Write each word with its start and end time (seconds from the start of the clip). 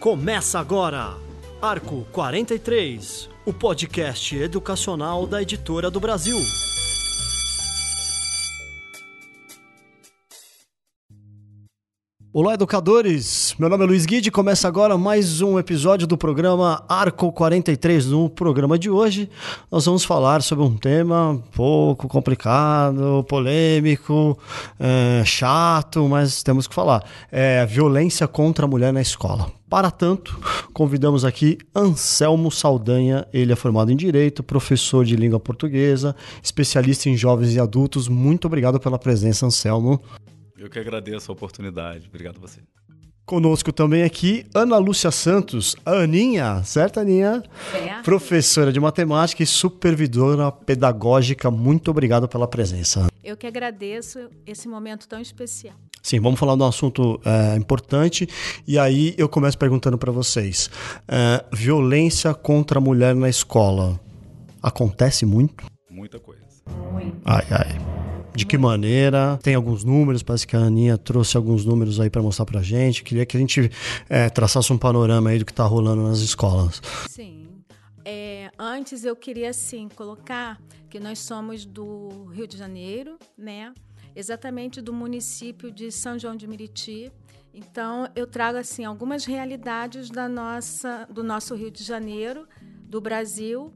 Começa 0.00 0.58
agora, 0.58 1.16
Arco 1.60 2.04
43, 2.10 3.30
o 3.46 3.52
podcast 3.52 4.36
educacional 4.36 5.26
da 5.26 5.40
Editora 5.40 5.90
do 5.90 6.00
Brasil. 6.00 6.38
Olá, 12.34 12.54
educadores! 12.54 13.54
Meu 13.58 13.68
nome 13.68 13.84
é 13.84 13.86
Luiz 13.86 14.06
Guide 14.06 14.30
e 14.30 14.32
começa 14.32 14.66
agora 14.66 14.96
mais 14.96 15.42
um 15.42 15.58
episódio 15.58 16.06
do 16.06 16.16
programa 16.16 16.82
Arco 16.88 17.30
43. 17.30 18.06
No 18.06 18.30
programa 18.30 18.78
de 18.78 18.88
hoje, 18.88 19.28
nós 19.70 19.84
vamos 19.84 20.02
falar 20.02 20.40
sobre 20.40 20.64
um 20.64 20.74
tema 20.74 21.32
um 21.32 21.36
pouco 21.36 22.08
complicado, 22.08 23.22
polêmico, 23.28 24.38
é, 24.80 25.22
chato, 25.26 26.08
mas 26.08 26.42
temos 26.42 26.66
que 26.66 26.74
falar. 26.74 27.04
É 27.30 27.66
violência 27.66 28.26
contra 28.26 28.64
a 28.64 28.68
mulher 28.68 28.94
na 28.94 29.02
escola. 29.02 29.52
Para 29.68 29.90
tanto, 29.90 30.40
convidamos 30.72 31.26
aqui 31.26 31.58
Anselmo 31.76 32.50
Saldanha, 32.50 33.26
ele 33.30 33.52
é 33.52 33.56
formado 33.56 33.92
em 33.92 33.96
Direito, 33.96 34.42
professor 34.42 35.04
de 35.04 35.16
língua 35.16 35.38
portuguesa, 35.38 36.16
especialista 36.42 37.10
em 37.10 37.16
jovens 37.16 37.54
e 37.54 37.60
adultos. 37.60 38.08
Muito 38.08 38.46
obrigado 38.46 38.80
pela 38.80 38.98
presença, 38.98 39.44
Anselmo. 39.44 40.00
Eu 40.62 40.70
que 40.70 40.78
agradeço 40.78 41.28
a 41.28 41.34
oportunidade. 41.34 42.06
Obrigado 42.06 42.36
a 42.36 42.40
você. 42.40 42.60
Conosco 43.26 43.72
também 43.72 44.04
aqui 44.04 44.46
Ana 44.54 44.78
Lúcia 44.78 45.10
Santos, 45.10 45.74
a 45.84 45.90
Aninha, 45.90 46.62
certo, 46.62 47.00
Aninha? 47.00 47.42
Certo. 47.72 48.04
Professora 48.04 48.72
de 48.72 48.78
matemática 48.78 49.42
e 49.42 49.46
supervisora 49.46 50.52
pedagógica. 50.52 51.50
Muito 51.50 51.90
obrigado 51.90 52.28
pela 52.28 52.46
presença. 52.46 53.08
Eu 53.24 53.36
que 53.36 53.44
agradeço 53.44 54.30
esse 54.46 54.68
momento 54.68 55.08
tão 55.08 55.20
especial. 55.20 55.74
Sim, 56.00 56.20
vamos 56.20 56.38
falar 56.38 56.54
de 56.54 56.62
um 56.62 56.66
assunto 56.66 57.20
é, 57.24 57.56
importante. 57.56 58.28
E 58.64 58.78
aí 58.78 59.16
eu 59.18 59.28
começo 59.28 59.58
perguntando 59.58 59.98
para 59.98 60.12
vocês: 60.12 60.70
é, 61.08 61.44
violência 61.52 62.32
contra 62.34 62.78
a 62.78 62.80
mulher 62.80 63.16
na 63.16 63.28
escola 63.28 63.98
acontece 64.62 65.26
muito? 65.26 65.71
Muito. 66.92 67.20
Ai, 67.24 67.46
ai. 67.50 67.92
De 68.34 68.46
que 68.46 68.56
maneira? 68.56 69.38
Tem 69.42 69.54
alguns 69.54 69.84
números, 69.84 70.22
parece 70.22 70.46
que 70.46 70.56
a 70.56 70.60
Aninha 70.60 70.96
trouxe 70.96 71.36
alguns 71.36 71.66
números 71.66 72.00
aí 72.00 72.08
para 72.08 72.22
mostrar 72.22 72.46
pra 72.46 72.62
gente. 72.62 73.04
Queria 73.04 73.26
que 73.26 73.36
a 73.36 73.40
gente 73.40 73.70
é, 74.08 74.30
traçasse 74.30 74.72
um 74.72 74.78
panorama 74.78 75.30
aí 75.30 75.38
do 75.38 75.44
que 75.44 75.52
tá 75.52 75.64
rolando 75.64 76.02
nas 76.02 76.20
escolas. 76.20 76.80
Sim. 77.08 77.48
É, 78.04 78.50
antes 78.58 79.04
eu 79.04 79.14
queria 79.14 79.50
assim 79.50 79.88
colocar 79.94 80.58
que 80.88 80.98
nós 80.98 81.18
somos 81.18 81.64
do 81.66 82.24
Rio 82.32 82.46
de 82.46 82.56
Janeiro, 82.56 83.18
né? 83.36 83.72
Exatamente 84.16 84.80
do 84.80 84.92
município 84.92 85.70
de 85.70 85.92
São 85.92 86.18
João 86.18 86.34
de 86.34 86.46
Meriti. 86.46 87.12
Então 87.52 88.08
eu 88.16 88.26
trago 88.26 88.56
assim 88.56 88.84
algumas 88.84 89.26
realidades 89.26 90.10
da 90.10 90.26
nossa, 90.26 91.06
do 91.10 91.22
nosso 91.22 91.54
Rio 91.54 91.70
de 91.70 91.84
Janeiro, 91.84 92.48
do 92.88 93.00
Brasil 93.00 93.72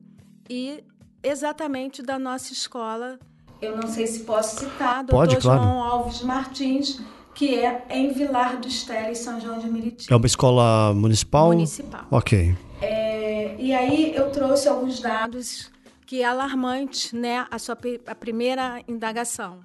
e 0.49 0.83
exatamente 1.29 2.03
da 2.03 2.19
nossa 2.19 2.53
escola. 2.53 3.19
Eu 3.61 3.77
não 3.77 3.89
sei 3.89 4.07
se 4.07 4.21
posso 4.21 4.61
citar, 4.61 5.05
doutor 5.05 5.29
Pode, 5.29 5.37
claro. 5.39 5.63
João 5.63 5.83
Alves 5.83 6.23
Martins, 6.23 7.01
que 7.35 7.55
é 7.55 7.87
em 7.91 8.13
Vilar 8.13 8.61
do 8.61 8.69
Estela, 8.69 9.11
em 9.11 9.15
São 9.15 9.41
João 9.41 9.59
de 9.59 9.69
Meriti. 9.69 10.13
É 10.13 10.17
uma 10.17 10.27
escola 10.27 10.95
municipal? 10.95 11.49
Municipal. 11.49 12.07
Ok. 12.11 12.57
É, 12.81 13.57
e 13.59 13.75
aí 13.75 14.15
eu 14.15 14.31
trouxe 14.31 14.69
alguns 14.69 15.01
dados 15.01 15.71
que 16.07 16.23
é 16.23 16.25
alarmante, 16.25 17.17
né? 17.17 17.47
A 17.51 17.59
sua 17.59 17.77
a 18.07 18.15
primeira 18.15 18.83
indagação. 18.87 19.61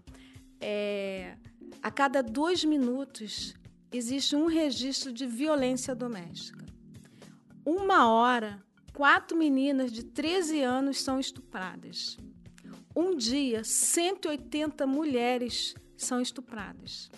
É, 0.60 1.34
a 1.84 1.92
cada 1.92 2.24
dois 2.24 2.64
minutos 2.64 3.54
existe 3.92 4.36
um 4.36 4.48
registro 4.48 5.12
de 5.12 5.28
violência 5.28 5.94
doméstica. 5.94 6.66
Uma 7.66 8.10
hora, 8.10 8.60
quatro 8.94 9.38
meninas 9.38 9.92
de 9.92 10.04
13 10.04 10.62
anos 10.62 11.02
são 11.02 11.20
estupradas. 11.20 12.18
Um 12.96 13.16
dia, 13.16 13.64
180 13.64 14.86
mulheres 14.86 15.76
são 15.96 16.22
estupradas. 16.22 17.10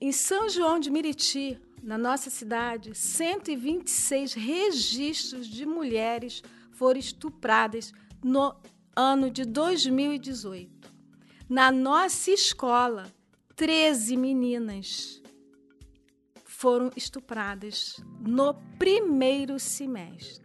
Em 0.00 0.12
São 0.12 0.48
João 0.48 0.78
de 0.78 0.90
Meriti, 0.90 1.58
na 1.82 1.96
nossa 1.96 2.28
cidade, 2.28 2.94
126 2.94 4.34
registros 4.34 5.46
de 5.46 5.64
mulheres 5.64 6.42
foram 6.72 6.98
estupradas 6.98 7.92
no 8.22 8.54
ano 8.94 9.30
de 9.30 9.44
2018. 9.44 10.92
Na 11.48 11.70
nossa 11.70 12.30
escola, 12.30 13.10
13 13.56 14.16
meninas 14.16 15.22
foram 16.44 16.90
estupradas 16.96 17.96
no 18.20 18.54
primeiro 18.78 19.58
semestre. 19.58 20.41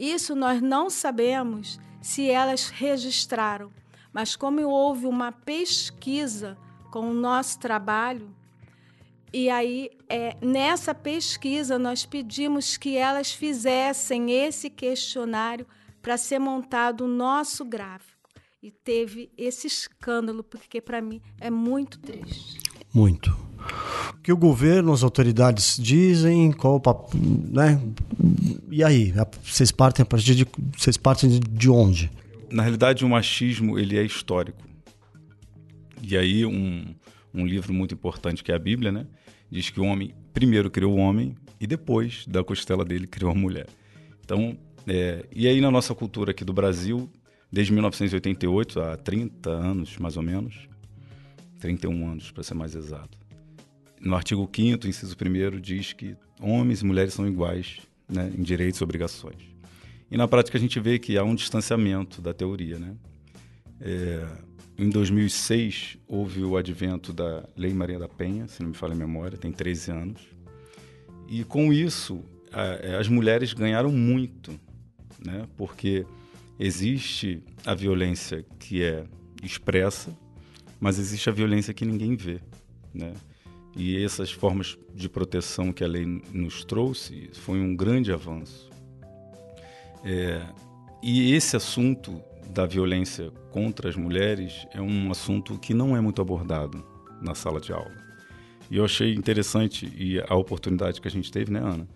Isso 0.00 0.34
nós 0.34 0.62
não 0.62 0.88
sabemos 0.88 1.78
se 2.00 2.30
elas 2.30 2.70
registraram, 2.70 3.70
mas 4.14 4.34
como 4.34 4.66
houve 4.66 5.04
uma 5.04 5.30
pesquisa 5.30 6.56
com 6.90 7.10
o 7.10 7.14
nosso 7.14 7.58
trabalho, 7.58 8.34
e 9.30 9.50
aí, 9.50 9.90
é, 10.08 10.36
nessa 10.40 10.94
pesquisa, 10.94 11.78
nós 11.78 12.06
pedimos 12.06 12.78
que 12.78 12.96
elas 12.96 13.30
fizessem 13.30 14.32
esse 14.32 14.70
questionário 14.70 15.66
para 16.00 16.16
ser 16.16 16.38
montado 16.38 17.04
o 17.04 17.08
nosso 17.08 17.64
gráfico. 17.64 18.18
E 18.62 18.70
teve 18.70 19.30
esse 19.38 19.66
escândalo, 19.66 20.42
porque 20.42 20.80
para 20.80 21.00
mim 21.00 21.20
é 21.38 21.50
muito 21.50 21.98
triste. 22.00 22.58
Muito. 22.92 23.30
O 24.14 24.22
que 24.22 24.32
o 24.32 24.36
governo, 24.36 24.92
as 24.92 25.04
autoridades 25.04 25.76
dizem, 25.78 26.50
qual 26.52 26.76
o 26.76 26.80
papo, 26.80 27.10
né? 27.16 27.80
E 28.70 28.84
aí, 28.84 29.12
vocês 29.42 29.72
partem 29.72 30.02
a 30.02 30.06
partir 30.06 30.34
de 30.34 30.46
vocês 30.76 30.96
partem 30.96 31.28
de- 31.28 31.40
de 31.40 31.68
onde? 31.70 32.10
Na 32.50 32.62
realidade, 32.62 33.04
o 33.04 33.08
machismo 33.08 33.78
ele 33.78 33.98
é 33.98 34.02
histórico. 34.04 34.62
E 36.02 36.16
aí 36.16 36.44
um, 36.46 36.94
um 37.34 37.46
livro 37.46 37.72
muito 37.72 37.94
importante 37.94 38.42
que 38.42 38.50
é 38.50 38.54
a 38.54 38.58
Bíblia, 38.58 38.90
né, 38.90 39.06
diz 39.50 39.68
que 39.70 39.80
o 39.80 39.84
homem 39.84 40.14
primeiro 40.32 40.70
criou 40.70 40.94
o 40.94 40.98
homem 40.98 41.34
e 41.60 41.66
depois 41.66 42.24
da 42.26 42.42
costela 42.42 42.84
dele 42.84 43.06
criou 43.06 43.30
a 43.30 43.34
mulher. 43.34 43.66
Então, 44.24 44.56
é, 44.86 45.26
e 45.34 45.46
aí 45.46 45.60
na 45.60 45.70
nossa 45.70 45.94
cultura 45.94 46.30
aqui 46.30 46.44
do 46.44 46.52
Brasil, 46.52 47.10
desde 47.52 47.72
1988, 47.72 48.80
há 48.80 48.96
30 48.96 49.50
anos 49.50 49.98
mais 49.98 50.16
ou 50.16 50.22
menos, 50.22 50.68
31 51.58 52.08
anos 52.08 52.30
para 52.30 52.42
ser 52.42 52.54
mais 52.54 52.74
exato. 52.74 53.18
No 54.00 54.14
artigo 54.16 54.48
5º, 54.48 54.86
inciso 54.86 55.14
1 55.14 55.60
diz 55.60 55.92
que 55.92 56.16
homens 56.40 56.80
e 56.80 56.86
mulheres 56.86 57.12
são 57.12 57.26
iguais 57.28 57.80
né, 58.10 58.32
em 58.36 58.42
direitos 58.42 58.80
e 58.80 58.84
obrigações. 58.84 59.36
E 60.10 60.16
na 60.16 60.26
prática 60.26 60.58
a 60.58 60.60
gente 60.60 60.78
vê 60.80 60.98
que 60.98 61.16
há 61.16 61.22
um 61.24 61.34
distanciamento 61.34 62.20
da 62.20 62.34
teoria, 62.34 62.78
né? 62.78 62.96
É, 63.80 64.26
em 64.76 64.90
2006 64.90 65.98
houve 66.08 66.42
o 66.42 66.56
advento 66.56 67.12
da 67.12 67.48
Lei 67.56 67.72
Maria 67.72 67.98
da 67.98 68.08
Penha, 68.08 68.48
se 68.48 68.62
não 68.62 68.70
me 68.70 68.76
falha 68.76 68.92
a 68.92 68.96
memória, 68.96 69.38
tem 69.38 69.52
13 69.52 69.90
anos. 69.92 70.20
E 71.28 71.44
com 71.44 71.72
isso 71.72 72.22
a- 72.52 72.98
as 72.98 73.08
mulheres 73.08 73.52
ganharam 73.52 73.92
muito, 73.92 74.58
né? 75.24 75.46
Porque 75.56 76.04
existe 76.58 77.42
a 77.64 77.74
violência 77.74 78.44
que 78.58 78.82
é 78.82 79.04
expressa, 79.42 80.14
mas 80.80 80.98
existe 80.98 81.28
a 81.28 81.32
violência 81.32 81.72
que 81.72 81.84
ninguém 81.84 82.16
vê, 82.16 82.40
né? 82.92 83.12
E 83.76 84.02
essas 84.02 84.30
formas 84.30 84.76
de 84.94 85.08
proteção 85.08 85.72
que 85.72 85.84
a 85.84 85.86
lei 85.86 86.04
nos 86.32 86.64
trouxe 86.64 87.30
foi 87.32 87.60
um 87.60 87.74
grande 87.76 88.12
avanço. 88.12 88.68
É, 90.04 90.42
e 91.02 91.32
esse 91.32 91.56
assunto 91.56 92.20
da 92.50 92.66
violência 92.66 93.30
contra 93.50 93.88
as 93.88 93.96
mulheres 93.96 94.66
é 94.72 94.80
um 94.80 95.10
assunto 95.10 95.58
que 95.58 95.72
não 95.72 95.96
é 95.96 96.00
muito 96.00 96.20
abordado 96.20 96.84
na 97.22 97.34
sala 97.34 97.60
de 97.60 97.72
aula. 97.72 97.94
E 98.70 98.76
eu 98.76 98.84
achei 98.84 99.14
interessante 99.14 99.92
e 99.96 100.20
a 100.20 100.34
oportunidade 100.34 101.00
que 101.00 101.08
a 101.08 101.10
gente 101.10 101.30
teve, 101.30 101.52
né, 101.52 101.60
Ana, 101.60 101.88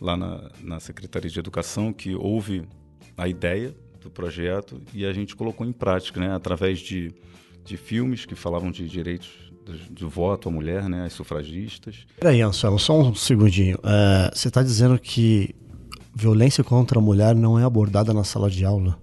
lá 0.00 0.16
na, 0.16 0.50
na 0.60 0.80
Secretaria 0.80 1.30
de 1.30 1.38
Educação, 1.38 1.92
que 1.92 2.14
houve 2.14 2.66
a 3.16 3.28
ideia 3.28 3.74
do 4.00 4.10
projeto 4.10 4.80
e 4.94 5.04
a 5.04 5.12
gente 5.12 5.36
colocou 5.36 5.66
em 5.66 5.72
prática, 5.72 6.20
né, 6.20 6.34
através 6.34 6.78
de, 6.78 7.12
de 7.64 7.76
filmes 7.76 8.24
que 8.24 8.34
falavam 8.34 8.70
de 8.70 8.88
direitos 8.88 9.49
de, 9.64 9.92
de 9.92 10.04
voto 10.04 10.48
à 10.48 10.52
mulher, 10.52 10.88
né, 10.88 11.04
as 11.06 11.12
sufragistas. 11.12 12.06
Peraí, 12.18 12.40
Anselmo, 12.40 12.78
só 12.78 12.98
um 12.98 13.14
segundinho. 13.14 13.78
É, 13.84 14.30
você 14.34 14.48
está 14.48 14.62
dizendo 14.62 14.98
que 14.98 15.54
violência 16.14 16.64
contra 16.64 16.98
a 16.98 17.02
mulher 17.02 17.34
não 17.34 17.58
é 17.58 17.64
abordada 17.64 18.12
na 18.12 18.24
sala 18.24 18.50
de 18.50 18.64
aula? 18.64 18.98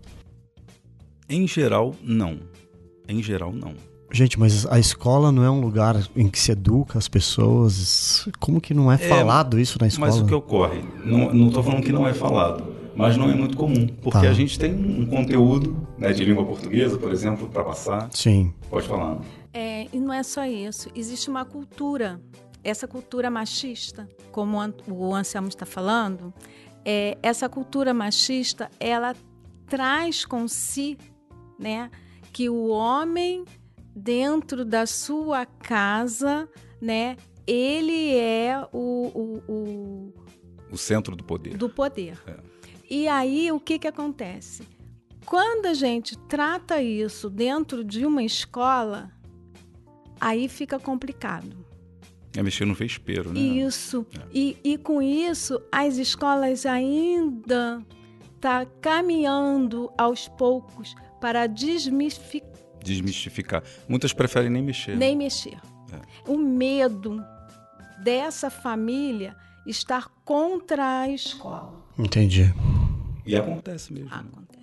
Em 1.29 1.47
geral, 1.47 1.95
não. 2.01 2.39
Em 3.07 3.21
geral, 3.21 3.51
não. 3.51 3.73
Gente, 4.11 4.39
mas 4.39 4.65
a 4.65 4.79
escola 4.79 5.31
não 5.31 5.43
é 5.43 5.49
um 5.49 5.59
lugar 5.59 6.01
em 6.15 6.29
que 6.29 6.39
se 6.39 6.51
educa 6.51 6.97
as 6.97 7.09
pessoas? 7.09 8.27
Como 8.39 8.61
que 8.61 8.73
não 8.73 8.91
é, 8.91 8.97
falado 8.97 9.59
isso 9.59 9.77
na 9.79 9.87
escola? 9.87 10.07
Mas 10.07 10.19
o 10.21 10.25
que 10.25 10.33
ocorre? 10.33 10.81
Não 11.03 11.47
estou 11.47 11.61
falando 11.61 11.83
que 11.83 11.91
não 11.91 12.07
é 12.07 12.13
falado, 12.13 12.63
mas 12.95 13.17
não 13.17 13.29
é 13.29 13.35
muito 13.35 13.57
comum, 13.57 13.87
porque 14.01 14.21
tá. 14.21 14.29
a 14.29 14.33
gente 14.33 14.57
tem 14.57 14.73
um 14.73 15.05
conteúdo 15.05 15.75
né, 15.97 16.13
de 16.13 16.23
língua 16.23 16.45
portuguesa, 16.45 16.97
por 16.97 17.11
exemplo, 17.11 17.49
para 17.49 17.63
passar. 17.63 18.07
Sim. 18.11 18.53
Pode 18.69 18.87
falar. 18.87 19.17
É, 19.59 19.87
e 19.91 19.99
não 19.99 20.13
é 20.13 20.21
só 20.21 20.45
isso, 20.45 20.87
existe 20.93 21.31
uma 21.31 21.43
cultura, 21.43 22.21
essa 22.63 22.87
cultura 22.87 23.27
machista, 23.27 24.07
como 24.31 24.55
o 24.87 25.15
Anselmo 25.15 25.47
está 25.47 25.65
falando, 25.65 26.31
é, 26.85 27.17
essa 27.23 27.49
cultura 27.49 27.91
machista, 27.91 28.69
ela 28.79 29.15
traz 29.65 30.23
com 30.25 30.47
si, 30.47 30.95
né, 31.57 31.89
que 32.31 32.47
o 32.47 32.67
homem 32.67 33.45
dentro 33.95 34.63
da 34.63 34.85
sua 34.85 35.43
casa, 35.43 36.47
né, 36.79 37.17
ele 37.47 38.15
é 38.15 38.63
o, 38.71 39.07
o, 39.07 39.51
o, 39.51 40.13
o 40.71 40.77
centro 40.77 41.15
do 41.15 41.23
poder. 41.23 41.57
Do 41.57 41.67
poder. 41.67 42.21
É. 42.27 42.37
E 42.87 43.07
aí 43.07 43.51
o 43.51 43.59
que 43.59 43.79
que 43.79 43.87
acontece? 43.87 44.67
Quando 45.25 45.65
a 45.65 45.73
gente 45.73 46.15
trata 46.15 46.79
isso 46.79 47.27
dentro 47.27 47.83
de 47.83 48.05
uma 48.05 48.21
escola, 48.21 49.16
aí 50.19 50.47
fica 50.47 50.79
complicado. 50.79 51.55
É 52.35 52.43
mexer 52.43 52.65
no 52.65 52.73
vespeiro, 52.73 53.33
né? 53.33 53.39
Isso. 53.39 54.05
É. 54.15 54.21
E, 54.33 54.57
e 54.63 54.77
com 54.77 55.01
isso, 55.01 55.61
as 55.71 55.97
escolas 55.97 56.65
ainda 56.65 57.81
tá 58.39 58.65
caminhando 58.79 59.91
aos 59.97 60.27
poucos 60.27 60.95
para 61.19 61.47
desmistificar. 61.47 62.51
Desmistificar. 62.83 63.63
Muitas 63.87 64.13
preferem 64.13 64.49
nem 64.49 64.61
mexer. 64.61 64.95
Nem 64.95 65.15
mexer. 65.15 65.57
É. 65.91 66.31
O 66.31 66.37
medo 66.37 67.23
dessa 68.03 68.49
família 68.49 69.35
estar 69.65 70.07
contra 70.23 71.01
a 71.01 71.09
escola. 71.09 71.73
Entendi. 71.97 72.53
E 73.25 73.35
acontece 73.35 73.91
mesmo. 73.91 74.13
Acontece. 74.13 74.57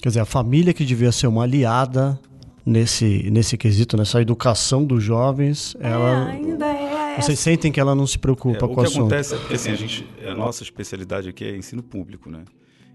Quer 0.00 0.08
dizer, 0.10 0.20
a 0.20 0.24
família 0.24 0.72
que 0.72 0.84
devia 0.84 1.10
ser 1.10 1.26
uma 1.26 1.42
aliada 1.42 2.20
nesse, 2.68 3.30
nesse 3.30 3.56
quesito, 3.56 3.96
nessa 3.96 4.20
educação 4.20 4.84
dos 4.84 5.02
jovens, 5.02 5.74
é, 5.80 5.90
ela. 5.90 6.28
Ainda 6.28 6.66
é. 6.66 7.20
Vocês 7.20 7.38
sentem 7.38 7.72
que 7.72 7.80
ela 7.80 7.94
não 7.94 8.06
se 8.06 8.18
preocupa 8.18 8.66
é, 8.66 8.68
com 8.68 8.80
o 8.80 8.80
assunto? 8.80 9.06
O 9.06 9.08
que 9.08 9.14
acontece 9.14 9.34
é 9.34 9.38
porque 9.38 9.54
assim, 9.54 9.70
a, 9.70 9.74
gente, 9.74 10.06
a 10.24 10.34
nossa 10.34 10.62
especialidade 10.62 11.28
aqui 11.28 11.44
é 11.44 11.56
ensino 11.56 11.82
público, 11.82 12.30
né? 12.30 12.44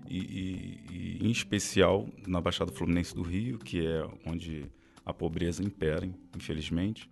E, 0.08 0.18
e, 0.18 0.80
e, 0.92 1.28
em 1.28 1.32
especial 1.32 2.08
na 2.28 2.40
Baixada 2.40 2.72
Fluminense 2.72 3.16
do 3.16 3.24
Rio, 3.24 3.58
que 3.58 3.86
é 3.86 4.06
onde 4.26 4.66
a 5.06 5.14
pobreza 5.14 5.64
impera, 5.64 6.08
infelizmente. 6.38 7.10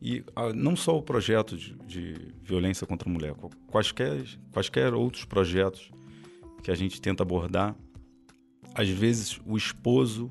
E 0.00 0.22
a, 0.34 0.52
não 0.52 0.76
só 0.76 0.96
o 0.96 1.02
projeto 1.02 1.56
de, 1.56 1.74
de, 1.86 2.14
violência 2.42 2.86
contra 2.86 3.08
a 3.08 3.12
mulher, 3.12 3.34
quaisquer, 3.66 4.24
quaisquer 4.52 4.94
outros 4.94 5.24
projetos 5.24 5.90
que 6.62 6.70
a 6.70 6.74
gente 6.74 7.00
tenta 7.00 7.22
abordar, 7.22 7.74
às 8.74 8.88
vezes 8.88 9.38
o 9.44 9.56
esposo 9.56 10.30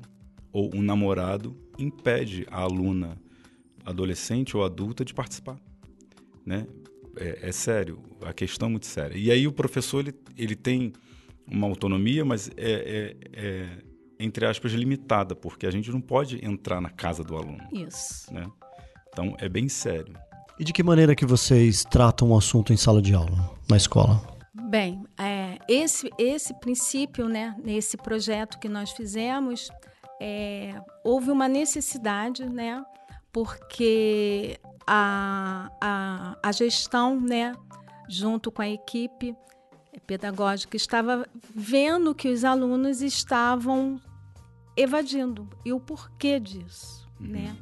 ou 0.52 0.70
um 0.74 0.82
namorado 0.82 1.63
impede 1.78 2.46
a 2.50 2.60
aluna 2.60 3.18
adolescente 3.84 4.56
ou 4.56 4.64
adulta 4.64 5.04
de 5.04 5.12
participar, 5.12 5.58
né? 6.44 6.66
É, 7.16 7.48
é, 7.48 7.52
sério, 7.52 8.02
a 8.22 8.32
questão 8.32 8.66
é 8.66 8.70
muito 8.72 8.86
séria. 8.86 9.16
E 9.16 9.30
aí 9.30 9.46
o 9.46 9.52
professor 9.52 10.00
ele, 10.00 10.14
ele 10.36 10.56
tem 10.56 10.92
uma 11.46 11.66
autonomia, 11.66 12.24
mas 12.24 12.50
é, 12.56 12.56
é, 12.56 13.16
é, 13.32 13.68
entre 14.18 14.46
aspas 14.46 14.72
limitada, 14.72 15.36
porque 15.36 15.66
a 15.66 15.70
gente 15.70 15.90
não 15.90 16.00
pode 16.00 16.44
entrar 16.44 16.80
na 16.80 16.90
casa 16.90 17.22
do 17.22 17.36
aluno. 17.36 17.62
Isso. 17.72 18.32
Né? 18.32 18.50
Então 19.08 19.36
é 19.38 19.48
bem 19.48 19.68
sério. 19.68 20.14
E 20.58 20.64
de 20.64 20.72
que 20.72 20.82
maneira 20.82 21.14
que 21.14 21.26
vocês 21.26 21.84
tratam 21.84 22.30
o 22.30 22.36
assunto 22.36 22.72
em 22.72 22.76
sala 22.76 23.02
de 23.02 23.14
aula, 23.14 23.50
na 23.68 23.76
escola? 23.76 24.22
Bem, 24.70 25.04
é, 25.18 25.58
esse, 25.68 26.10
esse 26.18 26.54
princípio, 26.54 27.28
né, 27.28 27.56
nesse 27.62 27.96
projeto 27.96 28.58
que 28.58 28.68
nós 28.68 28.90
fizemos, 28.92 29.68
é, 30.20 30.80
houve 31.02 31.30
uma 31.30 31.48
necessidade, 31.48 32.48
né, 32.48 32.84
porque 33.32 34.58
a, 34.86 35.70
a, 35.80 36.38
a 36.42 36.52
gestão, 36.52 37.20
né, 37.20 37.52
junto 38.08 38.50
com 38.50 38.62
a 38.62 38.68
equipe 38.68 39.36
pedagógica, 40.06 40.76
estava 40.76 41.26
vendo 41.54 42.14
que 42.14 42.28
os 42.28 42.44
alunos 42.44 43.00
estavam 43.00 44.00
evadindo 44.76 45.48
e 45.64 45.72
o 45.72 45.80
porquê 45.80 46.38
disso, 46.38 47.08
uhum. 47.20 47.28
né? 47.28 47.56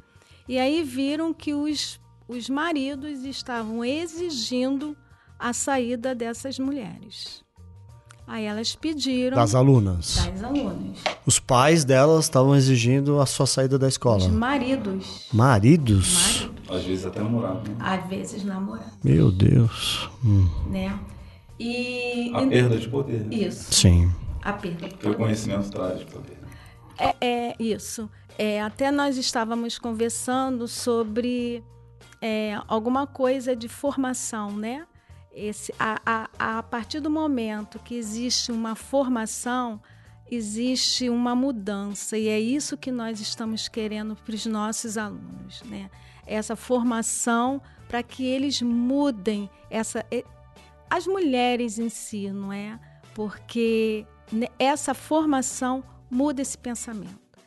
E 0.47 0.59
aí 0.59 0.83
viram 0.83 1.33
que 1.33 1.53
os, 1.53 1.99
os 2.27 2.49
maridos 2.49 3.23
estavam 3.23 3.83
exigindo 3.85 4.97
a 5.39 5.53
saída 5.53 6.13
dessas 6.13 6.59
mulheres. 6.59 7.43
Aí 8.25 8.45
elas 8.45 8.75
pediram. 8.75 9.35
Das 9.35 9.53
alunas. 9.53 10.25
Das 10.25 10.43
alunas. 10.43 10.97
Os 11.25 11.39
pais 11.39 11.83
delas 11.83 12.25
estavam 12.25 12.55
exigindo 12.55 13.19
a 13.19 13.25
sua 13.25 13.45
saída 13.45 13.77
da 13.77 13.87
escola. 13.87 14.17
Os 14.17 14.27
maridos. 14.27 15.27
Maridos? 15.33 16.13
Maridos. 16.13 16.49
Às 16.69 16.83
vezes 16.83 17.05
até 17.05 17.21
namorado. 17.21 17.69
Né? 17.69 17.75
Às 17.79 18.07
vezes 18.07 18.43
namorado. 18.43 18.91
Meu 19.03 19.31
Deus. 19.31 20.09
Hum. 20.23 20.49
Né? 20.69 20.97
E. 21.59 22.31
A 22.33 22.47
perda 22.47 22.77
de 22.77 22.87
poder. 22.87 23.19
Né? 23.25 23.35
Isso. 23.35 23.73
Sim. 23.73 24.11
A 24.41 24.53
perda 24.53 24.87
de 24.87 24.95
poder. 24.95 25.09
O 25.09 25.17
conhecimento 25.17 25.69
traz 25.69 26.03
poder. 26.03 26.37
É, 26.97 27.15
é 27.21 27.55
isso. 27.59 28.09
É, 28.37 28.61
até 28.61 28.89
nós 28.91 29.17
estávamos 29.17 29.77
conversando 29.77 30.67
sobre 30.67 31.63
é, 32.21 32.57
alguma 32.67 33.05
coisa 33.05 33.55
de 33.55 33.67
formação, 33.67 34.51
né? 34.51 34.85
Esse, 35.33 35.73
a, 35.79 35.99
a, 36.05 36.57
a 36.59 36.63
partir 36.63 36.99
do 36.99 37.09
momento 37.09 37.79
que 37.79 37.95
existe 37.95 38.51
uma 38.51 38.75
formação, 38.75 39.81
existe 40.29 41.09
uma 41.09 41.35
mudança 41.35 42.17
e 42.17 42.27
é 42.27 42.39
isso 42.39 42.77
que 42.77 42.91
nós 42.91 43.19
estamos 43.19 43.67
querendo 43.67 44.15
para 44.15 44.35
os 44.35 44.45
nossos 44.45 44.97
alunos, 44.97 45.63
né? 45.63 45.89
Essa 46.25 46.55
formação 46.55 47.61
para 47.87 48.01
que 48.03 48.25
eles 48.25 48.61
mudem 48.61 49.49
essa 49.69 50.05
as 50.89 51.07
mulheres 51.07 51.79
em 51.79 51.89
si, 51.89 52.29
não 52.29 52.53
é? 52.53 52.79
Porque 53.15 54.05
essa 54.59 54.93
formação 54.93 55.83
muda 56.09 56.41
esse 56.41 56.57
pensamento, 56.57 57.39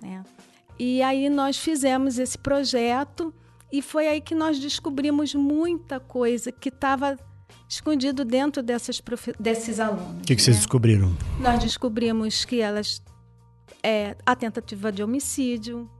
né? 0.00 0.22
E 0.78 1.02
aí 1.02 1.28
nós 1.28 1.58
fizemos 1.58 2.18
esse 2.18 2.38
projeto 2.38 3.34
e 3.70 3.82
foi 3.82 4.08
aí 4.08 4.20
que 4.20 4.34
nós 4.34 4.58
descobrimos 4.58 5.34
muita 5.34 5.98
coisa 5.98 6.50
que 6.50 6.68
estava 6.68 7.18
escondido 7.72 8.22
dentro 8.22 8.62
dessas 8.62 9.02
desses 9.40 9.80
alunos. 9.80 10.18
O 10.18 10.26
que, 10.26 10.36
que 10.36 10.42
né? 10.42 10.44
vocês 10.44 10.56
descobriram? 10.58 11.16
Nós 11.40 11.58
descobrimos 11.62 12.44
que 12.44 12.60
elas 12.60 13.02
é, 13.82 14.14
a 14.26 14.36
tentativa 14.36 14.92
de 14.92 15.02
homicídio 15.02 15.90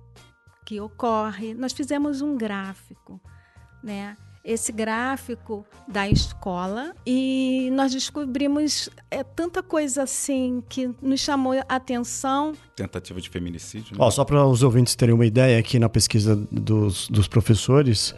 que 0.67 0.79
ocorre. 0.79 1.55
Nós 1.55 1.73
fizemos 1.73 2.21
um 2.21 2.37
gráfico, 2.37 3.19
né? 3.83 4.17
Esse 4.45 4.71
gráfico 4.73 5.65
da 5.89 6.09
escola 6.09 6.95
e 7.07 7.71
nós 7.73 7.93
descobrimos 7.93 8.91
é, 9.09 9.23
tanta 9.23 9.63
coisa 9.63 10.03
assim 10.03 10.63
que 10.69 10.91
nos 11.01 11.21
chamou 11.21 11.53
a 11.53 11.77
atenção. 11.77 12.53
Tentativa 12.77 13.21
de 13.21 13.31
feminicídio. 13.31 13.97
Né? 13.97 14.05
Oh, 14.05 14.11
só 14.11 14.25
para 14.25 14.45
os 14.45 14.65
ouvintes 14.65 14.97
terem 14.97 15.15
uma 15.15 15.25
ideia, 15.25 15.59
aqui 15.59 15.79
na 15.79 15.89
pesquisa 15.89 16.35
dos, 16.51 17.09
dos 17.09 17.29
professores, 17.29 18.15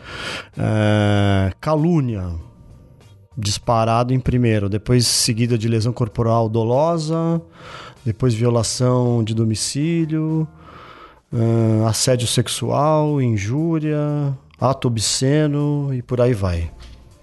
é, 0.57 1.53
calúnia 1.61 2.35
disparado 3.37 4.15
em 4.15 4.21
primeiro, 4.21 4.69
depois 4.69 5.07
seguida 5.07 5.59
de 5.59 5.69
lesão 5.69 5.93
corporal 5.93 6.49
dolosa, 6.49 7.41
depois 8.05 8.35
violação 8.35 9.25
de 9.25 9.35
domicílio, 9.35 10.47
uh, 11.33 11.87
assédio 11.87 12.27
sexual, 12.29 13.21
injúria, 13.21 13.99
ato 14.61 14.89
obsceno 14.89 15.93
e 15.93 16.03
por 16.03 16.21
aí 16.21 16.35
vai. 16.35 16.71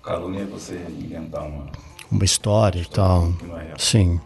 Calúnia 0.04 0.42
é 0.42 0.46
você 0.46 0.76
inventar 0.90 1.44
uma... 1.44 1.66
Uma 2.12 2.26
história 2.26 2.82
e 2.82 2.86
tal. 2.86 3.32
É 3.56 3.74
Sim. 3.78 4.20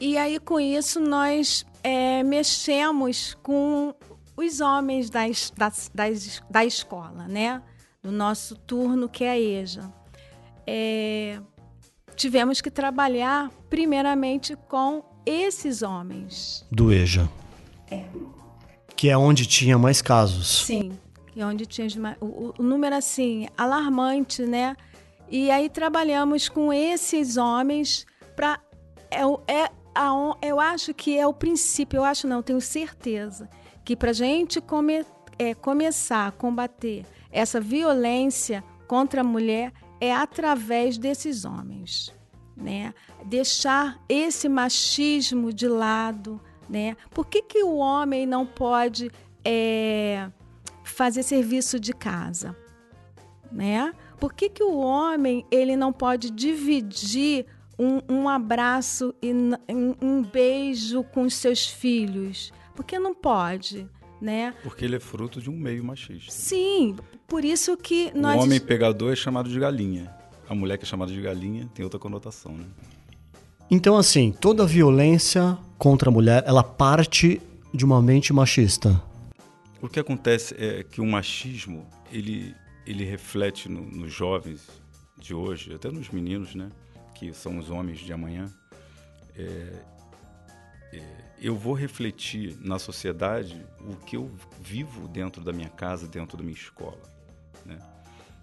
E 0.00 0.16
aí 0.16 0.38
com 0.38 0.60
isso 0.60 1.00
nós 1.00 1.66
é, 1.82 2.22
mexemos 2.22 3.36
com 3.42 3.92
os 4.36 4.60
homens 4.60 5.10
das, 5.10 5.52
das, 5.56 5.90
das, 5.92 6.40
da 6.48 6.64
escola, 6.64 7.26
né? 7.26 7.60
Do 8.00 8.12
nosso 8.12 8.54
turno, 8.54 9.08
que 9.08 9.24
é 9.24 9.30
a 9.30 9.40
EJA 9.40 10.01
é, 10.66 11.38
tivemos 12.14 12.60
que 12.60 12.70
trabalhar 12.70 13.50
primeiramente 13.68 14.56
com 14.68 15.04
esses 15.24 15.82
homens. 15.82 16.66
Do 16.70 16.92
EJA. 16.92 17.28
É. 17.90 18.04
Que 18.96 19.08
é 19.08 19.16
onde 19.16 19.46
tinha 19.46 19.78
mais 19.78 20.00
casos. 20.00 20.64
Sim, 20.64 20.92
que 21.28 21.40
é 21.40 21.46
onde 21.46 21.66
tinha 21.66 21.88
o, 22.20 22.54
o 22.58 22.62
número 22.62 22.94
assim 22.94 23.48
alarmante, 23.56 24.42
né? 24.42 24.76
E 25.28 25.50
aí 25.50 25.68
trabalhamos 25.68 26.48
com 26.48 26.72
esses 26.72 27.36
homens 27.36 28.06
para 28.36 28.60
é, 29.10 29.22
é 29.52 29.70
a, 29.94 30.10
eu 30.42 30.60
acho 30.60 30.94
que 30.94 31.18
é 31.18 31.26
o 31.26 31.34
princípio, 31.34 31.98
eu 31.98 32.04
acho 32.04 32.26
não, 32.26 32.42
tenho 32.42 32.60
certeza 32.60 33.48
que 33.84 33.96
para 33.96 34.10
a 34.10 34.14
gente 34.14 34.60
come, 34.60 35.04
é, 35.38 35.54
começar 35.54 36.28
a 36.28 36.30
combater 36.30 37.04
essa 37.30 37.60
violência 37.60 38.62
contra 38.86 39.22
a 39.22 39.24
mulher 39.24 39.72
é 40.02 40.12
através 40.12 40.98
desses 40.98 41.44
homens. 41.44 42.12
Né? 42.54 42.92
deixar 43.24 44.02
esse 44.08 44.48
machismo 44.48 45.52
de 45.52 45.68
lado, 45.68 46.40
né? 46.68 46.96
Por 47.10 47.26
que, 47.26 47.42
que 47.42 47.62
o 47.62 47.76
homem 47.76 48.26
não 48.26 48.46
pode 48.46 49.10
é, 49.44 50.30
fazer 50.84 51.22
serviço 51.22 51.78
de 51.78 51.92
casa, 51.92 52.56
né? 53.50 53.92
Por 54.18 54.32
que, 54.32 54.48
que 54.48 54.62
o 54.62 54.76
homem 54.76 55.44
ele 55.50 55.76
não 55.76 55.92
pode 55.92 56.30
dividir 56.30 57.46
um, 57.78 58.00
um 58.08 58.28
abraço 58.28 59.14
e 59.20 59.32
um, 59.32 60.22
beijo 60.22 61.02
com 61.02 61.22
os 61.22 61.34
seus 61.34 61.66
filhos? 61.66 62.52
Porque 62.74 62.98
não 62.98 63.14
pode, 63.14 63.88
né? 64.20 64.54
Porque 64.62 64.84
ele 64.84 64.96
é 64.96 65.00
fruto 65.00 65.40
de 65.40 65.50
um 65.50 65.56
meio 65.56 65.82
machista. 65.82 66.30
Sim, 66.30 66.96
por 67.32 67.46
isso 67.46 67.78
que 67.78 68.12
nós... 68.14 68.36
O 68.36 68.44
homem 68.44 68.60
pegador 68.60 69.10
é 69.10 69.16
chamado 69.16 69.48
de 69.48 69.58
galinha. 69.58 70.14
A 70.46 70.54
mulher 70.54 70.76
que 70.76 70.84
é 70.84 70.86
chamada 70.86 71.10
de 71.10 71.18
galinha 71.18 71.66
tem 71.74 71.82
outra 71.82 71.98
conotação, 71.98 72.54
né? 72.54 72.66
Então, 73.70 73.96
assim, 73.96 74.30
toda 74.38 74.66
violência 74.66 75.56
contra 75.78 76.10
a 76.10 76.12
mulher, 76.12 76.44
ela 76.46 76.62
parte 76.62 77.40
de 77.72 77.86
uma 77.86 78.02
mente 78.02 78.34
machista. 78.34 79.02
O 79.80 79.88
que 79.88 79.98
acontece 79.98 80.54
é 80.58 80.82
que 80.82 81.00
o 81.00 81.06
machismo, 81.06 81.86
ele, 82.12 82.54
ele 82.86 83.02
reflete 83.02 83.66
no, 83.66 83.80
nos 83.80 84.12
jovens 84.12 84.68
de 85.18 85.32
hoje, 85.32 85.72
até 85.72 85.90
nos 85.90 86.10
meninos, 86.10 86.54
né? 86.54 86.70
Que 87.14 87.32
são 87.32 87.56
os 87.56 87.70
homens 87.70 88.00
de 88.00 88.12
amanhã. 88.12 88.52
É, 89.34 89.72
é, 90.92 91.02
eu 91.40 91.56
vou 91.56 91.72
refletir 91.72 92.58
na 92.60 92.78
sociedade 92.78 93.64
o 93.80 93.96
que 93.96 94.18
eu 94.18 94.30
vivo 94.60 95.08
dentro 95.08 95.42
da 95.42 95.50
minha 95.50 95.70
casa, 95.70 96.06
dentro 96.06 96.36
da 96.36 96.42
minha 96.42 96.54
escola. 96.54 97.10
Né? 97.64 97.78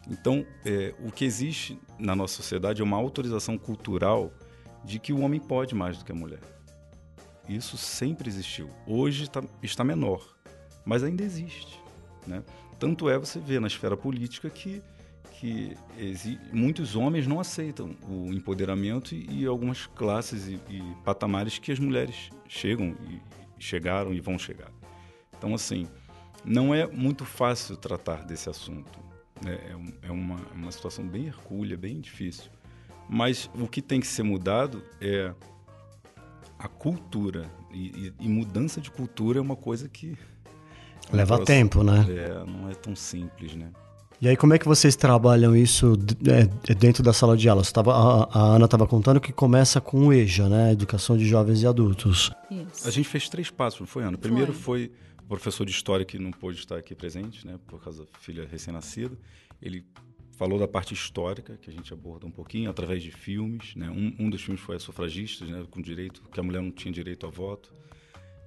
Então, 0.09 0.45
é, 0.65 0.93
o 0.99 1.11
que 1.11 1.25
existe 1.25 1.79
na 1.97 2.15
nossa 2.15 2.35
sociedade 2.35 2.81
é 2.81 2.83
uma 2.83 2.97
autorização 2.97 3.57
cultural 3.57 4.33
de 4.83 4.99
que 4.99 5.13
o 5.13 5.21
homem 5.21 5.39
pode 5.39 5.75
mais 5.75 5.97
do 5.97 6.05
que 6.05 6.11
a 6.11 6.15
mulher. 6.15 6.39
Isso 7.47 7.77
sempre 7.77 8.29
existiu. 8.29 8.69
Hoje 8.87 9.29
tá, 9.29 9.43
está 9.61 9.83
menor, 9.83 10.35
mas 10.85 11.03
ainda 11.03 11.23
existe. 11.23 11.79
Né? 12.25 12.43
Tanto 12.79 13.09
é 13.09 13.17
você 13.17 13.39
ver 13.39 13.59
na 13.59 13.67
esfera 13.67 13.97
política 13.97 14.49
que, 14.49 14.81
que 15.33 15.75
muitos 16.53 16.95
homens 16.95 17.27
não 17.27 17.39
aceitam 17.39 17.95
o 18.07 18.31
empoderamento 18.31 19.13
e, 19.13 19.41
e 19.41 19.45
algumas 19.45 19.85
classes 19.87 20.47
e, 20.47 20.59
e, 20.69 20.81
patamares 21.03 21.59
que 21.59 21.71
as 21.71 21.79
mulheres 21.79 22.29
chegam 22.47 22.95
e 23.09 23.19
chegaram 23.61 24.13
e 24.13 24.19
vão 24.19 24.37
chegar. 24.39 24.71
Então, 25.37 25.53
assim, 25.53 25.87
não 26.45 26.73
é 26.73 26.87
muito 26.87 27.25
fácil 27.25 27.75
tratar 27.75 28.25
desse 28.25 28.49
assunto. 28.49 29.08
Né? 29.43 29.53
É, 29.53 30.07
é 30.07 30.11
uma, 30.11 30.37
uma 30.53 30.71
situação 30.71 31.07
bem 31.07 31.27
hercúlea, 31.27 31.77
bem 31.77 31.99
difícil. 31.99 32.49
Mas 33.07 33.49
o 33.59 33.67
que 33.67 33.81
tem 33.81 33.99
que 33.99 34.07
ser 34.07 34.23
mudado 34.23 34.83
é 35.01 35.33
a 36.57 36.67
cultura. 36.67 37.49
E, 37.71 38.13
e, 38.19 38.25
e 38.25 38.29
mudança 38.29 38.79
de 38.81 38.91
cultura 38.91 39.39
é 39.39 39.41
uma 39.41 39.55
coisa 39.55 39.87
que 39.87 40.17
Leva 41.11 41.43
tempo, 41.43 41.83
né? 41.83 42.05
É, 42.07 42.45
não 42.45 42.69
é 42.69 42.75
tão 42.75 42.95
simples, 42.95 43.55
né? 43.55 43.67
E 44.21 44.27
aí, 44.27 44.35
como 44.35 44.53
é 44.53 44.59
que 44.59 44.67
vocês 44.67 44.97
trabalham 44.97 45.55
isso 45.55 45.93
é, 46.67 46.73
dentro 46.75 47.01
da 47.01 47.13
sala 47.13 47.37
de 47.37 47.47
aula? 47.47 47.63
Tava, 47.63 47.93
a, 47.93 48.37
a, 48.37 48.41
Ana 48.55 48.65
estava 48.65 48.85
contando 48.85 49.19
que 49.19 49.31
começa 49.31 49.79
com 49.79 50.07
o 50.07 50.13
EJA, 50.13 50.49
né? 50.49 50.73
Educação 50.73 51.17
de 51.17 51.25
Jovens 51.25 51.61
e 51.61 51.67
Adultos. 51.67 52.29
Isso. 52.51 52.87
A 52.87 52.91
gente 52.91 53.07
fez 53.07 53.29
três 53.29 53.49
passos, 53.49 53.79
não 53.79 53.87
foi, 53.87 54.03
Ana? 54.03 54.17
Primeiro 54.17 54.51
foi, 54.51 54.59
foi 54.61 54.91
o 54.91 55.08
professor 55.29 55.65
de 55.65 55.71
História 55.71 56.05
que 56.05 56.19
não 56.19 56.31
pôde 56.31 56.59
estar 56.59 56.77
aqui 56.77 56.93
presente, 56.93 57.45
né? 57.45 57.59
Por 57.67 57.81
causa 57.81 58.03
da 58.03 58.19
filha 58.19 58.45
recém-nascida. 58.45 59.17
Ele 59.61 59.85
falou 60.31 60.57
da 60.57 60.67
parte 60.67 60.93
histórica, 60.93 61.57
que 61.57 61.69
a 61.69 61.73
gente 61.73 61.93
aborda 61.93 62.25
um 62.25 62.31
pouquinho, 62.31 62.69
através 62.69 63.01
de 63.03 63.11
filmes, 63.11 63.75
né? 63.75 63.89
Um, 63.89 64.25
um 64.25 64.29
dos 64.29 64.41
filmes 64.41 64.61
foi 64.61 64.75
a 64.75 64.79
Sufragistas, 64.79 65.47
né? 65.47 65.65
Com 65.69 65.81
direito, 65.81 66.21
que 66.29 66.39
a 66.39 66.43
mulher 66.43 66.61
não 66.61 66.71
tinha 66.71 66.91
direito 66.91 67.25
a 67.25 67.29
voto. 67.29 67.73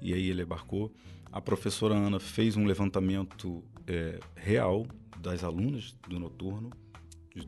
E 0.01 0.13
aí 0.13 0.29
ele 0.29 0.43
embarcou 0.43 0.93
a 1.33 1.41
professora 1.41 1.95
Ana 1.95 2.21
fez 2.21 2.59
um 2.59 2.67
levantamento 2.67 3.65
é, 3.87 4.21
real 4.37 4.87
das 5.19 5.43
alunas 5.43 5.97
do 6.07 6.19
noturno. 6.19 6.71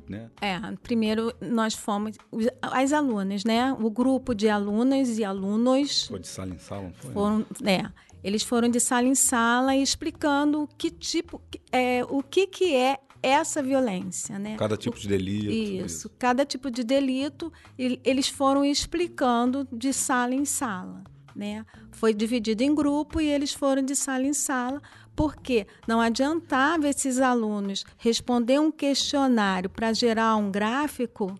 Né? 0.08 0.30
É, 0.40 0.58
primeiro 0.82 1.32
nós 1.40 1.74
fomos 1.74 2.16
as 2.62 2.92
alunas, 2.92 3.44
né? 3.44 3.72
O 3.74 3.90
grupo 3.90 4.34
de 4.34 4.48
alunas 4.48 5.18
e 5.18 5.24
alunos. 5.24 6.06
Foi 6.06 6.20
de 6.20 6.28
sala 6.28 6.54
em 6.54 6.58
sala, 6.58 6.92
foi? 6.96 7.12
Foram, 7.12 7.46
é, 7.64 7.84
eles 8.22 8.42
foram 8.42 8.68
de 8.68 8.80
sala 8.80 9.06
em 9.06 9.14
sala 9.14 9.76
explicando 9.76 10.68
que 10.78 10.90
tipo, 10.90 11.40
é, 11.70 12.04
o 12.04 12.22
que 12.22 12.46
que 12.46 12.74
é 12.74 12.98
essa 13.22 13.62
violência, 13.62 14.38
né? 14.38 14.56
Cada 14.56 14.76
tipo 14.76 14.98
de 14.98 15.08
delito. 15.08 15.50
Isso, 15.50 15.86
isso, 15.86 16.10
cada 16.18 16.44
tipo 16.44 16.70
de 16.70 16.84
delito, 16.84 17.52
eles 17.78 18.28
foram 18.28 18.64
explicando 18.64 19.66
de 19.72 19.92
sala 19.92 20.34
em 20.34 20.44
sala 20.44 21.02
né? 21.34 21.66
Foi 21.90 22.14
dividido 22.14 22.62
em 22.62 22.74
grupo 22.74 23.20
e 23.20 23.26
eles 23.26 23.52
foram 23.52 23.82
de 23.82 23.96
sala 23.96 24.24
em 24.24 24.32
sala, 24.32 24.80
porque 25.14 25.66
não 25.86 26.00
adiantava 26.00 26.88
esses 26.88 27.20
alunos 27.20 27.84
responder 27.96 28.58
um 28.58 28.70
questionário 28.70 29.70
para 29.70 29.92
gerar 29.92 30.36
um 30.36 30.50
gráfico 30.50 31.34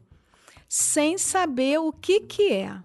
sem 0.69 1.19
saber 1.19 1.79
o 1.79 1.93
que, 1.93 2.21
que 2.21 2.53
é. 2.53 2.77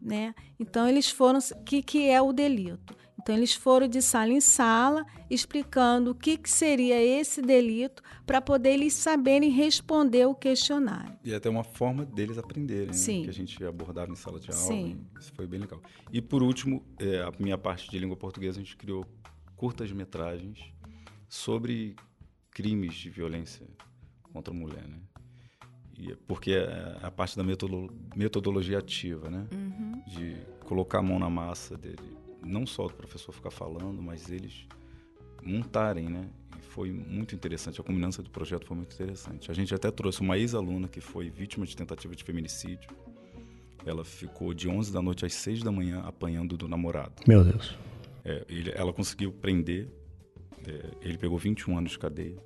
Né? 0.00 0.34
Então, 0.58 0.88
eles 0.88 1.10
foram. 1.10 1.38
O 1.38 1.64
que, 1.64 1.82
que 1.82 2.08
é 2.08 2.20
o 2.20 2.32
delito? 2.32 2.96
Então, 3.20 3.36
eles 3.36 3.52
foram 3.52 3.86
de 3.86 4.00
sala 4.00 4.32
em 4.32 4.40
sala 4.40 5.04
explicando 5.28 6.12
o 6.12 6.14
que, 6.14 6.38
que 6.38 6.48
seria 6.48 6.98
esse 7.02 7.42
delito 7.42 8.02
para 8.24 8.40
poder 8.40 8.70
eles 8.70 8.94
saberem 8.94 9.50
responder 9.50 10.26
o 10.26 10.34
questionário. 10.34 11.18
E 11.22 11.34
até 11.34 11.50
uma 11.50 11.62
forma 11.62 12.06
deles 12.06 12.38
aprenderem, 12.38 12.86
né? 12.86 12.92
Sim. 12.94 13.18
Né? 13.18 13.24
que 13.24 13.30
a 13.30 13.34
gente 13.34 13.64
abordava 13.64 14.10
em 14.10 14.16
sala 14.16 14.40
de 14.40 14.50
aula. 14.50 14.62
Sim. 14.62 15.00
Isso 15.20 15.32
foi 15.34 15.46
bem 15.46 15.60
legal. 15.60 15.80
E, 16.10 16.22
por 16.22 16.42
último, 16.42 16.82
é, 16.98 17.20
a 17.20 17.30
minha 17.38 17.58
parte 17.58 17.90
de 17.90 17.98
língua 17.98 18.16
portuguesa, 18.16 18.60
a 18.60 18.62
gente 18.62 18.76
criou 18.76 19.04
curtas 19.58 19.92
metragens 19.92 20.72
sobre 21.28 21.94
crimes 22.50 22.94
de 22.94 23.10
violência 23.10 23.66
contra 24.32 24.54
a 24.54 24.56
mulher, 24.56 24.88
né? 24.88 24.98
E, 25.98 26.12
é 26.12 26.16
porque 26.26 26.52
é 26.52 26.98
a 27.02 27.10
parte 27.10 27.36
da 27.36 27.44
metodologia 28.16 28.78
ativa, 28.78 29.28
né? 29.28 29.46
Uhum. 29.52 30.02
De 30.06 30.36
colocar 30.60 31.00
a 31.00 31.02
mão 31.02 31.18
na 31.18 31.28
massa 31.28 31.76
dele 31.76 32.16
não 32.42 32.66
só 32.66 32.86
o 32.86 32.92
professor 32.92 33.32
ficar 33.32 33.50
falando, 33.50 34.00
mas 34.02 34.30
eles 34.30 34.66
montarem, 35.42 36.08
né? 36.08 36.28
E 36.58 36.62
foi 36.62 36.90
muito 36.90 37.34
interessante, 37.34 37.80
a 37.80 37.84
combinância 37.84 38.22
do 38.22 38.30
projeto 38.30 38.66
foi 38.66 38.76
muito 38.76 38.94
interessante. 38.94 39.50
A 39.50 39.54
gente 39.54 39.74
até 39.74 39.90
trouxe 39.90 40.20
uma 40.20 40.36
ex-aluna 40.38 40.88
que 40.88 41.00
foi 41.00 41.30
vítima 41.30 41.66
de 41.66 41.76
tentativa 41.76 42.14
de 42.14 42.24
feminicídio. 42.24 42.90
Ela 43.86 44.04
ficou 44.04 44.52
de 44.52 44.68
11 44.68 44.92
da 44.92 45.00
noite 45.00 45.24
às 45.24 45.34
6 45.34 45.62
da 45.62 45.70
manhã 45.70 46.02
apanhando 46.04 46.56
do 46.56 46.66
namorado. 46.66 47.22
Meu 47.26 47.44
Deus. 47.44 47.76
É, 48.28 48.44
ele, 48.46 48.70
ela 48.74 48.92
conseguiu 48.92 49.32
prender, 49.32 49.88
é, 50.66 50.84
ele 51.00 51.16
pegou 51.16 51.38
21 51.38 51.78
anos 51.78 51.92
de 51.92 51.98
cadeia. 51.98 52.36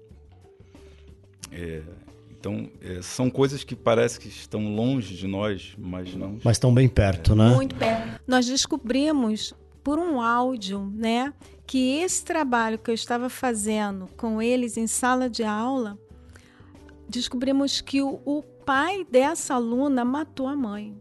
É, 1.51 1.83
então, 2.31 2.71
é, 2.81 3.03
são 3.03 3.29
coisas 3.29 3.65
que 3.65 3.75
parece 3.75 4.21
que 4.21 4.29
estão 4.29 4.75
longe 4.77 5.17
de 5.17 5.27
nós, 5.27 5.75
mas 5.77 6.15
não. 6.15 6.39
Mas 6.45 6.57
estão 6.57 6.73
bem 6.73 6.89
perto, 6.89 7.35
né? 7.35 7.49
Muito 7.49 7.75
perto. 7.75 8.23
Nós 8.25 8.47
descobrimos 8.47 9.53
por 9.83 9.99
um 9.99 10.21
áudio, 10.21 10.89
né, 10.95 11.35
que 11.67 11.99
esse 11.99 12.25
trabalho 12.25 12.79
que 12.79 12.89
eu 12.89 12.95
estava 12.95 13.29
fazendo 13.29 14.09
com 14.17 14.41
eles 14.41 14.77
em 14.77 14.87
sala 14.87 15.29
de 15.29 15.43
aula, 15.43 15.99
descobrimos 17.09 17.81
que 17.81 18.01
o, 18.01 18.21
o 18.25 18.43
pai 18.43 19.05
dessa 19.11 19.55
aluna 19.55 20.05
matou 20.05 20.47
a 20.47 20.55
mãe. 20.55 20.97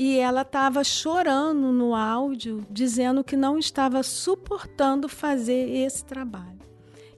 E 0.00 0.16
ela 0.16 0.42
estava 0.42 0.84
chorando 0.84 1.72
no 1.72 1.92
áudio, 1.92 2.64
dizendo 2.70 3.24
que 3.24 3.36
não 3.36 3.58
estava 3.58 4.00
suportando 4.04 5.08
fazer 5.08 5.68
esse 5.74 6.04
trabalho. 6.04 6.60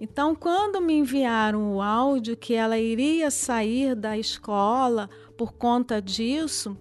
Então, 0.01 0.35
quando 0.35 0.81
me 0.81 0.95
enviaram 0.95 1.75
o 1.75 1.83
áudio 1.83 2.39
que 2.39 2.55
ela 2.55 2.79
iria 2.79 3.31
sair 3.31 3.95
da 3.95 4.17
escola 4.17 5.11
por 5.37 5.53
conta 5.53 6.01
disso, 6.01 6.75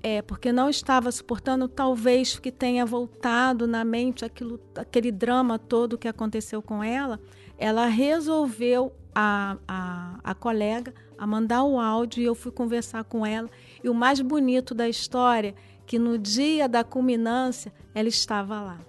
é, 0.00 0.22
porque 0.22 0.52
não 0.52 0.70
estava 0.70 1.10
suportando, 1.10 1.66
talvez 1.66 2.38
que 2.38 2.52
tenha 2.52 2.86
voltado 2.86 3.66
na 3.66 3.84
mente 3.84 4.24
aquilo, 4.24 4.60
aquele 4.76 5.10
drama 5.10 5.58
todo 5.58 5.98
que 5.98 6.06
aconteceu 6.06 6.62
com 6.62 6.80
ela, 6.80 7.18
ela 7.58 7.86
resolveu, 7.86 8.92
a, 9.14 9.56
a, 9.66 10.20
a 10.22 10.34
colega, 10.34 10.94
a 11.18 11.26
mandar 11.26 11.64
o 11.64 11.78
áudio 11.78 12.22
e 12.22 12.24
eu 12.24 12.34
fui 12.34 12.52
conversar 12.52 13.04
com 13.04 13.26
ela. 13.26 13.50
E 13.82 13.88
o 13.88 13.94
mais 13.94 14.20
bonito 14.20 14.74
da 14.74 14.88
história, 14.88 15.54
que 15.86 15.98
no 15.98 16.18
dia 16.18 16.68
da 16.68 16.84
culminância, 16.84 17.72
ela 17.94 18.08
estava 18.08 18.60
lá, 18.60 18.80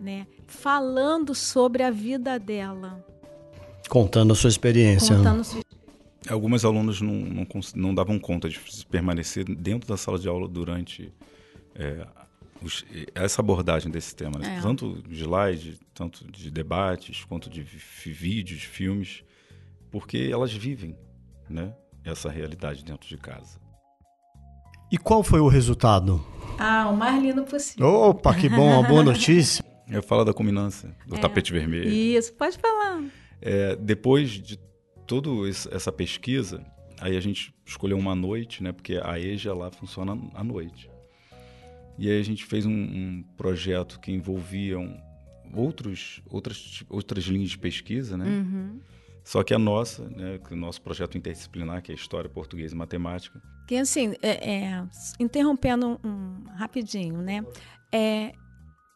né? 0.00 0.26
Falando 0.46 1.34
sobre 1.34 1.82
a 1.82 1.90
vida 1.90 2.38
dela. 2.38 3.04
Contando 3.88 4.32
a 4.32 4.36
sua 4.36 4.48
experiência. 4.48 5.16
Contando 5.16 5.44
sua 5.44 5.62
Algumas 6.28 6.64
alunas 6.64 7.02
não, 7.02 7.12
não, 7.12 7.46
não, 7.74 7.94
davam 7.94 8.18
conta 8.18 8.48
de 8.48 8.58
permanecer 8.90 9.44
dentro 9.44 9.86
da 9.86 9.96
sala 9.96 10.18
de 10.18 10.26
aula 10.26 10.48
durante 10.48 11.12
é, 11.74 12.06
os, 12.62 12.84
essa 13.14 13.42
abordagem 13.42 13.92
desse 13.92 14.16
tema, 14.16 14.38
né? 14.38 14.56
é. 14.56 14.60
tanto 14.62 15.02
de 15.02 15.22
slide, 15.22 15.78
tanto 15.92 16.24
de 16.30 16.50
debates, 16.50 17.24
quanto 17.24 17.50
de 17.50 17.62
vídeos, 17.62 18.62
filmes, 18.62 19.22
porque 19.90 20.30
elas 20.32 20.52
vivem 20.52 20.96
né, 21.48 21.74
essa 22.02 22.30
realidade 22.30 22.82
dentro 22.82 23.06
de 23.06 23.18
casa. 23.18 23.60
E 24.90 24.98
qual 24.98 25.22
foi 25.22 25.40
o 25.40 25.48
resultado? 25.48 26.24
Ah, 26.58 26.88
o 26.88 26.96
mais 26.96 27.22
lindo 27.22 27.44
possível. 27.44 27.86
Opa, 27.86 28.34
que 28.34 28.48
bom, 28.48 28.78
uma 28.78 28.88
boa 28.88 29.02
notícia. 29.04 29.64
Eu 29.88 30.02
falo 30.02 30.24
da 30.24 30.32
culminância, 30.32 30.94
do 31.06 31.16
é, 31.16 31.18
tapete 31.18 31.52
vermelho. 31.52 31.88
Isso, 31.88 32.32
pode 32.34 32.58
falar. 32.58 33.02
É, 33.40 33.76
depois 33.76 34.30
de 34.30 34.58
toda 35.06 35.28
essa 35.48 35.92
pesquisa, 35.92 36.64
aí 37.00 37.16
a 37.16 37.20
gente 37.20 37.54
escolheu 37.66 37.98
uma 37.98 38.14
noite, 38.14 38.62
né? 38.62 38.72
Porque 38.72 38.98
a 39.02 39.18
EJA 39.18 39.52
lá 39.52 39.70
funciona 39.70 40.18
à 40.34 40.42
noite. 40.42 40.88
E 41.98 42.10
aí 42.10 42.18
a 42.18 42.24
gente 42.24 42.44
fez 42.44 42.66
um, 42.66 42.72
um 42.72 43.24
projeto 43.36 44.00
que 44.00 44.10
envolvia 44.10 44.76
outros, 45.52 46.22
outras, 46.28 46.82
outras 46.88 47.24
linhas 47.24 47.50
de 47.50 47.58
pesquisa, 47.58 48.16
né? 48.16 48.24
Uhum. 48.26 48.80
Só 49.24 49.42
que 49.42 49.54
a 49.54 49.58
nossa, 49.58 50.06
né, 50.10 50.38
o 50.50 50.54
nosso 50.54 50.82
projeto 50.82 51.16
interdisciplinar, 51.16 51.82
que 51.82 51.90
é 51.90 51.94
História, 51.94 52.28
Português 52.28 52.72
e 52.72 52.74
Matemática. 52.76 53.40
Que 53.66 53.76
assim, 53.76 54.14
é, 54.20 54.52
é, 54.52 54.84
interrompendo 55.18 55.98
um, 56.04 56.08
um, 56.08 56.44
rapidinho, 56.54 57.22
né? 57.22 57.42
É, 57.90 58.32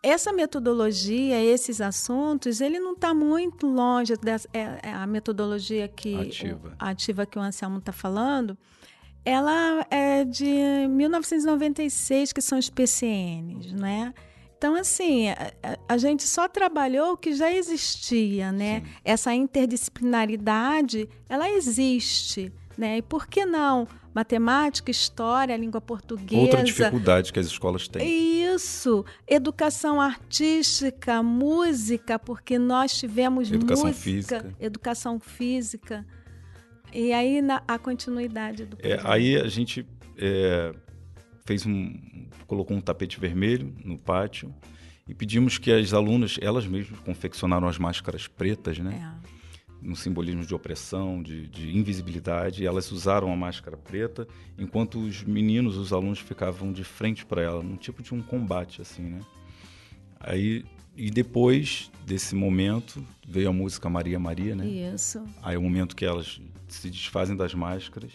essa 0.02 0.30
metodologia, 0.30 1.42
esses 1.42 1.80
assuntos, 1.80 2.60
ele 2.60 2.78
não 2.78 2.92
está 2.92 3.14
muito 3.14 3.66
longe 3.66 4.14
dessa 4.16 4.46
é, 4.52 4.78
é 4.82 4.92
a 4.92 5.06
metodologia 5.06 5.88
que 5.88 6.14
ativa, 6.14 6.68
o, 6.68 6.72
ativa 6.78 7.26
que 7.26 7.38
o 7.38 7.42
Anselmo 7.42 7.78
está 7.78 7.90
falando. 7.90 8.56
Ela 9.24 9.86
é 9.90 10.24
de 10.24 10.86
1996, 10.88 12.34
que 12.34 12.42
são 12.42 12.58
os 12.58 12.68
PCNs, 12.68 13.72
né? 13.74 14.12
Então, 14.58 14.74
assim, 14.74 15.28
a, 15.28 15.78
a, 15.88 15.96
gente 15.96 16.24
só 16.24 16.48
trabalhou 16.48 17.12
o 17.12 17.16
que 17.16 17.32
já 17.32 17.48
existia, 17.48 18.50
né? 18.50 18.80
Sim. 18.80 18.92
Essa 19.04 19.32
interdisciplinaridade, 19.32 21.08
ela 21.28 21.48
existe, 21.48 22.52
né? 22.76 22.98
E 22.98 23.02
por 23.02 23.28
que 23.28 23.46
não? 23.46 23.86
Matemática, 24.12 24.90
história, 24.90 25.56
língua 25.56 25.80
portuguesa. 25.80 26.42
Outra 26.42 26.64
dificuldade 26.64 27.32
que 27.32 27.38
as 27.38 27.46
escolas 27.46 27.86
têm. 27.86 28.42
Isso. 28.52 29.04
Educação 29.28 30.00
artística, 30.00 31.22
música, 31.22 32.18
porque 32.18 32.58
nós 32.58 32.98
tivemos 32.98 33.52
educação 33.52 33.86
música, 33.86 34.02
física. 34.02 34.56
educação 34.58 35.20
física. 35.20 36.04
E 36.92 37.12
aí 37.12 37.40
na, 37.40 37.62
a 37.68 37.78
continuidade 37.78 38.64
do 38.64 38.76
é, 38.80 38.98
Aí 39.04 39.36
a 39.36 39.46
gente 39.46 39.86
é, 40.16 40.74
fez 41.46 41.64
um, 41.64 41.94
colocou 42.48 42.76
um 42.76 42.80
tapete 42.80 43.20
vermelho 43.20 43.72
no 43.84 43.96
pátio 43.96 44.52
e 45.06 45.14
pedimos 45.14 45.58
que 45.58 45.70
as 45.70 45.92
alunas, 45.92 46.38
elas 46.40 46.66
mesmas, 46.66 46.98
confeccionaram 47.00 47.68
as 47.68 47.78
máscaras 47.78 48.26
pretas, 48.26 48.78
né? 48.78 49.14
É. 49.24 49.38
No 49.80 49.94
simbolismo 49.94 50.44
de 50.44 50.52
opressão, 50.52 51.22
de, 51.22 51.46
de, 51.46 51.76
invisibilidade, 51.76 52.66
elas 52.66 52.90
usaram 52.90 53.32
a 53.32 53.36
máscara 53.36 53.76
preta, 53.76 54.26
enquanto 54.58 54.98
os 54.98 55.22
meninos, 55.22 55.76
os 55.76 55.92
alunos, 55.92 56.18
ficavam 56.18 56.72
de 56.72 56.82
frente 56.82 57.24
para 57.24 57.42
ela, 57.42 57.62
num 57.62 57.76
tipo 57.76 58.02
de 58.02 58.12
um 58.12 58.20
combate, 58.20 58.82
assim, 58.82 59.02
né? 59.02 59.20
Aí, 60.18 60.64
e 60.96 61.12
depois 61.12 61.92
desse 62.04 62.34
momento, 62.34 63.04
veio 63.26 63.50
a 63.50 63.52
música 63.52 63.88
Maria 63.88 64.18
Maria, 64.18 64.56
né? 64.56 64.66
Isso. 64.66 65.24
Aí 65.42 65.54
é 65.54 65.58
o 65.58 65.62
momento 65.62 65.94
que 65.94 66.04
elas 66.04 66.40
se 66.66 66.90
desfazem 66.90 67.36
das 67.36 67.54
máscaras 67.54 68.10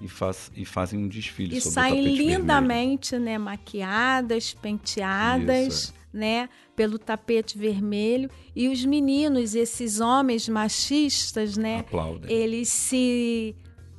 e, 0.00 0.08
faz, 0.08 0.50
e 0.54 0.64
fazem 0.64 0.98
um 0.98 1.08
desfile 1.08 1.56
e 1.56 1.60
saem 1.60 2.02
lindamente, 2.04 3.12
vermelho. 3.12 3.32
né, 3.32 3.38
maquiadas, 3.38 4.54
penteadas, 4.54 5.66
Isso, 5.66 5.94
é. 6.12 6.18
né, 6.18 6.48
pelo 6.76 6.98
tapete 6.98 7.56
vermelho 7.56 8.28
e 8.54 8.68
os 8.68 8.84
meninos, 8.84 9.54
esses 9.54 10.00
homens 10.00 10.48
machistas, 10.48 11.56
né, 11.56 11.80
Aplaudem. 11.80 12.30
eles 12.30 12.68
se 12.68 13.56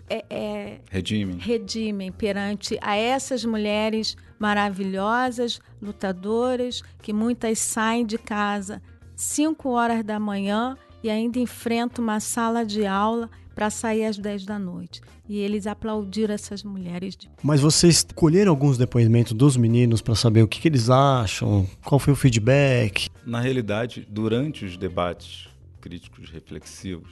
é, 0.10 0.25
é, 0.30 0.80
redimem. 0.92 1.38
redimem 1.38 2.12
perante 2.12 2.78
a 2.82 2.96
essas 2.96 3.44
mulheres 3.44 4.16
maravilhosas, 4.38 5.60
lutadoras, 5.82 6.84
que 7.02 7.12
muitas 7.14 7.60
saem 7.60 8.06
de 8.06 8.18
casa 8.18 8.82
5 9.16 9.70
horas 9.70 10.04
da 10.04 10.20
manhã 10.20 10.78
e 11.02 11.10
ainda 11.10 11.40
enfrentam 11.40 12.04
uma 12.04 12.20
sala 12.20 12.66
de 12.66 12.86
aula 12.86 13.30
para 13.55 13.69
sair 13.69 14.03
às 14.03 14.17
10 14.17 14.45
da 14.45 14.59
noite. 14.59 15.01
E 15.27 15.39
eles 15.39 15.65
aplaudiram 15.65 16.33
essas 16.33 16.61
mulheres. 16.61 17.15
De... 17.15 17.29
Mas 17.41 17.61
vocês 17.61 18.05
colheram 18.13 18.51
alguns 18.51 18.77
depoimentos 18.77 19.31
dos 19.31 19.55
meninos 19.55 20.01
para 20.01 20.13
saber 20.13 20.44
o 20.44 20.48
que, 20.48 20.59
que, 20.59 20.68
eles 20.68 20.89
acham? 20.89 21.68
Qual 21.83 21.98
foi 21.98 22.11
o 22.13 22.15
feedback? 22.15 23.09
Na 23.25 23.39
realidade, 23.39 24.05
durante 24.07 24.65
os 24.65 24.75
debates 24.75 25.48
críticos 25.79 26.29
reflexivos, 26.29 27.09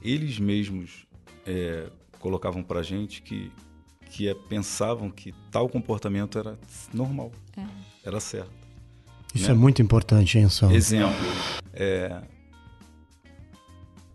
eles 0.00 0.38
mesmos 0.38 1.06
é, 1.44 1.86
colocavam 2.20 2.62
para 2.62 2.80
a 2.80 2.82
gente 2.82 3.20
que, 3.20 3.50
que 4.10 4.28
é, 4.28 4.34
pensavam 4.34 5.10
que 5.10 5.34
tal 5.50 5.68
comportamento 5.68 6.38
era 6.38 6.58
normal, 6.94 7.32
é. 7.56 7.64
era 8.04 8.20
certo. 8.20 8.60
Isso 9.34 9.46
né? 9.46 9.52
é 9.52 9.54
muito 9.54 9.80
importante, 9.80 10.38
hein, 10.38 10.48
São? 10.48 10.70
Exemplo, 10.72 11.14
é, 11.72 12.20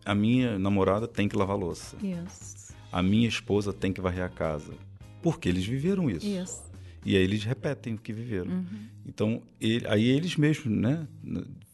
a 0.05 0.13
minha 0.13 0.59
namorada 0.59 1.07
tem 1.07 1.27
que 1.27 1.35
lavar 1.35 1.57
louça. 1.57 1.97
Isso. 2.01 2.73
A 2.91 3.01
minha 3.01 3.27
esposa 3.27 3.73
tem 3.73 3.91
que 3.91 3.99
varrer 3.99 4.23
a 4.23 4.29
casa. 4.29 4.73
Porque 5.21 5.49
eles 5.49 5.65
viveram 5.65 6.09
isso. 6.09 6.27
Isso. 6.27 6.63
E 7.03 7.15
aí 7.15 7.23
eles 7.23 7.43
repetem 7.43 7.95
o 7.95 7.97
que 7.97 8.13
viveram. 8.13 8.51
Uhum. 8.51 8.87
Então, 9.05 9.41
ele, 9.59 9.85
aí 9.87 10.05
eles 10.05 10.35
mesmos, 10.37 10.65
né, 10.67 11.07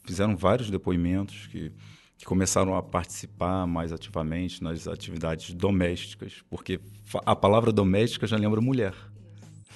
fizeram 0.03 0.35
vários 0.35 0.69
depoimentos 0.69 1.47
que, 1.47 1.71
que 2.17 2.25
começaram 2.25 2.75
a 2.75 2.81
participar 2.81 3.65
mais 3.67 3.91
ativamente 3.91 4.63
nas 4.63 4.87
atividades 4.87 5.53
domésticas, 5.53 6.43
porque 6.49 6.79
a 7.25 7.35
palavra 7.35 7.71
doméstica 7.71 8.27
já 8.27 8.37
lembra 8.37 8.59
mulher, 8.59 8.93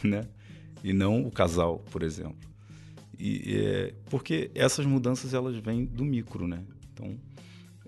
né? 0.04 0.28
E 0.84 0.94
não 0.94 1.26
o 1.26 1.32
casal, 1.32 1.80
por 1.90 2.04
exemplo. 2.04 2.38
E, 3.18 3.56
é, 3.56 3.94
porque 4.10 4.52
essas 4.54 4.86
mudanças 4.86 5.34
elas 5.34 5.56
vêm 5.58 5.86
do 5.86 6.04
micro, 6.04 6.48
né? 6.48 6.64
Então, 6.94 7.18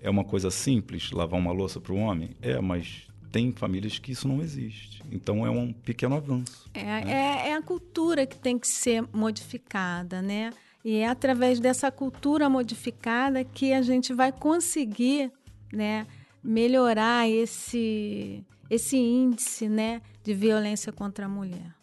é 0.00 0.08
uma 0.08 0.24
coisa 0.24 0.50
simples 0.50 1.10
lavar 1.10 1.38
uma 1.38 1.52
louça 1.52 1.80
para 1.80 1.92
o 1.92 1.96
homem? 1.96 2.30
É, 2.40 2.60
mas 2.60 3.06
tem 3.30 3.52
famílias 3.52 3.98
que 3.98 4.12
isso 4.12 4.26
não 4.26 4.40
existe. 4.40 5.02
Então 5.10 5.46
é 5.46 5.50
um 5.50 5.72
pequeno 5.72 6.16
avanço. 6.16 6.68
É, 6.74 6.84
né? 6.84 7.04
é, 7.06 7.48
é, 7.50 7.54
a 7.54 7.62
cultura 7.62 8.26
que 8.26 8.38
tem 8.38 8.58
que 8.58 8.68
ser 8.68 9.04
modificada, 9.12 10.22
né? 10.22 10.50
E 10.84 10.96
é 10.96 11.08
através 11.08 11.60
dessa 11.60 11.90
cultura 11.90 12.48
modificada 12.48 13.44
que 13.44 13.72
a 13.72 13.82
gente 13.82 14.14
vai 14.14 14.32
conseguir, 14.32 15.30
né, 15.72 16.06
melhorar 16.42 17.28
esse 17.28 18.44
esse 18.70 18.98
índice, 18.98 19.66
né, 19.66 20.02
de 20.22 20.34
violência 20.34 20.92
contra 20.92 21.24
a 21.24 21.28
mulher. 21.28 21.74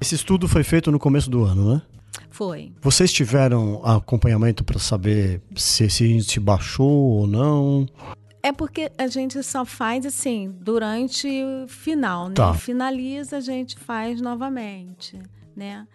Esse 0.00 0.16
estudo 0.16 0.48
foi 0.48 0.64
feito 0.64 0.90
no 0.90 0.98
começo 0.98 1.30
do 1.30 1.44
ano, 1.44 1.74
né? 1.74 1.82
Foi. 2.30 2.72
Vocês 2.80 3.12
tiveram 3.12 3.84
acompanhamento 3.84 4.64
para 4.64 4.78
saber 4.78 5.40
se 5.54 5.84
esse 5.84 6.04
índice 6.04 6.40
baixou 6.40 6.90
ou 6.90 7.26
não? 7.26 7.86
É 8.42 8.52
porque 8.52 8.92
a 8.98 9.06
gente 9.06 9.42
só 9.42 9.64
faz 9.64 10.04
assim 10.04 10.54
durante 10.60 11.26
o 11.26 11.66
final, 11.66 12.28
né? 12.28 12.34
Tá. 12.34 12.52
Finaliza, 12.54 13.38
a 13.38 13.40
gente 13.40 13.78
faz 13.78 14.20
novamente, 14.20 15.18
né? 15.56 15.86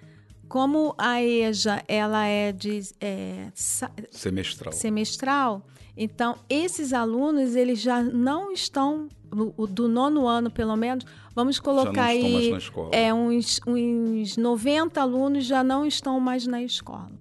Como 0.47 0.95
a 0.97 1.21
EJA 1.21 1.83
ela 1.87 2.25
é 2.25 2.51
de 2.51 2.81
é, 2.99 3.49
semestral. 3.53 4.73
semestral, 4.73 5.67
então 5.95 6.37
esses 6.49 6.91
alunos 6.91 7.55
eles 7.55 7.79
já 7.79 8.01
não 8.01 8.51
estão 8.51 9.07
no, 9.33 9.67
do 9.67 9.87
nono 9.87 10.27
ano, 10.27 10.49
pelo 10.49 10.75
menos, 10.75 11.05
vamos 11.35 11.59
colocar 11.59 12.05
aí 12.05 12.51
é, 12.91 13.13
uns, 13.13 13.59
uns 13.65 14.37
90 14.37 15.01
alunos 15.01 15.45
já 15.45 15.63
não 15.63 15.85
estão 15.85 16.19
mais 16.19 16.45
na 16.45 16.61
escola. 16.61 17.11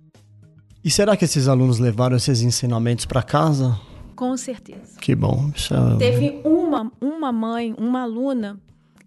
E 0.85 0.91
será 0.91 1.17
que 1.17 1.25
esses 1.25 1.49
alunos 1.49 1.79
levaram 1.79 2.17
esses 2.17 2.43
ensinamentos 2.43 3.05
para 3.05 3.23
casa? 3.23 3.79
Com 4.15 4.37
certeza. 4.37 4.99
Que 5.01 5.15
bom. 5.15 5.51
É... 5.71 5.99
Teve 5.99 6.41
uma, 6.45 6.91
uma 7.01 7.33
mãe, 7.33 7.75
uma 7.79 8.03
aluna, 8.03 8.59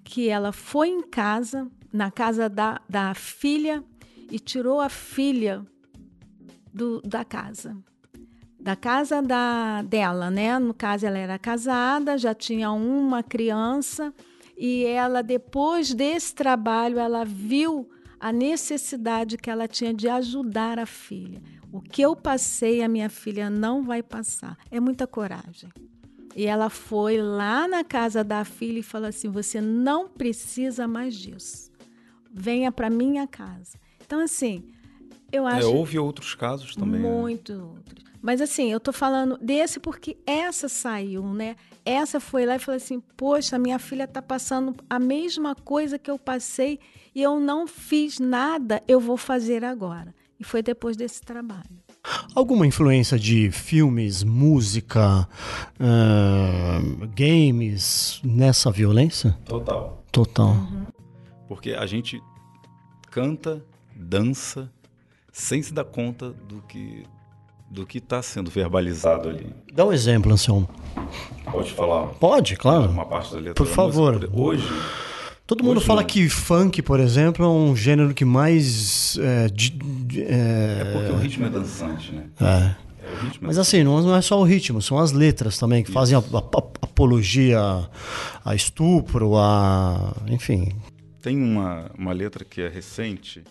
que 0.03 0.29
ela 0.29 0.51
foi 0.51 0.89
em 0.89 1.01
casa, 1.01 1.67
na 1.91 2.11
casa 2.11 2.49
da, 2.49 2.79
da 2.87 3.13
filha, 3.13 3.83
e 4.29 4.39
tirou 4.39 4.79
a 4.79 4.89
filha 4.89 5.65
do, 6.73 7.01
da 7.01 7.25
casa 7.25 7.75
da 8.61 8.75
casa 8.75 9.21
da, 9.21 9.81
dela, 9.81 10.29
né? 10.29 10.57
No 10.59 10.73
caso, 10.73 11.05
ela 11.05 11.17
era 11.17 11.39
casada, 11.39 12.17
já 12.17 12.33
tinha 12.33 12.71
uma 12.71 13.23
criança 13.23 14.13
e 14.57 14.83
ela, 14.85 15.21
depois 15.23 15.93
desse 15.93 16.35
trabalho, 16.35 16.99
ela 16.99 17.25
viu 17.25 17.89
a 18.19 18.31
necessidade 18.31 19.37
que 19.37 19.49
ela 19.49 19.67
tinha 19.67 19.93
de 19.93 20.07
ajudar 20.07 20.77
a 20.77 20.85
filha. 20.85 21.41
O 21.71 21.81
que 21.81 22.01
eu 22.01 22.15
passei, 22.15 22.83
a 22.83 22.87
minha 22.87 23.09
filha 23.09 23.49
não 23.49 23.81
vai 23.83 24.03
passar. 24.03 24.57
É 24.69 24.79
muita 24.79 25.07
coragem. 25.07 25.69
E 26.35 26.45
ela 26.45 26.69
foi 26.69 27.17
lá 27.21 27.67
na 27.67 27.83
casa 27.83 28.23
da 28.23 28.45
filha 28.45 28.79
e 28.79 28.83
falou 28.83 29.07
assim: 29.09 29.29
Você 29.31 29.59
não 29.59 30.07
precisa 30.07 30.87
mais 30.87 31.15
disso. 31.15 31.71
Venha 32.31 32.71
para 32.71 32.89
minha 32.89 33.25
casa. 33.27 33.77
Então, 34.05 34.19
assim, 34.19 34.63
Eu 35.31 35.47
É, 35.47 35.53
acho 35.55 35.73
houve 35.73 35.97
outros 35.97 36.35
casos 36.35 36.75
também. 36.75 37.01
né? 37.01 37.09
muito 37.09 37.53
outros. 37.53 38.03
Mas 38.21 38.39
assim, 38.39 38.71
eu 38.71 38.79
tô 38.79 38.93
falando 38.93 39.37
desse 39.41 39.79
porque 39.79 40.17
essa 40.25 40.69
saiu, 40.69 41.23
né? 41.33 41.55
Essa 41.83 42.19
foi 42.19 42.45
lá 42.45 42.55
e 42.55 42.59
falou 42.59 42.77
assim: 42.77 43.01
"Poxa, 43.17 43.57
minha 43.57 43.79
filha 43.79 44.07
tá 44.07 44.21
passando 44.21 44.75
a 44.89 44.99
mesma 44.99 45.55
coisa 45.55 45.97
que 45.97 46.11
eu 46.11 46.19
passei 46.19 46.79
e 47.15 47.21
eu 47.21 47.39
não 47.39 47.65
fiz 47.67 48.19
nada, 48.19 48.83
eu 48.87 48.99
vou 48.99 49.17
fazer 49.17 49.65
agora". 49.65 50.13
E 50.39 50.43
foi 50.43 50.61
depois 50.63 50.97
desse 50.97 51.21
trabalho. 51.21 51.69
Alguma 52.33 52.65
influência 52.65 53.17
de 53.19 53.51
filmes, 53.51 54.23
música, 54.23 55.27
ah, 55.79 56.79
games 57.15 58.19
nessa 58.23 58.71
violência? 58.71 59.37
Total. 59.45 60.03
Total. 60.11 60.55
Porque 61.47 61.71
a 61.71 61.85
gente 61.85 62.19
canta, 63.11 63.63
dança, 63.95 64.71
sem 65.31 65.61
se 65.61 65.73
dar 65.73 65.85
conta 65.85 66.31
do 66.31 66.61
que 66.63 67.03
do 67.71 67.85
que 67.85 67.99
está 67.99 68.21
sendo 68.21 68.51
verbalizado 68.51 69.29
ali. 69.29 69.47
Dá 69.73 69.85
um 69.85 69.93
exemplo, 69.93 70.31
Anselmo. 70.31 70.69
Pode 71.51 71.71
falar 71.71 72.07
Pode, 72.19 72.55
claro. 72.57 72.89
uma 72.91 73.05
parte 73.05 73.31
da 73.31 73.37
letra 73.39 73.53
Por 73.53 73.65
favor. 73.67 74.13
música? 74.29 74.31
Hoje, 74.39 74.67
Todo 75.47 75.63
mundo 75.65 75.77
Hoje 75.77 75.85
fala 75.87 76.01
que 76.03 76.29
funk, 76.29 76.81
por 76.81 76.99
exemplo, 76.99 77.43
é 77.43 77.47
um 77.49 77.75
gênero 77.75 78.13
que 78.13 78.23
mais. 78.23 79.17
É, 79.17 79.47
de- 79.49 79.71
de- 79.71 80.21
é, 80.23 80.77
é 80.81 80.93
porque 80.93 81.11
o 81.11 81.17
ritmo 81.17 81.45
é 81.45 81.49
dançante, 81.49 82.11
né? 82.13 82.23
é. 82.39 82.45
É, 82.45 82.55
é 82.55 82.75
Mas 83.41 83.57
assim, 83.57 83.83
não 83.83 84.15
é 84.15 84.21
só 84.21 84.39
o 84.39 84.43
ritmo, 84.45 84.81
são 84.81 84.97
as 84.97 85.11
letras 85.11 85.57
também, 85.57 85.83
que 85.83 85.91
fazem 85.91 86.17
a- 86.17 86.19
a- 86.21 86.37
a- 86.37 86.63
apologia 86.83 87.59
a 88.45 88.55
estupro, 88.55 89.35
a. 89.37 90.13
Enfim. 90.27 90.69
Tem 91.21 91.35
uma, 91.35 91.91
uma 91.97 92.13
letra 92.13 92.45
que 92.45 92.61
é 92.61 92.69
recente, 92.69 93.43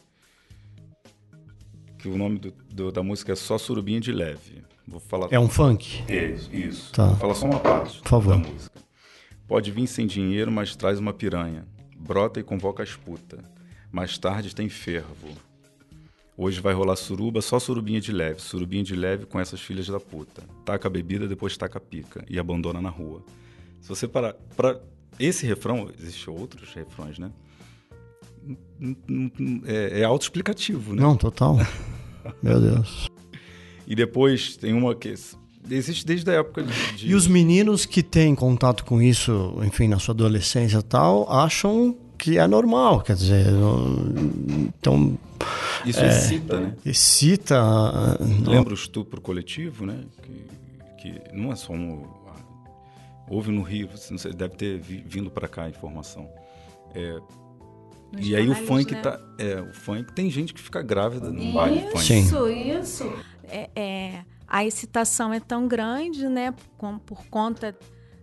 que 2.00 2.08
o 2.08 2.16
nome 2.16 2.38
do- 2.38 2.54
do- 2.70 2.92
da 2.92 3.02
música 3.02 3.32
é 3.32 3.36
Só 3.36 3.58
Surubinha 3.58 4.00
de 4.00 4.12
Leve. 4.12 4.62
Vou 4.86 5.00
falar. 5.00 5.28
É 5.30 5.38
um 5.38 5.48
funk. 5.48 6.02
Isso, 6.12 6.54
isso. 6.54 6.92
Tá. 6.92 7.06
Vou 7.08 7.16
falar 7.16 7.34
só 7.34 7.46
uma 7.46 7.60
parte 7.60 8.00
Por 8.00 8.08
favor. 8.08 8.30
da 8.40 8.48
música. 8.48 8.80
Pode 9.46 9.70
vir 9.70 9.86
sem 9.86 10.06
dinheiro, 10.06 10.50
mas 10.50 10.74
traz 10.76 10.98
uma 10.98 11.12
piranha. 11.12 11.66
Brota 11.96 12.40
e 12.40 12.42
convoca 12.42 12.82
as 12.82 12.94
puta. 12.96 13.44
Mais 13.92 14.16
tarde 14.18 14.54
tem 14.54 14.68
fervo. 14.68 15.28
Hoje 16.36 16.60
vai 16.60 16.72
rolar 16.72 16.96
suruba, 16.96 17.42
só 17.42 17.58
surubinha 17.58 18.00
de 18.00 18.12
leve. 18.12 18.40
Surubinha 18.40 18.82
de 18.82 18.94
leve 18.96 19.26
com 19.26 19.38
essas 19.38 19.60
filhas 19.60 19.86
da 19.86 20.00
puta. 20.00 20.42
Taca 20.64 20.88
a 20.88 20.90
bebida, 20.90 21.28
depois 21.28 21.56
taca 21.56 21.76
a 21.78 21.80
pica. 21.80 22.24
E 22.28 22.38
abandona 22.38 22.80
na 22.80 22.88
rua. 22.88 23.22
Se 23.80 23.88
você 23.88 24.08
parar... 24.08 24.32
Pra 24.56 24.80
esse 25.18 25.44
refrão, 25.46 25.90
existem 25.98 26.32
outros 26.32 26.72
refrões, 26.72 27.18
né? 27.18 27.30
É, 29.66 30.00
é 30.00 30.04
autoexplicativo, 30.04 30.94
né? 30.94 31.02
Não, 31.02 31.16
total. 31.16 31.58
Meu 32.42 32.60
Deus. 32.60 33.08
E 33.86 33.94
depois 33.94 34.56
tem 34.56 34.72
uma 34.72 34.94
que... 34.94 35.14
Existe 35.70 36.06
desde 36.06 36.30
a 36.30 36.34
época 36.34 36.62
de... 36.62 36.92
de- 36.96 37.08
E 37.08 37.14
os 37.14 37.26
meninos 37.26 37.84
que 37.84 38.02
têm 38.02 38.34
contato 38.34 38.84
com 38.84 39.00
isso, 39.02 39.58
enfim, 39.64 39.88
na 39.88 39.98
sua 39.98 40.14
adolescência 40.14 40.78
e 40.78 40.82
tal, 40.82 41.30
acham 41.30 41.94
que 42.16 42.38
é 42.38 42.46
normal, 42.46 43.02
quer 43.02 43.14
dizer, 43.14 43.46
então 44.68 45.16
Isso 45.86 46.02
excita, 46.04 46.60
né? 46.60 46.74
excita. 46.84 47.58
ah, 47.60 48.16
não- 48.20 48.52
Lembra 48.52 48.72
o 48.72 48.74
estupro 48.74 49.20
coletivo, 49.20 49.84
né? 49.86 50.00
Que, 50.22 51.12
que 51.20 51.20
não 51.36 51.52
é 51.52 51.56
só 51.56 51.72
um. 51.72 52.04
Houve 53.28 53.52
no 53.52 53.62
Rio, 53.62 53.88
você 53.94 54.30
deve 54.32 54.56
ter 54.56 54.78
vi- 54.80 55.04
vindo 55.06 55.30
para 55.30 55.46
cá 55.46 55.64
a 55.64 55.68
informação. 55.70 56.28
É, 56.94 57.18
Nos 58.12 58.26
e 58.26 58.34
aí 58.34 58.48
o 58.48 58.54
funk 58.54 58.92
né? 58.92 59.00
tá. 59.00 59.20
É, 59.38 59.60
o 59.60 59.72
funk 59.72 60.12
tem 60.12 60.30
gente 60.30 60.52
que 60.52 60.60
fica 60.60 60.82
grávida 60.82 61.30
no 61.30 61.52
baile 61.52 61.82
funk. 61.90 62.00
Sim. 62.04 62.20
Isso, 62.20 62.48
isso. 62.48 63.12
É, 63.44 63.70
é, 63.74 64.24
a 64.46 64.64
excitação 64.64 65.32
é 65.32 65.40
tão 65.40 65.68
grande, 65.68 66.28
né? 66.28 66.54
com- 66.76 66.98
por 66.98 67.26
conta 67.26 67.76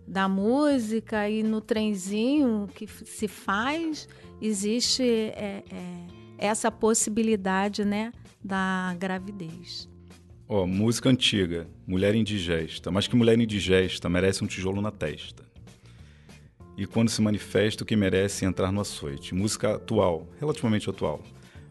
da 0.06 0.28
música 0.28 1.28
e 1.28 1.42
no 1.42 1.60
trenzinho 1.60 2.66
que 2.74 2.86
se 2.86 3.28
faz, 3.28 4.08
existe 4.40 5.02
é, 5.02 5.62
é, 5.70 6.06
essa 6.38 6.70
possibilidade, 6.70 7.84
né? 7.84 8.12
Da 8.42 8.94
gravidez. 8.98 9.88
Ó, 10.48 10.66
música 10.66 11.10
antiga, 11.10 11.68
mulher 11.86 12.14
indigesta. 12.14 12.90
Mas 12.90 13.06
que 13.06 13.14
mulher 13.16 13.38
indigesta 13.38 14.08
merece 14.08 14.42
um 14.42 14.46
tijolo 14.46 14.80
na 14.80 14.90
testa. 14.90 15.44
E 16.78 16.86
quando 16.86 17.08
se 17.08 17.20
manifesta, 17.20 17.82
o 17.82 17.86
que 17.86 17.96
merece 17.96 18.44
entrar 18.44 18.70
no 18.70 18.80
açoite. 18.80 19.34
Música 19.34 19.74
atual, 19.74 20.28
relativamente 20.38 20.88
atual. 20.88 21.20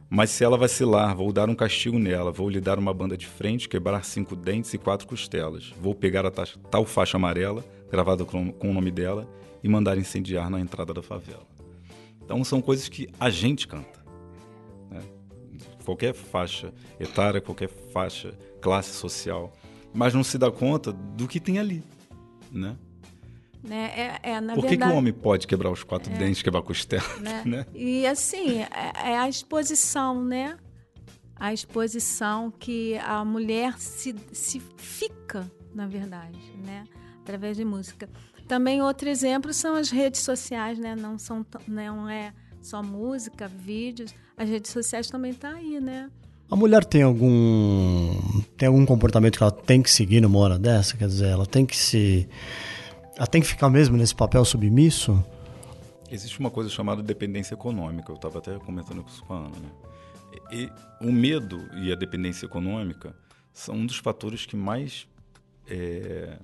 Mas 0.10 0.30
se 0.32 0.43
ela 0.43 0.58
vacilar, 0.58 1.15
vou 1.15 1.32
dar 1.32 1.50
um 1.50 1.56
castigo 1.56 1.98
nela. 1.98 2.30
Vou 2.32 2.50
lhe 2.50 2.60
dar 2.60 2.78
uma 2.78 2.93
banda 2.93 3.17
de 3.17 3.26
frente, 3.26 3.70
quebrar 3.70 4.04
cinco 4.04 4.36
dentes 4.36 4.74
e 4.74 4.78
quatro 4.78 5.08
costelas. 5.08 5.74
Vou 5.82 5.96
pegar 5.96 6.26
a 6.26 6.32
ta- 6.32 6.46
tal 6.70 6.86
faixa 6.86 7.15
amarela, 7.15 7.63
gravada 7.89 8.26
com, 8.26 8.52
com 8.52 8.70
o 8.70 8.74
nome 8.74 8.91
dela, 8.91 9.26
e 9.63 9.70
mandar 9.70 9.98
incendiar 9.98 10.50
na 10.50 10.60
entrada 10.60 10.93
da 10.93 11.02
favela. 11.02 11.48
Então 12.24 12.43
são 12.43 12.62
coisas 12.62 12.89
que 12.89 13.08
a 13.17 13.30
gente 13.30 13.65
canta. 13.65 14.04
né? 14.91 15.02
Qualquer 15.86 16.13
faixa 16.13 16.74
etária, 17.00 17.39
qualquer 17.39 17.70
faixa, 17.70 18.38
classe 18.62 18.91
social. 18.91 19.54
Mas 19.93 20.13
não 20.13 20.24
se 20.24 20.38
dá 20.38 20.52
conta 20.52 20.91
do 20.91 21.28
que 21.30 21.39
tem 21.39 21.60
ali. 21.60 21.82
Né? 22.52 22.76
Né? 23.63 24.20
É, 24.24 24.32
é, 24.32 24.41
na 24.41 24.54
Por 24.54 24.63
que, 24.63 24.70
verdade, 24.70 24.91
que 24.91 24.96
o 24.96 25.00
homem 25.00 25.13
pode 25.13 25.48
quebrar 25.48 25.72
os 25.72 25.84
quatro 25.84 26.12
dentes, 26.13 26.41
quebrar 26.41 26.60
a 26.60 26.63
costela? 26.63 27.04
né? 27.20 27.43
né? 27.46 27.65
E 27.74 28.06
assim, 28.06 28.62
é, 28.62 29.12
é 29.12 29.17
a 29.17 29.28
exposição, 29.28 30.24
né? 30.24 30.58
A 31.36 31.54
exposição 31.54 32.52
que 32.52 32.98
a 32.98 33.24
mulher 33.24 33.78
se, 33.78 34.15
se 34.32 34.62
fica, 34.78 35.50
na 35.74 35.86
verdade, 35.86 36.39
né? 36.65 36.84
Através 37.22 37.58
de 37.58 37.65
música. 37.65 38.10
Também 38.48 38.82
outro 38.82 39.10
exemplo 39.10 39.54
são 39.54 39.76
as 39.76 39.89
redes 39.89 40.22
sociais, 40.22 40.80
né? 40.80 40.96
Não, 40.96 41.20
são, 41.20 41.46
não 41.67 42.10
é 42.10 42.34
só 42.62 42.82
música, 42.82 43.48
vídeos. 43.48 44.13
As 44.38 44.48
redes 44.50 44.72
sociais 44.72 45.10
também 45.10 45.34
tá 45.34 45.50
aí, 45.50 45.80
né? 45.80 46.10
A 46.50 46.56
mulher 46.56 46.86
tem 46.86 47.02
algum 47.02 48.15
tem 48.56 48.67
algum 48.67 48.86
comportamento 48.86 49.38
que 49.38 49.43
ela 49.43 49.52
tem 49.52 49.82
que 49.82 49.91
seguir 49.91 50.22
numa 50.22 50.39
hora 50.39 50.58
dessa? 50.58 50.96
Quer 50.96 51.08
dizer, 51.08 51.28
ela 51.28 51.46
tem 51.46 51.65
que 51.65 51.76
se 51.76 52.28
ela 53.17 53.25
tem 53.27 53.41
que 53.41 53.47
ficar 53.47 53.69
mesmo 53.69 53.97
nesse 53.97 54.13
papel 54.13 54.45
submisso? 54.45 55.23
Existe 56.10 56.39
uma 56.39 56.51
coisa 56.51 56.69
chamada 56.69 57.01
dependência 57.01 57.56
econômica. 57.56 58.12
Eu 58.12 58.15
estava 58.15 58.38
até 58.38 58.58
comentando 58.60 59.03
isso 59.08 59.23
com 59.25 59.34
a 59.34 59.38
Ana. 59.38 59.49
Né? 59.49 59.71
E, 60.51 60.63
e 60.63 60.71
o 61.01 61.12
medo 61.12 61.67
e 61.75 61.91
a 61.91 61.95
dependência 61.95 62.45
econômica 62.45 63.15
são 63.51 63.75
um 63.75 63.86
dos 63.86 63.97
fatores 63.97 64.45
que 64.45 64.56
mais 64.56 65.08
é, 65.67 66.38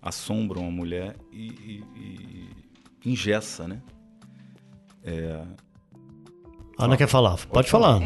assombram 0.00 0.66
a 0.66 0.70
mulher 0.70 1.16
e, 1.32 1.48
e, 1.48 1.84
e 1.96 3.10
engessa, 3.10 3.66
né? 3.66 3.82
A 6.78 6.84
Ana 6.84 6.96
quer 6.96 7.08
falar? 7.08 7.36
Pode 7.48 7.68
falar. 7.68 8.00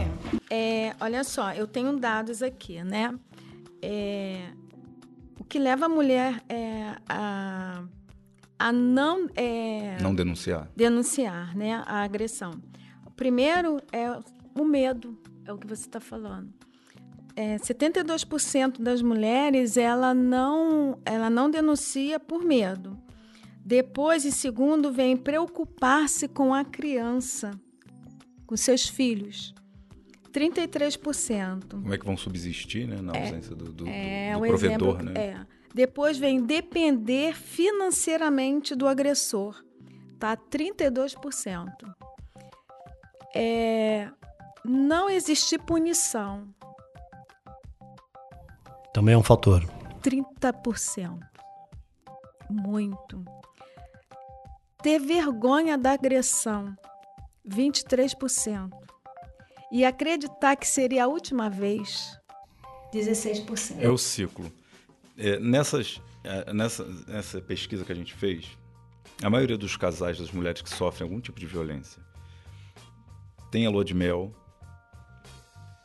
É, 0.51 0.95
olha 1.01 1.23
só, 1.23 1.53
eu 1.53 1.67
tenho 1.67 1.99
dados 1.99 2.43
aqui, 2.43 2.83
né? 2.83 3.15
É, 3.83 4.49
o 5.39 5.45
que 5.45 5.59
leva 5.59 5.87
a 5.87 5.89
mulher 5.89 6.43
é, 6.49 6.95
a, 7.09 7.85
a 8.59 8.73
não, 8.73 9.29
é, 9.35 9.97
Não 10.01 10.15
denunciar. 10.15 10.71
denunciar 10.77 11.57
né, 11.57 11.83
a 11.87 12.03
agressão. 12.03 12.53
O 13.07 13.11
primeiro 13.11 13.81
é 13.93 14.19
o 14.59 14.65
medo, 14.65 15.19
é 15.45 15.53
o 15.53 15.59
que 15.59 15.67
você 15.67 15.87
está 15.87 16.01
falando. 16.01 16.53
É, 17.37 17.57
72% 17.57 18.81
das 18.81 19.03
mulheres 19.03 19.77
ela 19.77 20.15
não, 20.15 20.99
ela 21.05 21.29
não 21.29 21.51
denuncia 21.51 22.21
por 22.21 22.45
medo. 22.45 22.97
Depois, 23.65 24.25
em 24.25 24.31
segundo, 24.31 24.93
vem 24.93 25.17
preocupar-se 25.17 26.29
com 26.29 26.55
a 26.55 26.65
criança, 26.65 27.51
com 28.47 28.57
seus 28.57 28.87
filhos. 28.87 29.55
33%. 30.35 31.71
Como 31.71 31.95
é 31.95 31.97
que 31.99 32.05
vão 32.05 32.17
subsistir, 32.17 32.89
né? 32.89 33.01
Na 33.01 33.17
ausência 33.17 33.55
do, 33.55 33.73
do, 33.73 33.87
É 33.87 34.33
do 34.33 34.39
um 34.39 34.49
provedor, 34.49 34.97
exemplo. 34.97 35.13
né? 35.15 35.21
É. 35.21 35.47
Depois 35.73 36.19
vem 36.19 36.45
depender 36.45 37.35
financeiramente 37.37 38.75
do 38.75 38.89
agressor. 38.89 39.65
Tá 40.19 40.37
32%. 40.37 41.69
É, 43.35 44.09
não 44.65 45.09
existir 45.09 45.59
punição. 45.61 46.49
Também 48.93 49.15
é 49.15 49.19
um 49.19 49.23
fator. 49.23 49.65
30%. 50.03 51.19
Muito. 52.51 53.25
Ter 54.83 54.99
vergonha 55.01 55.77
da 55.79 55.93
agressão. 55.93 56.77
23%. 57.49 58.71
E 59.75 59.85
acreditar 59.85 60.55
que 60.55 60.69
seria 60.69 61.03
a 61.03 61.09
última 61.09 61.51
vez. 61.51 62.17
16%. 62.93 63.81
É 63.81 63.89
o 63.89 63.99
ciclo. 63.99 64.53
É, 65.19 65.37
nessas, 65.41 66.01
é, 66.23 66.53
nessa, 66.53 66.85
nessa 67.09 67.41
pesquisa 67.41 67.85
que 67.85 67.91
a 67.91 67.95
gente 67.97 68.15
fez, 68.15 68.47
a 69.21 69.29
maioria 69.29 69.59
dos 69.59 69.77
casais 69.77 70.17
das 70.17 70.31
mulheres 70.31 70.63
que 70.63 70.71
sofrem 70.71 71.09
algum 71.09 71.21
tipo 71.21 71.41
de 71.41 71.47
violência 71.47 72.01
tem 73.51 73.67
a 73.67 73.71
lua 73.71 73.85
de 73.85 73.95
mel, 73.95 74.33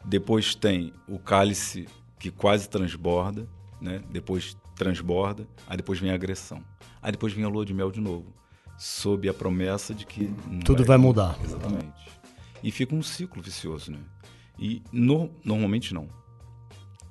Depois 0.05 0.53
tem 0.53 0.93
o 1.07 1.17
cálice 1.17 1.87
que 2.19 2.29
quase 2.29 2.69
transborda, 2.69 3.47
né? 3.81 4.03
Depois 4.11 4.55
transborda, 4.75 5.47
aí 5.67 5.77
depois 5.77 5.99
vem 5.99 6.11
a 6.11 6.13
agressão. 6.13 6.63
Aí 7.01 7.11
depois 7.11 7.33
vem 7.33 7.43
a 7.43 7.49
lua 7.49 7.65
de 7.65 7.73
mel 7.73 7.91
de 7.91 7.99
novo, 7.99 8.31
sob 8.77 9.27
a 9.27 9.33
promessa 9.33 9.95
de 9.95 10.05
que 10.05 10.31
tudo 10.63 10.85
vai, 10.85 10.89
vai 10.89 10.97
mudar. 10.97 11.39
Exatamente. 11.43 12.18
E 12.63 12.71
fica 12.71 12.95
um 12.95 13.01
ciclo 13.01 13.41
vicioso, 13.41 13.91
né? 13.91 13.99
E 14.57 14.83
no, 14.91 15.31
normalmente 15.43 15.93
não. 15.93 16.09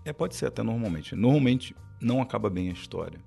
É, 0.04 0.12
pode 0.12 0.34
ser 0.36 0.46
até 0.46 0.62
normalmente. 0.62 1.14
Normalmente 1.14 1.74
não 2.00 2.20
acaba 2.20 2.50
bem 2.50 2.68
a 2.68 2.72
história. 2.72 3.20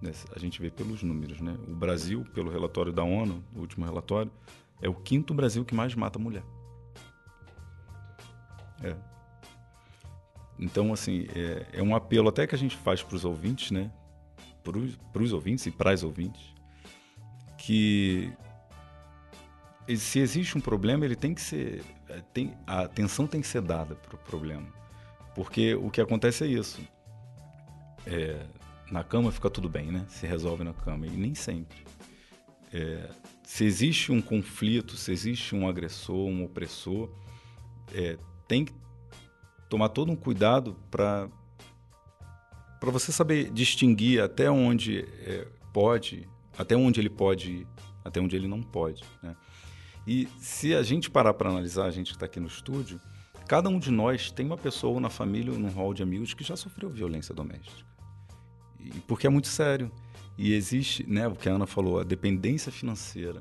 Né? 0.00 0.12
A 0.34 0.38
gente 0.38 0.60
vê 0.60 0.70
pelos 0.70 1.02
números, 1.02 1.40
né? 1.40 1.56
O 1.68 1.74
Brasil, 1.74 2.24
pelo 2.34 2.50
relatório 2.50 2.92
da 2.92 3.04
ONU, 3.04 3.44
o 3.54 3.60
último 3.60 3.84
relatório, 3.84 4.30
é 4.80 4.88
o 4.88 4.94
quinto 4.94 5.34
Brasil 5.34 5.64
que 5.64 5.74
mais 5.74 5.94
mata 5.94 6.18
mulher. 6.18 6.42
É. 8.82 8.96
Então, 10.58 10.92
assim, 10.92 11.26
é, 11.34 11.66
é 11.78 11.82
um 11.82 11.94
apelo 11.94 12.28
até 12.28 12.46
que 12.46 12.54
a 12.54 12.58
gente 12.58 12.76
faz 12.76 13.02
para 13.02 13.16
os 13.16 13.24
ouvintes, 13.24 13.70
né? 13.70 13.90
Para 14.62 15.22
os 15.22 15.32
ouvintes 15.32 15.64
e 15.66 15.70
para 15.70 15.92
as 15.92 16.02
ouvintes, 16.02 16.54
que 17.56 18.32
se 19.96 20.18
existe 20.18 20.56
um 20.56 20.60
problema, 20.60 21.04
ele 21.04 21.16
tem 21.16 21.34
que 21.34 21.40
ser. 21.40 21.82
Tem, 22.32 22.52
a 22.66 22.82
atenção 22.82 23.26
tem 23.26 23.40
que 23.40 23.46
ser 23.46 23.62
dada 23.62 23.94
para 23.94 24.14
o 24.14 24.18
problema. 24.18 24.66
Porque 25.34 25.74
o 25.74 25.90
que 25.90 26.00
acontece 26.00 26.44
é 26.44 26.46
isso. 26.46 26.80
É, 28.06 28.44
na 28.90 29.04
cama 29.04 29.30
fica 29.30 29.48
tudo 29.48 29.68
bem, 29.68 29.86
né? 29.86 30.04
Se 30.08 30.26
resolve 30.26 30.64
na 30.64 30.72
cama. 30.72 31.06
E 31.06 31.10
nem 31.10 31.34
sempre. 31.34 31.78
É, 32.72 33.08
se 33.42 33.64
existe 33.64 34.12
um 34.12 34.20
conflito, 34.20 34.96
se 34.96 35.10
existe 35.12 35.54
um 35.54 35.68
agressor, 35.68 36.28
um 36.28 36.44
opressor, 36.44 37.10
é, 37.92 38.16
tem 38.46 38.64
que 38.64 38.72
tomar 39.68 39.88
todo 39.88 40.10
um 40.10 40.16
cuidado 40.16 40.76
para 40.90 41.28
para 42.80 42.90
você 42.90 43.12
saber 43.12 43.50
distinguir 43.50 44.22
até 44.22 44.50
onde 44.50 45.00
é, 45.00 45.46
pode, 45.70 46.26
até 46.56 46.74
onde 46.74 46.98
ele 46.98 47.10
pode 47.10 47.50
ir, 47.50 47.66
até 48.02 48.20
onde 48.20 48.34
ele 48.34 48.48
não 48.48 48.62
pode. 48.62 49.04
Né? 49.22 49.36
E 50.12 50.28
se 50.40 50.74
a 50.74 50.82
gente 50.82 51.08
parar 51.08 51.32
para 51.34 51.50
analisar, 51.50 51.84
a 51.84 51.90
gente 51.92 52.08
que 52.08 52.16
está 52.16 52.26
aqui 52.26 52.40
no 52.40 52.48
estúdio, 52.48 53.00
cada 53.46 53.68
um 53.68 53.78
de 53.78 53.92
nós 53.92 54.28
tem 54.28 54.44
uma 54.44 54.56
pessoa 54.58 54.98
na 54.98 55.08
família 55.08 55.52
ou 55.52 55.58
num 55.60 55.68
hall 55.68 55.94
de 55.94 56.02
amigos 56.02 56.34
que 56.34 56.42
já 56.42 56.56
sofreu 56.56 56.90
violência 56.90 57.32
doméstica. 57.32 57.86
E, 58.80 58.90
porque 59.02 59.28
é 59.28 59.30
muito 59.30 59.46
sério. 59.46 59.88
E 60.36 60.52
existe, 60.52 61.08
né, 61.08 61.28
o 61.28 61.36
que 61.36 61.48
a 61.48 61.52
Ana 61.52 61.64
falou, 61.64 62.00
a 62.00 62.02
dependência 62.02 62.72
financeira. 62.72 63.40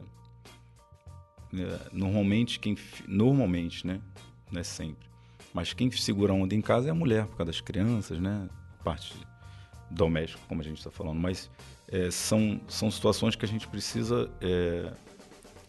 É, 1.56 1.90
normalmente, 1.92 2.60
quem, 2.60 2.78
normalmente, 3.08 3.88
né, 3.88 4.00
não 4.52 4.62
é 4.62 4.64
sempre, 4.64 5.10
mas 5.52 5.74
quem 5.74 5.90
segura 5.90 6.34
a 6.34 6.36
onda 6.36 6.54
em 6.54 6.62
casa 6.62 6.90
é 6.90 6.92
a 6.92 6.94
mulher, 6.94 7.26
por 7.26 7.38
causa 7.38 7.52
das 7.52 7.62
crianças, 7.62 8.20
né? 8.20 8.48
Parte 8.84 9.16
doméstica, 9.90 10.40
como 10.48 10.62
a 10.62 10.64
gente 10.64 10.78
está 10.78 10.92
falando. 10.92 11.20
Mas 11.20 11.50
é, 11.88 12.12
são, 12.12 12.62
são 12.68 12.92
situações 12.92 13.36
que 13.36 13.44
a 13.44 13.48
gente 13.48 13.68
precisa 13.68 14.30
é, 14.40 14.94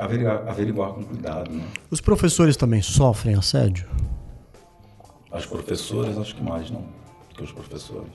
averiguar, 0.00 0.48
averiguar 0.48 0.92
com 0.92 1.04
cuidado. 1.04 1.50
Né? 1.50 1.64
Os 1.90 2.00
professores 2.00 2.56
também 2.56 2.82
sofrem 2.82 3.34
assédio? 3.34 3.86
As 5.30 5.46
professoras, 5.46 6.18
acho 6.18 6.34
que 6.34 6.42
mais, 6.42 6.70
não, 6.70 6.84
que 7.36 7.44
os 7.44 7.52
professores. 7.52 8.10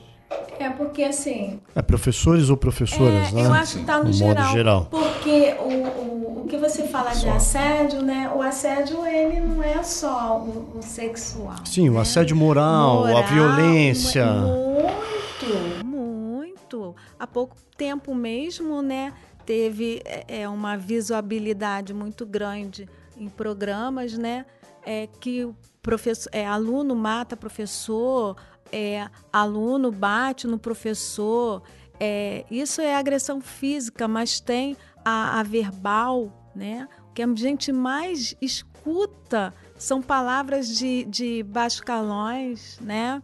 É 0.59 0.69
porque 0.69 1.03
assim. 1.03 1.59
É 1.75 1.81
professores 1.81 2.49
ou 2.49 2.57
professoras, 2.57 3.29
é, 3.29 3.31
né? 3.31 3.45
Eu 3.45 3.53
acho 3.53 3.75
que 3.75 3.81
está 3.81 3.99
no, 3.99 4.05
no 4.05 4.13
geral, 4.13 4.51
geral. 4.51 4.87
Porque 4.89 5.55
o, 5.59 6.01
o, 6.01 6.41
o 6.43 6.47
que 6.47 6.57
você 6.57 6.87
fala 6.87 7.13
só. 7.13 7.21
de 7.21 7.29
assédio, 7.29 8.01
né? 8.01 8.31
O 8.35 8.41
assédio, 8.41 9.05
ele 9.05 9.39
não 9.39 9.63
é 9.63 9.81
só 9.83 10.39
o, 10.39 10.77
o 10.77 10.81
sexual. 10.81 11.55
Sim, 11.65 11.89
né? 11.89 11.95
o 11.95 11.99
assédio 11.99 12.35
moral, 12.35 13.01
moral, 13.01 13.17
a 13.17 13.21
violência. 13.21 14.25
Muito, 14.25 15.85
muito. 15.85 16.95
Há 17.19 17.27
pouco 17.27 17.55
tempo 17.77 18.15
mesmo, 18.15 18.81
né? 18.81 19.13
Teve 19.45 20.01
é, 20.05 20.41
é, 20.41 20.49
uma 20.49 20.75
visibilidade 20.75 21.93
muito 21.93 22.25
grande 22.25 22.89
em 23.17 23.29
programas, 23.29 24.17
né? 24.17 24.45
É, 24.86 25.08
que 25.08 25.45
o 25.45 25.55
professor, 25.81 26.29
é, 26.31 26.45
aluno 26.45 26.95
mata 26.95 27.38
professor, 27.38 28.36
é, 28.71 29.08
aluno 29.31 29.91
bate 29.91 30.47
no 30.47 30.58
professor. 30.58 31.63
É, 31.99 32.45
isso 32.49 32.81
é 32.81 32.95
agressão 32.95 33.39
física, 33.39 34.08
mas 34.08 34.39
tem 34.39 34.75
a, 35.03 35.39
a 35.39 35.43
verbal, 35.43 36.51
né? 36.55 36.88
O 37.10 37.13
que 37.13 37.21
a 37.21 37.36
gente 37.36 37.71
mais 37.71 38.36
escuta 38.41 39.53
são 39.77 40.01
palavras 40.01 40.67
de, 40.67 41.05
de 41.05 41.43
baixos 41.43 41.81
calões, 41.81 42.79
né? 42.81 43.21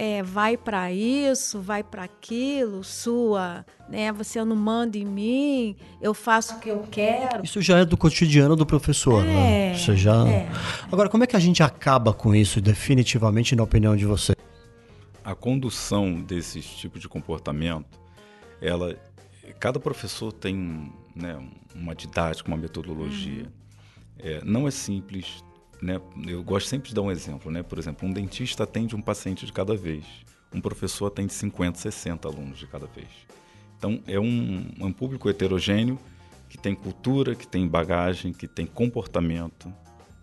É, 0.00 0.22
vai 0.22 0.56
para 0.56 0.92
isso, 0.92 1.60
vai 1.60 1.82
para 1.82 2.04
aquilo, 2.04 2.84
sua, 2.84 3.66
né? 3.88 4.12
Você 4.12 4.42
não 4.44 4.54
manda 4.54 4.96
em 4.96 5.04
mim, 5.04 5.76
eu 6.00 6.14
faço 6.14 6.54
o 6.54 6.60
que 6.60 6.68
eu 6.68 6.84
quero. 6.88 7.44
Isso 7.44 7.60
já 7.60 7.78
é 7.78 7.84
do 7.84 7.96
cotidiano 7.96 8.54
do 8.54 8.64
professor, 8.64 9.24
né? 9.24 9.32
é, 9.32 9.72
né? 9.72 9.78
Você 9.78 9.96
já. 9.96 10.26
É. 10.28 10.48
Agora, 10.90 11.08
como 11.08 11.24
é 11.24 11.26
que 11.26 11.34
a 11.34 11.40
gente 11.40 11.64
acaba 11.64 12.12
com 12.12 12.32
isso 12.32 12.60
definitivamente, 12.60 13.56
na 13.56 13.64
opinião 13.64 13.96
de 13.96 14.06
você? 14.06 14.34
a 15.28 15.34
condução 15.34 16.22
desses 16.22 16.64
tipos 16.64 17.02
de 17.02 17.06
comportamento, 17.06 18.00
ela, 18.62 18.96
cada 19.60 19.78
professor 19.78 20.32
tem 20.32 20.90
né, 21.14 21.38
uma 21.74 21.94
didática, 21.94 22.48
uma 22.48 22.56
metodologia. 22.56 23.42
Uhum. 23.42 23.50
É, 24.20 24.42
não 24.42 24.66
é 24.66 24.70
simples. 24.70 25.44
Né? 25.80 26.00
Eu 26.26 26.42
gosto 26.42 26.68
sempre 26.68 26.88
de 26.88 26.94
dar 26.94 27.02
um 27.02 27.10
exemplo. 27.10 27.50
Né? 27.50 27.62
Por 27.62 27.78
exemplo, 27.78 28.08
um 28.08 28.12
dentista 28.12 28.64
atende 28.64 28.96
um 28.96 29.00
paciente 29.00 29.46
de 29.46 29.52
cada 29.52 29.74
vez. 29.76 30.04
Um 30.52 30.60
professor 30.60 31.06
atende 31.06 31.32
50, 31.32 31.78
60 31.78 32.28
alunos 32.28 32.58
de 32.58 32.66
cada 32.66 32.86
vez. 32.86 33.08
Então, 33.76 34.00
é 34.06 34.18
um, 34.18 34.66
um 34.80 34.92
público 34.92 35.28
heterogêneo 35.28 35.98
que 36.48 36.58
tem 36.58 36.74
cultura, 36.74 37.34
que 37.34 37.46
tem 37.46 37.68
bagagem, 37.68 38.32
que 38.32 38.48
tem 38.48 38.66
comportamento, 38.66 39.72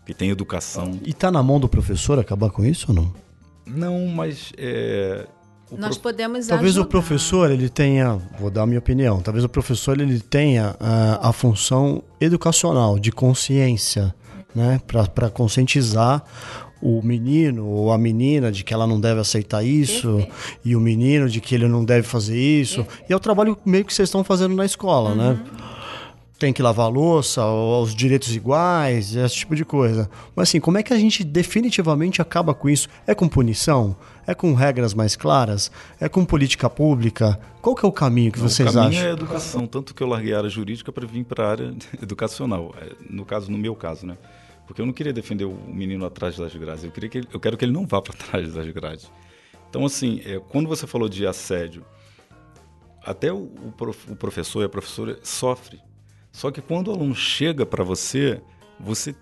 que 0.06 0.14
tem 0.14 0.30
educação. 0.30 1.00
E 1.04 1.12
está 1.12 1.32
na 1.32 1.42
mão 1.42 1.60
do 1.60 1.70
professor 1.70 2.20
acabar 2.20 2.50
com 2.50 2.66
isso 2.66 2.88
ou 2.90 2.96
não? 2.96 3.14
Não, 3.66 4.08
mas 4.08 4.52
é, 4.58 5.28
nós 5.72 5.98
podemos 5.98 6.48
talvez 6.48 6.74
ajudar. 6.74 6.86
o 6.86 6.90
professor 6.90 7.52
ele 7.52 7.70
tenha 7.70 8.16
vou 8.40 8.52
dar 8.52 8.62
a 8.62 8.66
minha 8.68 8.78
opinião 8.78 9.20
talvez 9.22 9.44
o 9.44 9.50
professor 9.50 10.00
ele 10.00 10.20
tenha 10.20 10.76
a, 10.80 11.30
a 11.30 11.34
função 11.34 12.04
educacional 12.22 13.00
de 13.00 13.12
consciência 13.12 14.14
né 14.56 14.80
para 15.14 15.30
conscientizar 15.30 16.24
o 16.82 17.02
menino 17.02 17.66
ou 17.66 17.92
a 17.92 17.98
menina 17.98 18.52
de 18.52 18.64
que 18.64 18.74
ela 18.74 18.88
não 18.88 19.00
deve 19.00 19.20
aceitar 19.20 19.64
isso 19.64 20.18
Perfeito. 20.18 20.60
e 20.64 20.76
o 20.76 20.80
menino 20.80 21.30
de 21.30 21.42
que 21.42 21.56
ele 21.56 21.68
não 21.68 21.84
deve 21.84 22.08
fazer 22.08 22.38
isso 22.38 22.84
Perfeito. 22.84 23.06
e 23.10 23.14
é 23.14 23.16
o 23.16 23.20
trabalho 23.20 23.58
meio 23.66 23.84
que 23.84 23.94
vocês 23.94 24.08
estão 24.08 24.24
fazendo 24.24 24.56
na 24.56 24.66
escola 24.66 25.16
né? 25.16 25.30
uhum. 25.30 25.58
né 25.58 25.76
tem 26.38 26.52
que 26.52 26.62
lavar 26.62 26.88
a 26.88 26.90
louça, 26.90 27.46
os 27.46 27.96
direitos 27.96 28.36
iguais, 28.36 29.16
esse 29.16 29.36
tipo 29.36 29.56
de 29.56 29.64
coisa. 29.64 30.10
Mas 30.36 30.50
assim, 30.50 30.60
como 30.60 30.78
é 30.78 30.84
que 30.84 30.94
a 30.94 31.00
gente 31.00 31.24
definitivamente 31.24 32.22
acaba 32.22 32.54
com 32.54 32.70
isso? 32.70 32.90
É 33.08 33.16
com 33.16 33.28
punição? 33.28 33.96
É 34.28 34.34
com 34.34 34.54
regras 34.54 34.94
mais 34.94 35.16
claras? 35.16 35.72
É 36.00 36.10
com 36.10 36.26
política 36.26 36.70
pública? 36.70 37.40
Qual 37.62 37.76
que 37.76 37.86
é 37.86 37.88
o 37.88 37.92
caminho 37.92 38.32
que 38.32 38.40
Não, 38.40 38.50
vocês 38.50 38.68
acham? 38.68 38.82
O 38.82 38.84
caminho 38.84 39.00
acham? 39.00 39.10
é 39.10 39.12
a 39.12 39.16
educação, 39.16 39.68
tanto 39.68 39.94
que 39.94 40.04
eu 40.04 40.08
larguei 40.08 40.34
a 40.34 40.38
área 40.40 40.50
jurídica 40.50 40.92
para 40.92 41.08
vir 41.08 41.24
para 41.24 41.46
a 41.46 41.52
área 41.52 41.74
educacional. 42.02 42.76
É, 42.82 42.92
no 43.10 43.26
caso, 43.26 43.50
no 43.50 43.58
meu 43.58 43.76
caso, 43.76 44.06
né? 44.06 44.18
Porque 44.66 44.82
eu 44.82 44.86
não 44.86 44.94
queria 44.94 45.14
defender 45.14 45.46
o 45.46 45.54
menino 45.54 46.06
atrás 46.06 46.38
das 46.38 46.56
grades. 46.56 46.84
Eu 46.84 46.92
queria 46.92 47.10
que 47.10 47.18
ele, 47.20 47.28
eu 47.32 47.40
quero 47.40 47.58
que 47.58 47.66
ele 47.66 47.72
não 47.72 47.86
vá 47.86 48.02
para 48.02 48.14
trás 48.18 48.54
das 48.54 48.68
grades. 48.70 49.12
Então, 49.70 49.86
assim, 49.86 50.22
é, 50.26 50.40
quando 50.40 50.68
você 50.68 50.88
falou 50.88 51.10
de 51.10 51.26
assédio, 51.28 51.86
até 53.04 53.32
o, 53.32 53.44
o, 53.44 53.74
prof, 53.76 54.12
o 54.12 54.16
professor 54.16 54.62
e 54.62 54.66
a 54.66 54.70
professora 54.70 55.20
sofre 55.24 55.80
só 56.36 56.52
que 56.52 56.62
quando 56.62 56.90
o 56.90 56.92
aluno 56.92 57.16
chega 57.16 57.66
para 57.66 57.82
você, 57.82 58.42
você 58.78 59.16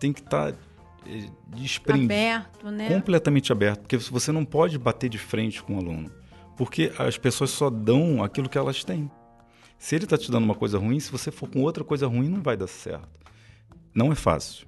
tem 0.00 0.10
que 0.10 0.20
estar 0.20 0.52
tá 0.52 0.58
eh, 1.06 1.28
desprendido, 1.48 2.14
aberto, 2.14 2.70
né? 2.70 2.88
completamente 2.88 3.52
aberto, 3.52 3.80
porque 3.80 3.98
você 3.98 4.32
não 4.32 4.42
pode 4.42 4.78
bater 4.78 5.10
de 5.10 5.18
frente 5.18 5.62
com 5.62 5.74
o 5.74 5.78
aluno, 5.78 6.10
porque 6.56 6.90
as 6.98 7.18
pessoas 7.18 7.50
só 7.50 7.68
dão 7.68 8.24
aquilo 8.24 8.48
que 8.48 8.56
elas 8.56 8.82
têm. 8.82 9.10
Se 9.78 9.94
ele 9.96 10.04
está 10.04 10.16
te 10.16 10.30
dando 10.30 10.44
uma 10.44 10.54
coisa 10.54 10.78
ruim, 10.78 10.98
se 10.98 11.12
você 11.12 11.30
for 11.30 11.46
com 11.46 11.60
outra 11.60 11.84
coisa 11.84 12.06
ruim, 12.06 12.30
não 12.30 12.40
vai 12.40 12.56
dar 12.56 12.68
certo. 12.68 13.20
Não 13.94 14.10
é 14.10 14.14
fácil, 14.14 14.66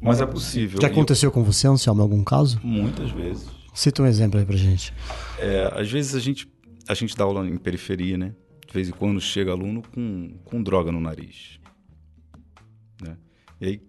mas 0.00 0.20
é 0.20 0.26
possível. 0.26 0.80
Já 0.80 0.88
aconteceu 0.88 1.28
eu, 1.28 1.32
com 1.32 1.42
você, 1.42 1.66
Anselmo, 1.66 2.02
algum 2.02 2.22
caso? 2.22 2.60
Muitas 2.62 3.10
vezes. 3.10 3.48
Cita 3.74 4.02
um 4.02 4.06
exemplo 4.06 4.38
aí 4.38 4.46
pra 4.46 4.56
gente. 4.56 4.92
É, 5.38 5.72
às 5.74 5.90
vezes 5.90 6.14
a 6.14 6.20
gente, 6.20 6.50
a 6.88 6.94
gente 6.94 7.16
dá 7.16 7.24
aula 7.24 7.46
em 7.46 7.56
periferia, 7.56 8.16
né? 8.16 8.34
de 8.70 8.74
vez 8.74 8.88
em 8.88 8.92
quando 8.92 9.20
chega 9.20 9.50
aluno 9.50 9.82
com, 9.92 10.38
com 10.44 10.62
droga 10.62 10.92
no 10.92 11.00
nariz. 11.00 11.58
Né? 13.02 13.16
E 13.60 13.66
aí, 13.66 13.82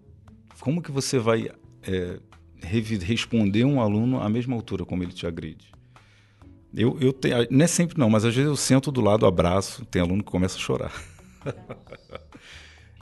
como 0.58 0.82
que 0.82 0.90
você 0.90 1.20
vai 1.20 1.48
é, 1.84 2.18
responder 2.60 3.64
um 3.64 3.80
aluno 3.80 4.20
à 4.20 4.28
mesma 4.28 4.56
altura 4.56 4.84
como 4.84 5.04
ele 5.04 5.12
te 5.12 5.24
agride? 5.24 5.70
Eu, 6.74 6.98
eu 7.00 7.12
te, 7.12 7.28
não 7.48 7.64
é 7.64 7.68
sempre 7.68 7.96
não, 7.96 8.10
mas 8.10 8.24
às 8.24 8.34
vezes 8.34 8.48
eu 8.48 8.56
sento 8.56 8.90
do 8.90 9.00
lado, 9.00 9.24
abraço, 9.24 9.84
tem 9.84 10.02
aluno 10.02 10.24
que 10.24 10.30
começa 10.30 10.56
a 10.56 10.60
chorar. 10.60 10.92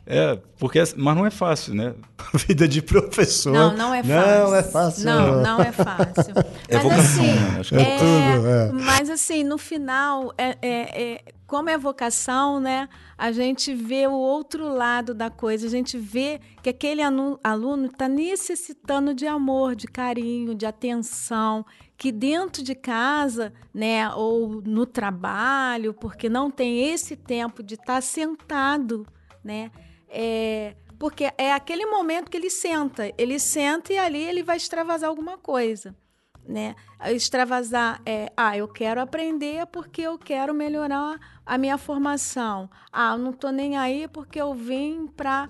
É, 0.06 0.38
porque, 0.58 0.82
mas 0.96 1.16
não 1.16 1.26
é 1.26 1.30
fácil, 1.30 1.74
né? 1.74 1.94
Vida 2.46 2.66
de 2.66 2.82
professor. 2.82 3.52
Não, 3.52 3.76
não 3.76 3.94
é 3.94 4.02
fácil. 4.02 4.44
Não 4.48 4.54
é 4.54 4.62
fácil. 4.62 5.04
Não, 5.04 5.42
não 5.42 5.60
é 5.60 5.72
fácil. 5.72 6.34
É 6.68 6.74
mas, 6.76 6.82
vocação, 6.84 7.24
assim, 7.24 7.34
né? 7.34 7.56
Acho 7.58 7.74
que 7.74 7.80
é 7.80 7.98
tudo, 7.98 8.48
é. 8.48 8.72
Mas 8.72 9.10
assim, 9.10 9.42
no 9.42 9.58
final, 9.58 10.32
é, 10.38 10.56
é, 10.62 11.02
é- 11.02 11.24
como 11.46 11.68
é 11.68 11.76
vocação, 11.76 12.60
né? 12.60 12.88
A 13.18 13.32
gente 13.32 13.74
vê 13.74 14.06
o 14.06 14.12
outro 14.12 14.72
lado 14.72 15.12
da 15.12 15.28
coisa. 15.28 15.66
A 15.66 15.70
gente 15.70 15.98
vê 15.98 16.40
que 16.62 16.70
aquele 16.70 17.02
aluno 17.02 17.86
está 17.86 18.08
necessitando 18.08 19.12
de 19.12 19.26
amor, 19.26 19.74
de 19.74 19.88
carinho, 19.88 20.54
de 20.54 20.64
atenção, 20.64 21.66
que 21.96 22.12
dentro 22.12 22.62
de 22.62 22.74
casa, 22.76 23.52
né, 23.74 24.08
ou 24.14 24.62
no 24.64 24.86
trabalho, 24.86 25.92
porque 25.92 26.28
não 26.28 26.52
tem 26.52 26.92
esse 26.92 27.16
tempo 27.16 27.64
de 27.64 27.74
estar 27.74 28.00
sentado, 28.00 29.04
né? 29.42 29.72
É, 30.10 30.74
porque 30.98 31.32
é 31.38 31.52
aquele 31.52 31.86
momento 31.86 32.30
que 32.30 32.36
ele 32.36 32.50
senta. 32.50 33.10
Ele 33.16 33.38
senta 33.38 33.92
e 33.92 33.98
ali 33.98 34.22
ele 34.22 34.42
vai 34.42 34.56
extravasar 34.56 35.08
alguma 35.08 35.38
coisa. 35.38 35.94
Né? 36.46 36.74
Extravasar 37.06 38.02
é, 38.04 38.32
ah, 38.36 38.56
eu 38.56 38.66
quero 38.66 39.00
aprender 39.00 39.66
porque 39.66 40.02
eu 40.02 40.18
quero 40.18 40.52
melhorar 40.52 41.18
a 41.46 41.56
minha 41.56 41.78
formação. 41.78 42.68
Ah, 42.92 43.12
eu 43.12 43.18
não 43.18 43.30
estou 43.30 43.52
nem 43.52 43.78
aí 43.78 44.08
porque 44.08 44.40
eu 44.40 44.52
vim 44.52 45.06
para 45.06 45.48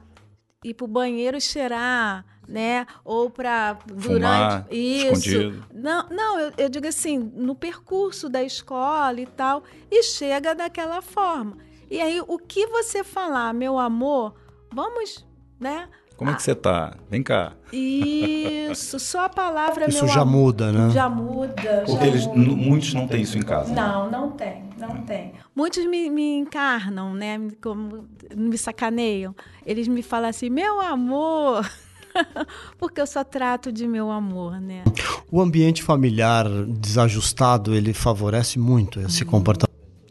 ir 0.63 0.75
para 0.75 0.85
o 0.85 0.89
banheiro 0.89 1.41
cheirar, 1.41 2.25
né? 2.47 2.87
Ou 3.05 3.31
para 3.31 3.79
Fumar, 3.87 4.65
durante 4.69 4.77
isso. 4.77 5.31
escondido. 5.31 5.67
Não, 5.73 6.07
não 6.11 6.39
eu, 6.39 6.53
eu 6.59 6.69
digo 6.69 6.87
assim, 6.87 7.19
no 7.19 7.55
percurso 7.55 8.29
da 8.29 8.43
escola 8.43 9.21
e 9.21 9.27
tal, 9.27 9.63
e 9.91 10.03
chega 10.03 10.55
daquela 10.55 11.01
forma. 11.01 11.57
E 11.91 12.01
aí, 12.01 12.21
o 12.21 12.39
que 12.39 12.67
você 12.67 13.03
falar, 13.03 13.53
meu 13.53 13.79
amor, 13.79 14.35
vamos, 14.73 15.27
né? 15.59 15.89
Como 16.17 16.31
é 16.31 16.35
que 16.35 16.43
você 16.43 16.55
tá? 16.55 16.97
Vem 17.11 17.23
cá. 17.23 17.55
Isso, 17.73 18.99
só 19.01 19.25
a 19.25 19.29
palavra 19.31 19.89
Isso 19.89 20.05
meu 20.05 20.13
já 20.13 20.21
amor, 20.21 20.31
muda, 20.43 20.71
né? 20.73 20.91
Já 20.91 21.09
muda. 21.09 21.83
Porque 21.87 22.05
já 22.05 22.07
eles, 22.07 22.27
muda. 22.27 22.39
muitos 22.39 22.93
não 22.93 23.07
têm 23.09 23.23
isso 23.23 23.39
em 23.39 23.43
casa. 23.43 23.73
Não, 23.75 24.11
não 24.11 24.31
tem, 24.33 24.65
não 24.79 25.01
tem. 25.03 25.33
Muitos 25.57 25.85
me, 25.87 26.11
me 26.11 26.37
encarnam, 26.37 27.15
né? 27.15 27.39
me- 27.39 27.53
Como, 27.53 28.07
me 28.37 28.59
sacaneiam. 28.59 29.35
Eles 29.65 29.89
me 29.89 30.03
falam 30.03 30.29
assim, 30.29 30.51
meu 30.51 30.79
amor. 30.81 31.67
Porque 32.77 33.01
eu 33.01 33.07
só 33.07 33.25
trato 33.25 33.73
de 33.73 33.87
meu 33.87 34.11
amor, 34.11 34.61
né? 34.61 34.85
O 35.31 35.41
ambiente 35.41 35.83
familiar 35.83 36.47
desajustado, 36.67 37.75
ele 37.75 37.95
favorece 37.95 38.59
muito 38.59 39.01
esse 39.01 39.25
Uhum. 39.25 39.31
comportamento. 39.31 39.70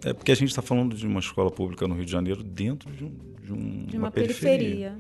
É 0.10 0.13
porque 0.13 0.32
a 0.32 0.36
gente 0.36 0.50
está 0.50 0.62
falando 0.62 0.95
de 0.95 1.06
uma 1.06 1.19
escola 1.19 1.52
pública 1.52 1.88
no 1.88 1.93
Rio 1.95 2.06
de 2.06 2.12
Janeiro 2.12 2.41
dentro 2.43 2.91
de, 2.91 3.06
um, 3.06 3.12
de, 3.43 3.54
um- 3.54 3.86
De 3.86 3.98
uma, 3.98 4.10
periferia. 4.10 4.98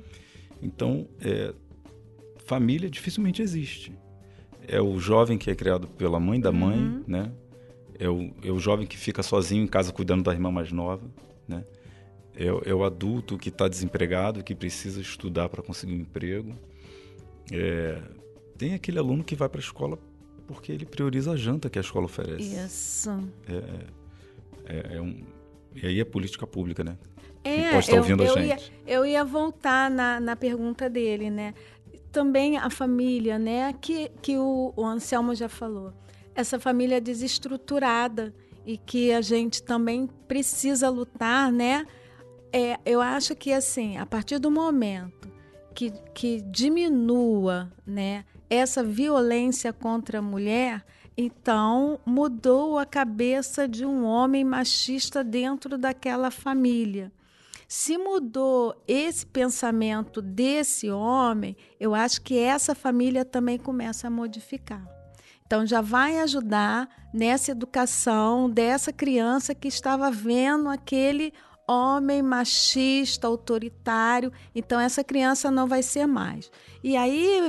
Então, 0.61 1.07
é, 1.19 1.53
família 2.45 2.89
dificilmente 2.89 3.41
existe. 3.41 3.91
É 4.67 4.79
o 4.79 4.99
jovem 4.99 5.37
que 5.37 5.49
é 5.49 5.55
criado 5.55 5.87
pela 5.87 6.19
mãe 6.19 6.39
da 6.39 6.51
mãe, 6.51 6.77
Uhum. 6.77 7.03
né? 7.07 7.31
É 7.97 8.07
o, 8.09 8.31
é 8.43 8.51
o 8.51 8.59
jovem 8.59 8.85
que 8.85 8.97
fica 8.97 9.23
sozinho 9.23 9.63
em 9.63 9.67
casa 9.67 9.91
cuidando 9.91 10.23
da 10.23 10.31
irmã 10.31 10.51
mais 10.51 10.71
nova, 10.71 11.03
né? 11.47 11.65
É, 12.35 12.51
o- 12.51 12.61
é 12.65 12.73
o 12.73 12.83
adulto 12.83 13.37
que 13.37 13.49
está 13.49 13.67
desempregado, 13.67 14.43
que 14.43 14.53
precisa 14.53 15.01
estudar 15.01 15.49
para 15.49 15.61
conseguir 15.63 15.93
um 15.93 15.99
emprego. 16.01 16.55
É, 17.51 17.99
tem 18.57 18.73
aquele 18.75 18.99
aluno 18.99 19.23
que 19.23 19.35
vai 19.35 19.49
para 19.49 19.59
a 19.59 19.63
escola 19.63 19.97
porque 20.47 20.71
ele 20.71 20.85
prioriza 20.85 21.31
a 21.31 21.35
janta 21.35 21.69
que 21.69 21.77
a 21.77 21.81
escola 21.81 22.05
oferece. 22.05 22.55
Isso. 22.55 23.09
É, 23.47 23.98
é 24.95 25.01
um, 25.01 25.23
e 25.75 25.85
aí 25.85 25.99
é 25.99 26.05
política 26.05 26.45
pública, 26.45 26.83
né? 26.83 26.97
É, 27.43 27.71
pode 27.71 27.79
estar 27.79 27.95
eu, 27.95 28.01
ouvindo 28.01 28.23
a 28.23 28.25
eu 28.25 28.33
gente. 28.33 28.47
Ia, 28.47 28.59
eu 28.85 29.05
ia 29.05 29.23
voltar 29.23 29.89
na, 29.89 30.19
na 30.19 30.35
pergunta 30.35 30.89
dele, 30.89 31.29
né? 31.29 31.53
Também 32.11 32.57
a 32.57 32.69
família, 32.69 33.39
né? 33.39 33.73
Que, 33.79 34.11
que 34.21 34.37
o, 34.37 34.73
o 34.75 34.85
Anselmo 34.85 35.33
já 35.33 35.47
falou. 35.47 35.93
Essa 36.35 36.59
família 36.59 36.99
desestruturada 36.99 38.33
e 38.65 38.77
que 38.77 39.11
a 39.13 39.21
gente 39.21 39.63
também 39.63 40.07
precisa 40.27 40.89
lutar, 40.89 41.51
né? 41.51 41.85
É, 42.51 42.77
eu 42.85 42.99
acho 42.99 43.35
que, 43.35 43.53
assim, 43.53 43.97
a 43.97 44.05
partir 44.05 44.39
do 44.39 44.49
momento 44.49 45.29
que, 45.73 45.91
que 46.13 46.41
diminua, 46.41 47.71
né? 47.85 48.25
Essa 48.49 48.83
violência 48.83 49.71
contra 49.71 50.19
a 50.19 50.21
mulher, 50.21 50.83
então 51.21 51.99
mudou 52.05 52.79
a 52.79 52.85
cabeça 52.85 53.67
de 53.67 53.85
um 53.85 54.05
homem 54.05 54.45
machista 54.45 55.21
dentro 55.21 55.77
daquela 55.77 56.31
família. 56.31 57.11
Se 57.67 57.97
mudou 57.97 58.81
esse 58.87 59.25
pensamento 59.25 60.21
desse 60.21 60.89
homem, 60.89 61.57
eu 61.77 61.93
acho 61.93 62.21
que 62.21 62.39
essa 62.39 62.73
família 62.73 63.25
também 63.25 63.57
começa 63.57 64.07
a 64.07 64.09
modificar. 64.09 64.81
Então 65.45 65.65
já 65.65 65.81
vai 65.81 66.19
ajudar 66.19 66.87
nessa 67.13 67.51
educação 67.51 68.49
dessa 68.49 68.93
criança 68.93 69.53
que 69.53 69.67
estava 69.67 70.09
vendo 70.09 70.69
aquele 70.69 71.33
homem 71.67 72.21
machista, 72.21 73.27
autoritário. 73.27 74.31
Então 74.55 74.79
essa 74.79 75.03
criança 75.03 75.51
não 75.51 75.67
vai 75.67 75.83
ser 75.83 76.07
mais. 76.07 76.49
E 76.81 76.95
aí 76.95 77.41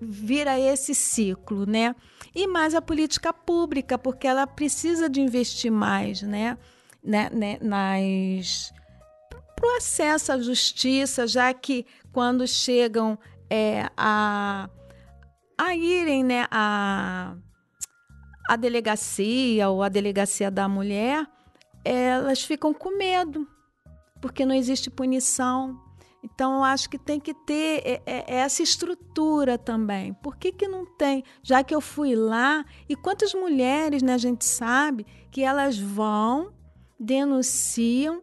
vira 0.00 0.58
esse 0.58 0.92
ciclo, 0.92 1.64
né? 1.64 1.94
E 2.34 2.46
mais 2.46 2.74
a 2.74 2.80
política 2.80 3.32
pública, 3.32 3.98
porque 3.98 4.26
ela 4.26 4.46
precisa 4.46 5.08
de 5.08 5.20
investir 5.20 5.70
mais, 5.70 6.22
né? 6.22 6.56
né, 7.02 7.28
né 7.30 7.58
nas 7.60 8.72
para 9.56 9.74
o 9.74 9.76
acesso 9.76 10.32
à 10.32 10.38
justiça, 10.38 11.26
já 11.26 11.54
que 11.54 11.86
quando 12.12 12.46
chegam 12.48 13.16
é, 13.48 13.88
a, 13.96 14.68
a 15.56 15.76
irem 15.76 16.24
né, 16.24 16.46
a, 16.50 17.36
a 18.48 18.56
delegacia 18.56 19.68
ou 19.68 19.82
a 19.82 19.88
delegacia 19.88 20.50
da 20.50 20.68
mulher, 20.68 21.24
elas 21.84 22.42
ficam 22.42 22.74
com 22.74 22.98
medo, 22.98 23.46
porque 24.20 24.44
não 24.44 24.54
existe 24.54 24.90
punição. 24.90 25.80
Então, 26.22 26.56
eu 26.56 26.64
acho 26.64 26.88
que 26.88 26.98
tem 26.98 27.18
que 27.18 27.34
ter 27.34 27.82
é, 27.84 28.02
é, 28.06 28.34
essa 28.36 28.62
estrutura 28.62 29.58
também. 29.58 30.14
Por 30.14 30.36
que, 30.36 30.52
que 30.52 30.68
não 30.68 30.86
tem? 30.86 31.24
Já 31.42 31.64
que 31.64 31.74
eu 31.74 31.80
fui 31.80 32.14
lá, 32.14 32.64
e 32.88 32.94
quantas 32.94 33.34
mulheres 33.34 34.02
né, 34.02 34.14
a 34.14 34.18
gente 34.18 34.44
sabe 34.44 35.04
que 35.30 35.42
elas 35.42 35.76
vão, 35.78 36.52
denunciam, 36.98 38.22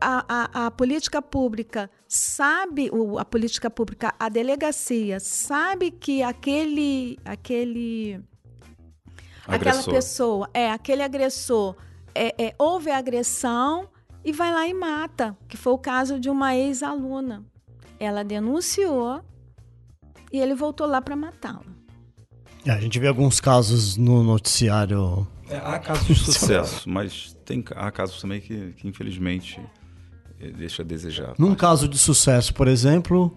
a, 0.00 0.24
a, 0.28 0.66
a, 0.66 0.70
política 0.70 1.20
pública 1.22 1.90
sabe, 2.06 2.90
o, 2.92 3.18
a 3.18 3.24
política 3.24 3.70
pública, 3.70 4.14
a 4.18 4.28
delegacia 4.28 5.18
sabe 5.18 5.90
que 5.90 6.22
aquele, 6.22 7.18
aquele 7.24 8.22
aquela 9.46 9.82
pessoa, 9.82 10.50
é 10.52 10.70
aquele 10.70 11.02
agressor, 11.02 11.76
é, 12.14 12.46
é, 12.46 12.54
houve 12.58 12.90
agressão 12.90 13.88
e 14.26 14.32
vai 14.32 14.52
lá 14.52 14.66
e 14.66 14.74
mata, 14.74 15.36
que 15.46 15.56
foi 15.56 15.72
o 15.72 15.78
caso 15.78 16.18
de 16.18 16.28
uma 16.28 16.52
ex-aluna. 16.56 17.44
Ela 17.98 18.24
denunciou 18.24 19.22
e 20.32 20.40
ele 20.40 20.52
voltou 20.52 20.84
lá 20.84 21.00
para 21.00 21.14
matá-la. 21.14 21.62
É, 22.64 22.72
a 22.72 22.80
gente 22.80 22.98
vê 22.98 23.06
alguns 23.06 23.38
casos 23.38 23.96
no 23.96 24.24
noticiário. 24.24 25.24
É, 25.48 25.58
há 25.58 25.78
casos 25.78 26.08
de 26.08 26.14
sucesso, 26.16 26.90
mas 26.90 27.36
tem, 27.44 27.64
há 27.76 27.88
casos 27.92 28.20
também 28.20 28.40
que, 28.40 28.72
que 28.72 28.88
infelizmente 28.88 29.60
deixa 30.58 30.82
a 30.82 30.84
desejar. 30.84 31.34
Num 31.38 31.54
caso 31.54 31.86
de 31.88 31.96
sucesso, 31.96 32.52
por 32.52 32.66
exemplo, 32.66 33.32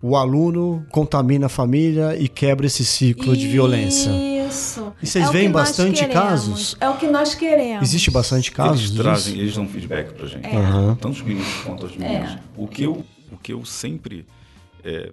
o 0.00 0.16
aluno 0.16 0.86
contamina 0.92 1.46
a 1.46 1.48
família 1.48 2.16
e 2.16 2.28
quebra 2.28 2.66
esse 2.66 2.84
ciclo 2.84 3.32
Isso. 3.32 3.40
de 3.40 3.48
violência. 3.48 4.12
Isso. 4.52 4.92
E 5.02 5.06
vocês 5.06 5.28
é 5.28 5.32
veem 5.32 5.50
bastante 5.50 6.06
casos? 6.06 6.76
É 6.80 6.88
o 6.88 6.96
que 6.96 7.06
nós 7.06 7.34
queremos. 7.34 7.88
Existe 7.88 8.10
bastante 8.10 8.52
casos. 8.52 8.90
Eles 8.90 8.96
trazem, 8.96 9.38
eles 9.38 9.54
dão 9.54 9.66
feedback 9.66 10.12
pra 10.12 10.26
gente. 10.26 10.46
É. 10.46 10.56
Uhum. 10.56 10.94
Tanto 10.94 11.14
os 11.14 11.22
meninos 11.22 11.54
quanto 11.64 11.86
as 11.86 11.96
meninas. 11.96 12.32
É. 12.32 12.40
O, 12.56 12.68
que 12.68 12.82
eu, 12.82 13.04
o 13.30 13.36
que 13.36 13.52
eu 13.52 13.64
sempre 13.64 14.26
é, 14.84 15.10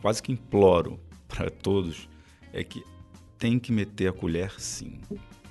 quase 0.00 0.22
que 0.22 0.32
imploro 0.32 0.98
para 1.26 1.50
todos 1.50 2.08
é 2.52 2.64
que 2.64 2.82
tem 3.38 3.58
que 3.58 3.70
meter 3.70 4.08
a 4.08 4.12
colher 4.12 4.52
sim. 4.58 4.98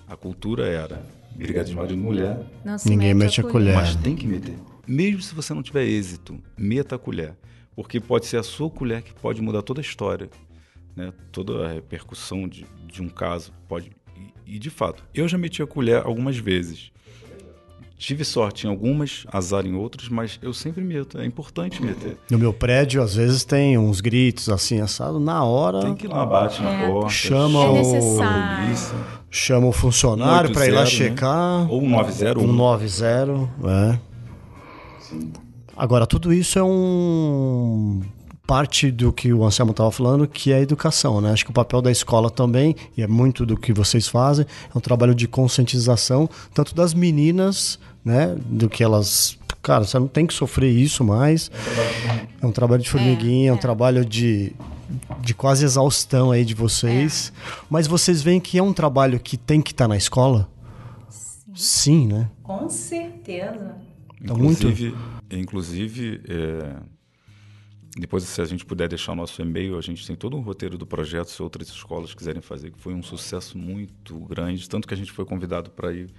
A 0.08 0.16
cultura 0.16 0.68
era 0.68 1.06
brigar 1.36 1.64
de 1.64 1.96
mulher. 1.96 2.40
Ninguém 2.86 3.14
mete 3.14 3.42
a 3.42 3.44
colher. 3.44 3.76
Mas 3.76 3.96
tem 3.96 4.16
que 4.16 4.26
meter. 4.26 4.56
Mesmo 4.88 5.22
se 5.22 5.36
você 5.36 5.54
não 5.54 5.62
tiver 5.62 5.84
êxito, 5.86 6.42
meta 6.58 6.96
a 6.96 7.00
colher. 7.00 7.36
Porque 7.76 8.00
pode 8.00 8.26
ser 8.26 8.38
a 8.38 8.44
sua 8.44 8.70
colher 8.70 9.04
que 9.04 9.14
pode 9.14 9.42
mudar 9.42 9.62
toda 9.62 9.80
a 9.80 9.84
história. 9.84 10.30
Né? 10.98 11.14
Toda 11.32 11.68
a 11.68 11.72
repercussão 11.74 12.48
de, 12.48 12.66
de 12.92 13.02
um 13.04 13.08
caso 13.08 13.54
pode. 13.70 13.92
E, 14.48 14.56
e, 14.56 14.60
de 14.60 14.72
fato, 14.72 15.04
eu 15.14 15.28
já 15.28 15.38
meti 15.38 15.62
a 15.62 15.68
colher 15.68 16.02
algumas 16.04 16.36
vezes. 16.38 16.92
Tive 18.00 18.24
sorte 18.26 18.66
em 18.68 18.70
algumas, 18.70 19.26
azar 19.32 19.66
em 19.66 19.74
outras, 19.76 20.08
mas 20.10 20.40
eu 20.42 20.54
sempre 20.54 20.84
meto. 20.84 21.20
É 21.20 21.26
importante 21.26 21.82
meter. 21.84 22.18
No 22.32 22.38
meu 22.40 22.52
prédio, 22.54 23.02
às 23.02 23.16
vezes, 23.16 23.44
tem 23.44 23.78
uns 23.78 24.02
gritos 24.02 24.50
assim, 24.50 24.80
assado, 24.80 25.20
na 25.20 25.44
hora. 25.44 25.82
Tem 25.82 25.96
que 25.96 26.06
ir 26.06 26.10
lá, 26.10 26.26
bate 26.26 26.62
na 26.62 26.72
É. 26.74 26.88
porta. 26.92 27.10
Chama 27.10 27.60
É 27.64 27.68
o- 27.70 27.74
necessário. 27.74 28.66
polícia. 28.66 28.98
Chama 29.30 29.68
o 29.68 29.72
funcionário 29.72 30.52
para 30.52 30.66
ir 30.68 30.72
lá 30.72 30.86
180, 30.86 31.04
né? 31.04 31.10
checar. 31.16 31.72
Ou 31.72 31.82
um 31.84 31.90
90. 31.90 32.40
Um 32.40 32.54
90, 32.54 33.50
é. 33.66 34.00
Agora, 35.76 36.06
tudo 36.08 36.34
isso 36.34 36.58
é 36.58 36.64
um 36.64 38.02
parte 38.48 38.90
do 38.90 39.12
que 39.12 39.34
o 39.34 39.44
Anselmo 39.44 39.72
estava 39.72 39.92
falando, 39.92 40.26
que 40.26 40.54
é 40.54 40.56
a 40.56 40.62
educação, 40.62 41.20
né? 41.20 41.34
Acho 41.34 41.44
que 41.44 41.52
o 41.52 41.54
papel 41.54 41.82
da 41.82 41.92
escola 41.92 42.32
também, 42.32 42.74
e 42.96 43.04
é 43.04 43.08
muito 43.08 43.46
do 43.46 43.58
que 43.58 43.74
vocês 43.74 44.08
fazem, 44.08 44.46
é 44.74 44.78
um 44.78 44.80
trabalho 44.80 45.14
de 45.14 45.28
conscientização, 45.28 46.30
tanto 46.54 46.74
das 46.74 46.94
meninas, 46.94 47.78
né? 48.06 48.38
Do 48.46 48.70
que 48.70 48.82
elas. 48.82 49.38
Cara, 49.62 49.84
você 49.84 50.00
não 50.00 50.08
tem 50.08 50.26
que 50.26 50.34
sofrer 50.34 50.72
isso 50.72 51.04
mais. 51.04 51.52
É 52.42 52.46
um 52.46 52.52
trabalho 52.52 52.82
de 52.82 52.90
formiguinha, 52.90 53.50
é, 53.50 53.52
é 53.52 53.54
um 53.54 53.58
trabalho 53.58 54.06
de, 54.06 54.54
de 55.20 55.34
quase 55.34 55.66
exaustão 55.66 56.32
aí 56.32 56.46
de 56.46 56.56
vocês. 56.56 57.34
É. 57.36 57.52
Mas 57.70 57.86
vocês 57.86 58.22
veem 58.22 58.40
que 58.40 58.58
é 58.58 58.64
um 58.64 58.72
trabalho 58.72 59.20
que 59.20 59.36
tem 59.36 59.62
que 59.62 59.72
estar 59.72 59.86
tá 59.86 59.90
na 59.90 59.98
escola? 59.98 60.48
Sim. 61.10 61.54
Sim, 61.54 62.08
né? 62.08 62.30
Com 62.42 62.70
certeza. 62.70 63.76
Inclusive, 64.22 64.90
muito... 64.92 64.98
inclusive 65.30 66.22
é 66.30 66.97
depois, 68.00 68.24
se 68.24 68.42
a 68.42 68.46
gente 68.46 68.64
puder 68.66 68.88
deixar 68.88 69.14
o 69.14 69.16
nosso 69.16 69.42
e-mail, 69.42 69.78
a 69.78 69.82
gente 69.82 70.06
tem 70.06 70.16
todo 70.16 70.38
um 70.38 70.42
roteiro 70.42 70.78
do 70.78 70.86
projeto, 70.86 71.30
se 71.30 71.42
outras 71.42 71.68
escolas 71.68 72.14
quiserem 72.14 72.42
fazer, 72.42 72.72
que 72.72 72.80
foi 72.80 72.94
um 72.94 73.02
sucesso 73.02 73.58
muito 73.58 74.20
grande, 74.20 74.70
tanto 74.70 74.88
que 74.88 74.94
a 74.94 74.98
gente 74.98 75.12
foi 75.12 75.26
convidado 75.26 75.72
para 75.72 75.92
ir 75.92 76.10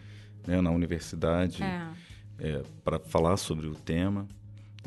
né, 0.46 0.60
na 0.60 0.70
universidade 0.70 1.62
é. 1.62 1.88
é, 2.38 2.62
para 2.82 2.98
falar 2.98 3.36
sobre 3.36 3.66
o 3.66 3.74
tema. 3.74 4.26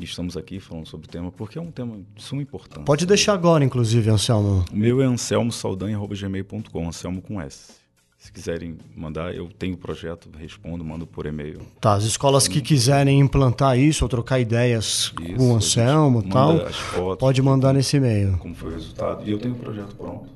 E 0.00 0.04
estamos 0.04 0.36
aqui 0.36 0.58
falando 0.58 0.86
sobre 0.86 1.06
o 1.06 1.10
tema, 1.10 1.30
porque 1.30 1.58
é 1.58 1.62
um 1.62 1.70
tema 1.70 1.98
de 2.14 2.22
suma 2.22 2.42
importância. 2.42 2.84
Pode 2.84 3.06
deixar 3.06 3.34
agora, 3.34 3.64
inclusive, 3.64 4.10
Anselmo. 4.10 4.64
O 4.72 4.76
meu 4.76 5.00
é 5.00 5.04
anselmosaldanha.gmail.com, 5.04 6.88
Anselmo 6.88 7.22
com 7.22 7.40
S. 7.40 7.81
Se 8.22 8.30
quiserem 8.30 8.78
mandar, 8.94 9.34
eu 9.34 9.48
tenho 9.48 9.74
o 9.74 9.76
projeto, 9.76 10.28
respondo, 10.38 10.84
mando 10.84 11.04
por 11.04 11.26
e-mail. 11.26 11.60
Tá, 11.80 11.94
as 11.94 12.04
escolas 12.04 12.46
que 12.46 12.60
quiserem 12.60 13.18
implantar 13.18 13.76
isso 13.76 14.04
ou 14.04 14.08
trocar 14.08 14.38
ideias 14.38 15.12
isso, 15.20 15.36
com 15.36 15.50
o 15.50 15.56
Anselmo 15.56 16.22
e 16.24 16.28
tal, 16.28 16.70
fotos, 16.70 17.18
pode 17.18 17.42
mandar 17.42 17.72
nesse 17.72 17.96
e-mail. 17.96 18.38
Como 18.38 18.54
foi 18.54 18.70
o 18.70 18.74
resultado. 18.74 19.28
E 19.28 19.32
eu 19.32 19.40
tenho 19.40 19.54
o 19.54 19.58
projeto 19.58 19.96
pronto. 19.96 20.28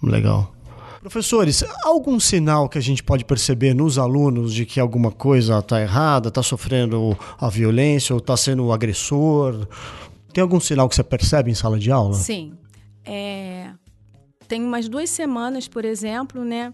Legal. 0.00 0.54
Professores, 1.00 1.64
algum 1.82 2.20
sinal 2.20 2.68
que 2.68 2.78
a 2.78 2.80
gente 2.80 3.02
pode 3.02 3.24
perceber 3.24 3.74
nos 3.74 3.98
alunos 3.98 4.54
de 4.54 4.64
que 4.64 4.78
alguma 4.78 5.10
coisa 5.10 5.58
está 5.58 5.82
errada, 5.82 6.28
está 6.28 6.44
sofrendo 6.44 7.18
a 7.40 7.48
violência 7.48 8.14
ou 8.14 8.20
está 8.20 8.36
sendo 8.36 8.66
o 8.66 8.72
agressor? 8.72 9.66
Tem 10.32 10.42
algum 10.42 10.60
sinal 10.60 10.88
que 10.88 10.94
você 10.94 11.02
percebe 11.02 11.50
em 11.50 11.54
sala 11.54 11.76
de 11.76 11.90
aula? 11.90 12.14
Sim. 12.14 12.52
É... 13.04 13.70
Tem 14.46 14.62
umas 14.62 14.88
duas 14.88 15.10
semanas, 15.10 15.66
por 15.66 15.84
exemplo, 15.84 16.44
né? 16.44 16.72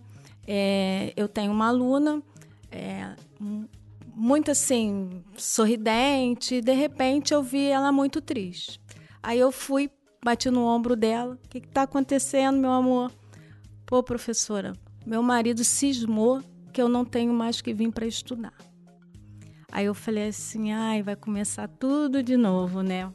É, 0.50 1.12
eu 1.14 1.28
tenho 1.28 1.52
uma 1.52 1.68
aluna 1.68 2.22
é, 2.70 3.14
muito 4.14 4.50
assim, 4.50 5.22
sorridente, 5.36 6.54
e 6.54 6.60
de 6.62 6.72
repente 6.72 7.34
eu 7.34 7.42
vi 7.42 7.66
ela 7.66 7.92
muito 7.92 8.22
triste. 8.22 8.80
Aí 9.22 9.38
eu 9.38 9.52
fui, 9.52 9.90
bati 10.24 10.48
no 10.48 10.64
ombro 10.64 10.96
dela: 10.96 11.34
O 11.34 11.48
que 11.48 11.58
está 11.58 11.82
acontecendo, 11.82 12.56
meu 12.56 12.70
amor? 12.70 13.12
Pô, 13.84 14.02
professora, 14.02 14.72
meu 15.06 15.22
marido 15.22 15.62
cismou 15.62 16.42
que 16.72 16.80
eu 16.80 16.88
não 16.88 17.04
tenho 17.04 17.34
mais 17.34 17.60
que 17.60 17.74
vir 17.74 17.92
para 17.92 18.06
estudar. 18.06 18.54
Aí 19.70 19.84
eu 19.84 19.94
falei 19.94 20.28
assim: 20.28 20.72
ai, 20.72 21.02
vai 21.02 21.14
começar 21.14 21.68
tudo 21.68 22.22
de 22.22 22.38
novo, 22.38 22.80
né? 22.82 23.12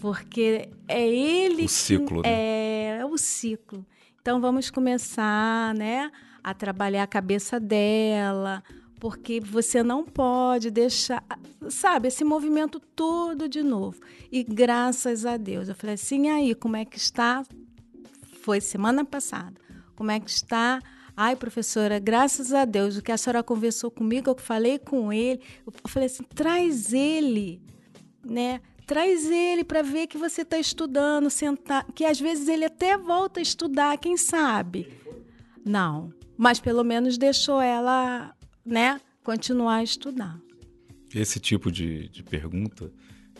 Porque 0.00 0.68
é 0.88 1.08
ele. 1.08 1.64
O 1.64 1.68
ciclo. 1.68 2.22
Que, 2.22 2.28
né? 2.28 2.34
é, 2.34 2.98
é 2.98 3.06
o 3.06 3.16
ciclo. 3.16 3.86
Então 4.20 4.40
vamos 4.40 4.68
começar, 4.70 5.74
né? 5.74 6.10
A 6.42 6.54
trabalhar 6.54 7.02
a 7.02 7.06
cabeça 7.06 7.60
dela, 7.60 8.62
porque 8.98 9.40
você 9.40 9.82
não 9.82 10.04
pode 10.04 10.70
deixar, 10.70 11.24
sabe, 11.68 12.08
esse 12.08 12.22
movimento 12.22 12.78
todo 12.78 13.48
de 13.48 13.62
novo. 13.62 14.00
E 14.30 14.44
graças 14.44 15.26
a 15.26 15.36
Deus, 15.36 15.68
eu 15.68 15.74
falei 15.74 15.94
assim, 15.94 16.28
aí, 16.28 16.54
como 16.54 16.76
é 16.76 16.84
que 16.84 16.98
está? 16.98 17.42
Foi 18.42 18.60
semana 18.60 19.04
passada. 19.04 19.60
Como 19.96 20.10
é 20.10 20.20
que 20.20 20.30
está? 20.30 20.80
Ai, 21.16 21.36
professora, 21.36 21.98
graças 21.98 22.52
a 22.54 22.64
Deus, 22.64 22.96
o 22.96 23.02
que 23.02 23.12
a 23.12 23.18
senhora 23.18 23.42
conversou 23.42 23.90
comigo, 23.90 24.30
eu 24.30 24.36
falei 24.36 24.78
com 24.78 25.12
ele. 25.12 25.40
Eu 25.66 25.72
falei 25.88 26.06
assim, 26.06 26.22
traz 26.22 26.92
ele, 26.92 27.60
né? 28.24 28.60
Traz 28.86 29.30
ele 29.30 29.62
para 29.62 29.82
ver 29.82 30.06
que 30.06 30.16
você 30.16 30.42
está 30.42 30.58
estudando, 30.58 31.28
sentar, 31.28 31.84
que 31.92 32.04
às 32.04 32.20
vezes 32.20 32.48
ele 32.48 32.64
até 32.64 32.96
volta 32.96 33.40
a 33.40 33.42
estudar, 33.42 33.98
quem 33.98 34.16
sabe? 34.16 34.88
Não, 35.64 36.12
mas 36.42 36.58
pelo 36.58 36.82
menos 36.82 37.16
deixou 37.16 37.60
ela, 37.60 38.34
né, 38.66 39.00
continuar 39.22 39.76
a 39.76 39.82
estudar. 39.84 40.40
Esse 41.14 41.38
tipo 41.38 41.70
de, 41.70 42.08
de 42.08 42.20
pergunta, 42.24 42.92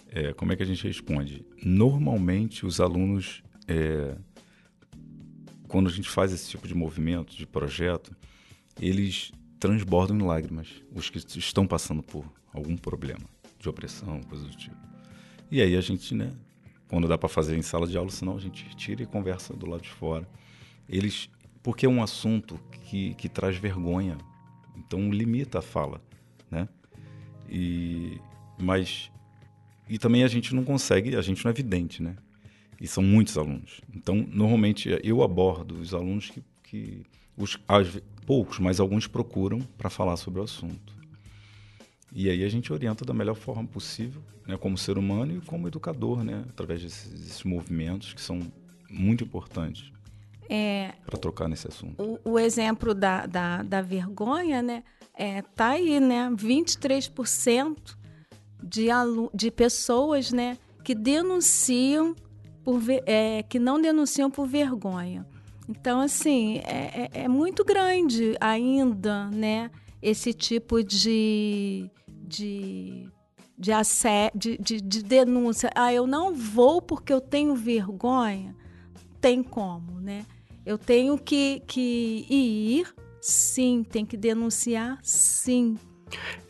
é, 0.08 0.32
como 0.32 0.52
é 0.52 0.56
que 0.56 0.62
a 0.62 0.66
gente 0.66 0.86
responde? 0.86 1.44
Normalmente, 1.64 2.64
os 2.64 2.78
alunos, 2.78 3.42
é, 3.66 4.16
quando 5.66 5.88
a 5.88 5.90
gente 5.90 6.08
faz 6.08 6.32
esse 6.32 6.48
tipo 6.48 6.68
de 6.68 6.76
movimento, 6.76 7.34
de 7.34 7.44
projeto, 7.44 8.14
eles 8.80 9.32
transbordam 9.58 10.16
em 10.16 10.22
lágrimas, 10.22 10.68
os 10.94 11.10
que 11.10 11.18
estão 11.36 11.66
passando 11.66 12.04
por 12.04 12.24
algum 12.54 12.76
problema 12.76 13.24
de 13.58 13.68
opressão, 13.68 14.22
coisa 14.22 14.44
do 14.44 14.54
tipo. 14.56 14.76
E 15.50 15.60
aí 15.60 15.74
a 15.74 15.80
gente, 15.80 16.14
né, 16.14 16.32
quando 16.86 17.08
dá 17.08 17.18
para 17.18 17.28
fazer 17.28 17.56
em 17.56 17.62
sala 17.62 17.84
de 17.84 17.98
aula, 17.98 18.10
senão 18.10 18.36
a 18.36 18.40
gente 18.40 18.64
tira 18.76 19.02
e 19.02 19.06
conversa 19.06 19.52
do 19.54 19.66
lado 19.66 19.82
de 19.82 19.90
fora. 19.90 20.28
Eles 20.88 21.28
porque 21.62 21.86
é 21.86 21.88
um 21.88 22.02
assunto 22.02 22.58
que, 22.84 23.14
que 23.14 23.28
traz 23.28 23.56
vergonha, 23.56 24.18
então 24.76 25.10
limita 25.10 25.58
a 25.58 25.62
fala, 25.62 26.00
né? 26.50 26.68
E, 27.48 28.20
mas 28.58 29.10
e 29.88 29.98
também 29.98 30.24
a 30.24 30.28
gente 30.28 30.54
não 30.54 30.64
consegue, 30.64 31.16
a 31.16 31.22
gente 31.22 31.44
não 31.44 31.50
é 31.50 31.54
vidente, 31.54 32.02
né? 32.02 32.16
E 32.80 32.86
são 32.86 33.02
muitos 33.02 33.36
alunos. 33.38 33.80
Então, 33.94 34.26
normalmente 34.32 34.88
eu 35.04 35.22
abordo 35.22 35.78
os 35.78 35.94
alunos 35.94 36.30
que, 36.30 36.42
que 36.62 37.02
os, 37.36 37.58
as, 37.68 38.00
poucos, 38.26 38.58
mas 38.58 38.80
alguns 38.80 39.06
procuram 39.06 39.60
para 39.76 39.90
falar 39.90 40.16
sobre 40.16 40.40
o 40.40 40.42
assunto. 40.42 40.94
E 42.14 42.28
aí 42.28 42.44
a 42.44 42.48
gente 42.48 42.72
orienta 42.72 43.04
da 43.04 43.14
melhor 43.14 43.34
forma 43.34 43.66
possível, 43.66 44.22
né, 44.46 44.56
como 44.56 44.76
ser 44.76 44.98
humano 44.98 45.36
e 45.36 45.40
como 45.40 45.66
educador, 45.66 46.22
né, 46.22 46.44
através 46.48 46.82
desses, 46.82 47.10
desses 47.10 47.42
movimentos 47.42 48.12
que 48.12 48.20
são 48.20 48.40
muito 48.88 49.24
importantes. 49.24 49.90
É, 50.48 50.92
para 51.06 51.18
trocar 51.18 51.48
nesse 51.48 51.68
assunto. 51.68 52.02
O, 52.24 52.32
o 52.32 52.38
exemplo 52.38 52.94
da, 52.94 53.26
da, 53.26 53.62
da, 53.62 53.80
vergonha, 53.80 54.60
né? 54.60 54.82
É, 55.14 55.42
tá 55.42 55.68
aí, 55.68 56.00
né? 56.00 56.28
23% 56.30 57.96
de, 58.62 58.90
alu 58.90 59.30
de 59.32 59.50
pessoas, 59.50 60.32
né? 60.32 60.58
Que 60.84 60.94
denunciam 60.94 62.14
por 62.64 62.80
é, 63.06 63.42
que 63.44 63.58
não 63.58 63.80
denunciam 63.80 64.30
por 64.30 64.46
vergonha. 64.46 65.26
Então, 65.68 66.00
assim, 66.00 66.58
é, 66.58 67.08
é, 67.12 67.22
é 67.24 67.28
muito 67.28 67.64
grande 67.64 68.36
ainda, 68.40 69.30
né? 69.30 69.70
Esse 70.02 70.32
tipo 70.32 70.82
de, 70.82 71.88
de 72.08 73.08
de, 73.62 73.70
de, 74.34 74.58
de, 74.58 74.80
de, 74.80 75.02
denúncia. 75.04 75.70
Ah, 75.74 75.92
eu 75.94 76.04
não 76.04 76.34
vou 76.34 76.82
porque 76.82 77.12
eu 77.12 77.20
tenho 77.20 77.54
vergonha. 77.54 78.56
Tem 79.22 79.40
como, 79.40 80.00
né? 80.00 80.26
Eu 80.66 80.76
tenho 80.76 81.16
que, 81.16 81.62
que 81.64 82.26
ir, 82.28 82.88
sim. 83.20 83.84
Tem 83.88 84.04
que 84.04 84.16
denunciar, 84.16 84.98
sim. 85.00 85.78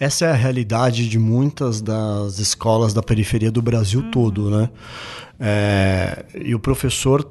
Essa 0.01 0.25
é 0.25 0.31
a 0.31 0.35
realidade 0.35 1.07
de 1.07 1.18
muitas 1.18 1.83
das 1.83 2.39
escolas 2.39 2.95
da 2.95 3.03
periferia 3.03 3.53
do 3.53 3.61
Brasil 3.61 4.01
uhum. 4.01 4.11
todo, 4.11 4.51
né? 4.51 4.70
É, 5.39 6.25
e 6.35 6.55
o 6.55 6.59
professor, 6.59 7.29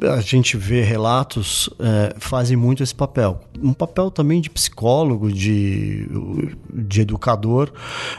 a 0.00 0.20
gente 0.20 0.56
vê 0.56 0.82
relatos, 0.82 1.68
é, 1.80 2.14
fazem 2.20 2.56
muito 2.56 2.80
esse 2.80 2.94
papel. 2.94 3.40
Um 3.60 3.72
papel 3.72 4.12
também 4.12 4.40
de 4.40 4.48
psicólogo, 4.48 5.32
de, 5.32 6.06
de 6.72 7.00
educador. 7.00 7.72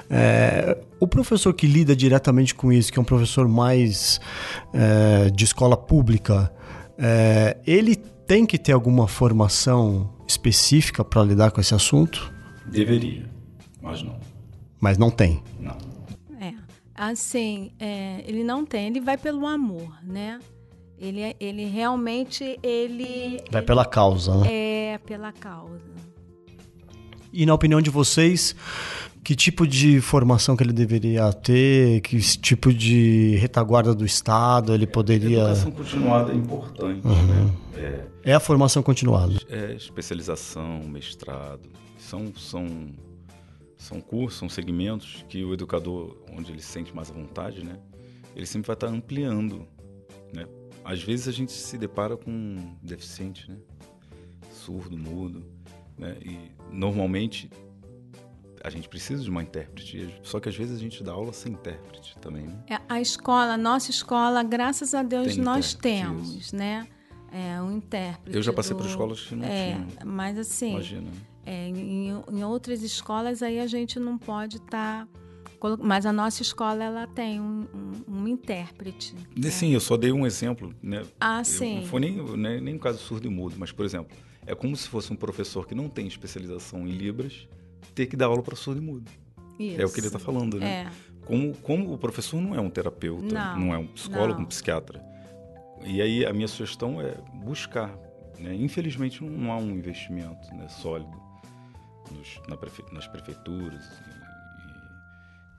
É, 0.09 0.77
o 0.99 1.07
professor 1.07 1.53
que 1.53 1.67
lida 1.67 1.95
diretamente 1.95 2.53
com 2.53 2.69
isso, 2.69 2.91
que 2.91 2.99
é 2.99 3.01
um 3.01 3.05
professor 3.05 3.47
mais 3.47 4.19
é, 4.73 5.29
de 5.29 5.45
escola 5.45 5.77
pública, 5.77 6.51
é, 6.97 7.57
ele 7.65 7.95
tem 7.95 8.45
que 8.45 8.57
ter 8.57 8.71
alguma 8.71 9.07
formação 9.07 10.13
específica 10.27 11.03
para 11.03 11.23
lidar 11.23 11.51
com 11.51 11.61
esse 11.61 11.73
assunto? 11.73 12.33
Deveria, 12.65 13.29
mas 13.81 14.01
não. 14.01 14.19
Mas 14.79 14.97
não 14.97 15.09
tem? 15.11 15.43
Não. 15.59 15.77
É, 16.39 16.53
assim, 16.93 17.71
é, 17.79 18.23
ele 18.25 18.43
não 18.43 18.65
tem, 18.65 18.87
ele 18.87 19.01
vai 19.01 19.17
pelo 19.17 19.45
amor, 19.45 19.97
né? 20.03 20.39
Ele, 20.97 21.21
é, 21.21 21.35
ele 21.39 21.65
realmente, 21.65 22.57
ele... 22.63 23.41
Vai 23.51 23.61
ele, 23.61 23.67
pela 23.67 23.85
causa, 23.85 24.35
né? 24.37 24.47
É, 24.51 24.97
pela 24.99 25.31
causa. 25.31 25.81
E 27.33 27.45
na 27.45 27.53
opinião 27.53 27.81
de 27.81 27.89
vocês, 27.89 28.55
que 29.25 29.35
tipo 29.35 29.65
de 29.65 29.99
formação 29.99 30.55
que 30.55 30.61
ele 30.61 30.71
deveria 30.71 31.33
ter, 31.33 31.99
que 32.01 32.19
tipo 32.19 32.71
de 32.71 33.35
retaguarda 33.37 33.91
do 33.95 34.05
Estado 34.05 34.71
ele 34.71 34.85
poderia... 34.85 35.47
A 35.47 35.49
educação 35.49 35.71
continuada 35.71 36.31
é 36.31 36.35
importante, 36.35 37.07
uhum. 37.07 37.25
né? 37.25 37.53
É, 37.75 38.31
é, 38.31 38.33
a 38.35 38.39
formação 38.39 38.83
continuada. 38.83 39.33
É 39.49 39.73
especialização, 39.73 40.83
mestrado, 40.87 41.67
são, 41.97 42.31
são 42.37 42.67
são 43.75 43.99
cursos, 43.99 44.37
são 44.37 44.47
segmentos 44.47 45.25
que 45.27 45.43
o 45.43 45.53
educador, 45.53 46.15
onde 46.31 46.51
ele 46.51 46.61
se 46.61 46.67
sente 46.67 46.95
mais 46.95 47.09
à 47.09 47.13
vontade, 47.13 47.65
né? 47.65 47.79
Ele 48.35 48.45
sempre 48.45 48.67
vai 48.67 48.75
estar 48.75 48.87
ampliando, 48.87 49.67
né? 50.35 50.45
Às 50.83 51.01
vezes 51.01 51.27
a 51.27 51.31
gente 51.31 51.51
se 51.51 51.79
depara 51.79 52.15
com 52.15 52.29
um 52.29 52.75
deficiente, 52.83 53.49
né? 53.49 53.57
Surdo, 54.51 54.95
mudo, 54.95 55.43
né? 55.97 56.15
E 56.23 56.37
normalmente 56.71 57.49
a 58.65 58.69
gente 58.71 58.89
precisa 58.89 59.23
de 59.23 59.29
uma 59.29 59.43
intérprete. 59.43 60.09
Só 60.23 60.39
que 60.39 60.49
às 60.49 60.55
vezes 60.55 60.75
a 60.75 60.79
gente 60.79 61.03
dá 61.03 61.11
aula 61.11 61.31
sem 61.31 61.53
intérprete 61.53 62.17
também, 62.19 62.47
né? 62.47 62.63
É, 62.67 62.79
a 62.89 62.99
escola, 62.99 63.53
a 63.53 63.57
nossa 63.57 63.91
escola, 63.91 64.41
graças 64.41 64.95
a 64.95 65.03
Deus, 65.03 65.35
Tem 65.35 65.43
nós 65.43 65.75
temos, 65.75 66.35
isso. 66.35 66.55
né? 66.55 66.87
É, 67.31 67.61
um 67.61 67.71
intérprete. 67.71 68.35
Eu 68.35 68.41
já 68.41 68.51
passei 68.51 68.75
do... 68.75 68.79
por 68.79 68.89
escolas 68.89 69.21
que 69.21 69.35
não 69.35 69.45
é, 69.45 69.73
tinham. 69.73 69.87
Mas 70.03 70.39
assim, 70.39 70.71
Imagina. 70.71 71.11
É, 71.45 71.67
em, 71.67 72.09
em, 72.09 72.43
outras 72.43 72.81
escolas 72.81 73.43
aí 73.43 73.59
a 73.59 73.67
gente 73.67 73.99
não 73.99 74.17
pode 74.17 74.57
estar. 74.57 75.05
Tá... 75.05 75.77
Mas 75.79 76.07
a 76.07 76.13
nossa 76.13 76.41
escola 76.41 76.83
ela 76.83 77.05
tem 77.05 77.39
um, 77.39 77.67
um, 77.73 78.21
um 78.21 78.27
intérprete. 78.27 79.15
Né? 79.35 79.49
Sim, 79.51 79.73
eu 79.73 79.79
só 79.79 79.95
dei 79.95 80.11
um 80.11 80.25
exemplo. 80.25 80.73
Né? 80.81 81.03
Ah, 81.19 81.43
sim. 81.43 81.81
Não 81.81 81.87
foi 81.87 81.99
nem, 81.99 82.15
né, 82.37 82.59
nem 82.59 82.75
um 82.75 82.79
caso 82.79 82.97
surdo 82.97 83.27
e 83.27 83.29
mudo, 83.29 83.55
mas, 83.59 83.71
por 83.71 83.85
exemplo, 83.85 84.15
é 84.47 84.55
como 84.55 84.75
se 84.75 84.87
fosse 84.87 85.13
um 85.13 85.15
professor 85.15 85.67
que 85.67 85.75
não 85.75 85.87
tem 85.87 86.07
especialização 86.07 86.87
em 86.87 86.91
Libras 86.91 87.47
ter 87.93 88.07
que 88.07 88.15
dar 88.15 88.27
aula 88.27 88.41
para 88.41 88.55
surdo 88.55 88.81
e 88.81 88.83
mudo. 88.83 89.11
Isso. 89.59 89.81
É 89.81 89.85
o 89.85 89.91
que 89.91 89.99
ele 89.99 90.07
está 90.07 90.19
falando, 90.19 90.59
né? 90.59 90.67
É. 90.67 90.91
Como, 91.25 91.55
como 91.57 91.93
o 91.93 91.97
professor 91.97 92.39
não 92.39 92.53
é 92.53 92.61
um 92.61 92.69
terapeuta, 92.69 93.33
não, 93.33 93.59
não 93.59 93.73
é 93.73 93.77
um 93.77 93.87
psicólogo, 93.87 94.39
não. 94.39 94.45
um 94.45 94.45
psiquiatra. 94.45 95.03
E 95.83 96.01
aí 96.01 96.25
a 96.25 96.31
minha 96.31 96.47
sugestão 96.47 97.01
é 97.01 97.15
buscar. 97.33 97.97
Né? 98.39 98.55
Infelizmente 98.55 99.23
não 99.23 99.51
há 99.51 99.57
um 99.57 99.71
investimento 99.71 100.53
né, 100.53 100.67
sólido 100.67 101.15
nos, 102.11 102.39
na 102.47 102.55
prefe, 102.55 102.83
nas 102.91 103.07
prefeituras. 103.07 103.83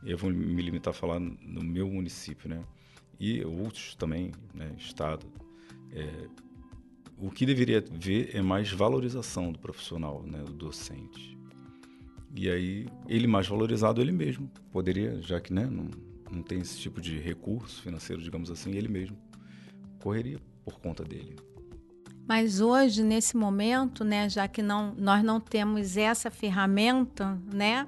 E, 0.05 0.09
e, 0.09 0.11
eu 0.13 0.19
vou 0.19 0.31
me 0.31 0.63
limitar 0.63 0.93
a 0.93 0.95
falar 0.95 1.19
no 1.19 1.63
meu 1.63 1.89
município, 1.89 2.49
né? 2.49 2.63
E 3.19 3.45
outros 3.45 3.95
também, 3.95 4.33
né? 4.55 4.73
Estado. 4.77 5.27
É, 5.93 6.29
o 7.19 7.31
que 7.31 7.47
deveria 7.47 7.83
ver 7.91 8.31
é 8.35 8.43
mais 8.43 8.71
valorização 8.71 9.51
do 9.51 9.59
profissional, 9.59 10.23
né? 10.23 10.43
Do 10.45 10.53
docente. 10.53 11.36
E 12.37 12.51
aí, 12.51 12.87
ele 13.09 13.27
mais 13.27 13.49
valorizado, 13.49 14.01
ele 14.01 14.13
mesmo 14.13 14.51
poderia, 14.71 15.21
já 15.23 15.41
que 15.41 15.53
né, 15.53 15.65
não, 15.65 15.89
não 16.31 16.43
tem 16.43 16.61
esse 16.61 16.79
tipo 16.79 17.01
de 17.01 17.19
recurso 17.19 17.81
financeiro, 17.81 18.23
digamos 18.23 18.51
assim, 18.51 18.73
ele 18.73 18.89
mesmo 18.89 19.17
correria 19.99 20.39
por 20.63 20.79
conta 20.79 21.03
dele. 21.03 21.37
Mas 22.29 22.61
hoje, 22.61 23.03
nesse 23.03 23.37
momento, 23.37 24.05
né, 24.05 24.29
já 24.29 24.47
que 24.47 24.61
não, 24.61 24.95
nós 24.99 25.25
não 25.25 25.41
temos 25.41 25.97
essa 25.97 26.31
ferramenta, 26.31 27.41
né, 27.51 27.87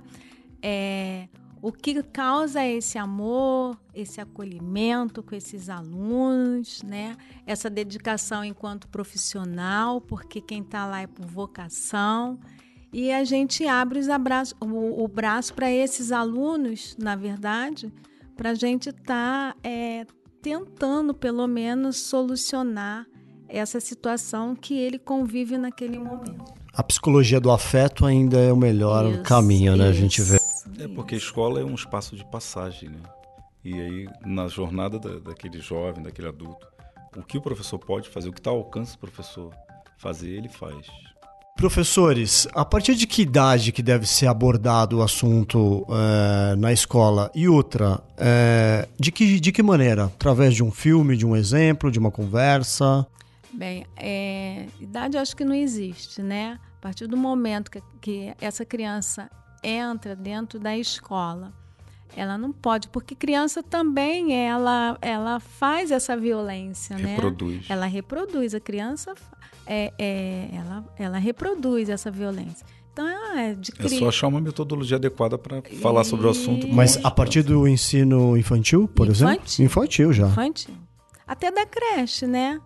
é, 0.62 1.28
o 1.60 1.72
que 1.72 2.02
causa 2.04 2.64
esse 2.64 2.96
amor, 2.96 3.76
esse 3.92 4.20
acolhimento 4.20 5.22
com 5.22 5.34
esses 5.34 5.68
alunos, 5.68 6.82
né, 6.82 7.16
essa 7.44 7.68
dedicação 7.68 8.44
enquanto 8.44 8.88
profissional, 8.88 10.00
porque 10.00 10.40
quem 10.40 10.62
está 10.62 10.86
lá 10.86 11.02
é 11.02 11.06
por 11.06 11.26
vocação. 11.26 12.38
E 12.92 13.12
a 13.12 13.22
gente 13.24 13.66
abre 13.66 13.98
os 13.98 14.08
abraços, 14.08 14.56
o, 14.60 15.04
o 15.04 15.08
braço 15.08 15.52
para 15.54 15.70
esses 15.70 16.10
alunos, 16.10 16.96
na 16.98 17.14
verdade, 17.14 17.92
para 18.36 18.50
a 18.50 18.54
gente 18.54 18.88
estar 18.88 19.52
tá, 19.52 19.56
é, 19.62 20.06
tentando, 20.40 21.12
pelo 21.12 21.46
menos, 21.46 21.98
solucionar 21.98 23.06
essa 23.48 23.80
situação 23.80 24.54
que 24.54 24.78
ele 24.78 24.98
convive 24.98 25.58
naquele 25.58 25.98
momento. 25.98 26.44
A 26.72 26.82
psicologia 26.82 27.40
do 27.40 27.50
afeto 27.50 28.06
ainda 28.06 28.38
é 28.38 28.52
o 28.52 28.56
melhor 28.56 29.10
isso, 29.10 29.22
caminho, 29.22 29.76
né? 29.76 29.90
Isso, 29.90 29.98
a 29.98 30.00
gente 30.00 30.22
vê. 30.22 30.38
É 30.78 30.88
porque 30.88 31.14
a 31.14 31.18
escola 31.18 31.60
é 31.60 31.64
um 31.64 31.74
espaço 31.74 32.14
de 32.14 32.24
passagem, 32.24 32.90
né? 32.90 33.00
E 33.64 33.74
aí, 33.74 34.08
na 34.24 34.48
jornada 34.48 34.98
da, 34.98 35.18
daquele 35.18 35.60
jovem, 35.60 36.02
daquele 36.02 36.28
adulto, 36.28 36.66
o 37.16 37.22
que 37.22 37.36
o 37.36 37.40
professor 37.40 37.78
pode 37.78 38.08
fazer, 38.08 38.28
o 38.28 38.32
que 38.32 38.40
está 38.40 38.50
ao 38.50 38.58
alcance 38.58 38.92
do 38.92 38.98
professor 38.98 39.52
fazer, 39.98 40.30
ele 40.30 40.48
faz. 40.48 40.86
Professores, 41.58 42.46
a 42.54 42.64
partir 42.64 42.94
de 42.94 43.04
que 43.04 43.22
idade 43.22 43.72
que 43.72 43.82
deve 43.82 44.06
ser 44.06 44.28
abordado 44.28 44.98
o 44.98 45.02
assunto 45.02 45.84
é, 45.90 46.54
na 46.54 46.72
escola? 46.72 47.32
E 47.34 47.48
outra, 47.48 48.00
é, 48.16 48.88
de, 48.96 49.10
que, 49.10 49.40
de 49.40 49.50
que 49.50 49.60
maneira? 49.60 50.04
Através 50.04 50.54
de 50.54 50.62
um 50.62 50.70
filme, 50.70 51.16
de 51.16 51.26
um 51.26 51.34
exemplo, 51.34 51.90
de 51.90 51.98
uma 51.98 52.12
conversa? 52.12 53.04
Bem, 53.52 53.84
é, 53.96 54.66
idade 54.78 55.16
eu 55.16 55.20
acho 55.20 55.34
que 55.34 55.44
não 55.44 55.52
existe, 55.52 56.22
né? 56.22 56.60
A 56.78 56.80
partir 56.80 57.08
do 57.08 57.16
momento 57.16 57.72
que, 57.72 57.82
que 58.00 58.32
essa 58.40 58.64
criança 58.64 59.28
entra 59.60 60.14
dentro 60.14 60.60
da 60.60 60.78
escola, 60.78 61.52
ela 62.16 62.38
não 62.38 62.52
pode, 62.52 62.88
porque 62.88 63.16
criança 63.16 63.64
também 63.64 64.32
ela, 64.32 64.96
ela 65.02 65.40
faz 65.40 65.90
essa 65.90 66.16
violência, 66.16 66.96
reproduz. 66.96 67.56
né? 67.56 67.62
Ela 67.68 67.86
reproduz. 67.86 68.54
A 68.54 68.60
criança 68.60 69.12
é, 69.68 69.92
é, 69.98 70.48
ela, 70.52 70.84
ela 70.98 71.18
reproduz 71.18 71.88
essa 71.88 72.10
violência. 72.10 72.66
Então 72.92 73.06
é 73.36 73.54
de. 73.54 73.70
É 73.78 73.88
só 73.88 74.08
achar 74.08 74.26
uma 74.26 74.40
metodologia 74.40 74.96
adequada 74.96 75.38
para 75.38 75.62
falar 75.80 76.02
sobre 76.02 76.26
o 76.26 76.30
assunto. 76.30 76.66
Mas 76.66 76.96
a 77.04 77.10
partir 77.10 77.42
do 77.42 77.68
ensino 77.68 78.36
infantil, 78.36 78.88
por 78.88 79.06
infantil. 79.06 79.28
exemplo? 79.28 79.64
Infantil 79.64 80.12
já. 80.12 80.26
Infantil. 80.26 80.74
Até 81.26 81.50
da 81.50 81.66
creche, 81.66 82.26
né? 82.26 82.60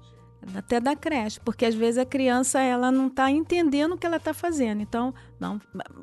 até 0.55 0.81
da 0.81 0.97
creche, 0.97 1.39
porque 1.41 1.65
às 1.65 1.75
vezes 1.75 1.99
a 1.99 2.05
criança 2.05 2.61
ela 2.61 2.91
não 2.91 3.07
está 3.07 3.31
entendendo 3.31 3.93
o 3.93 3.99
que 3.99 4.07
ela 4.07 4.17
está 4.17 4.35
fazendo. 4.35 4.83
Então, 4.83 5.15
não, 5.39 5.61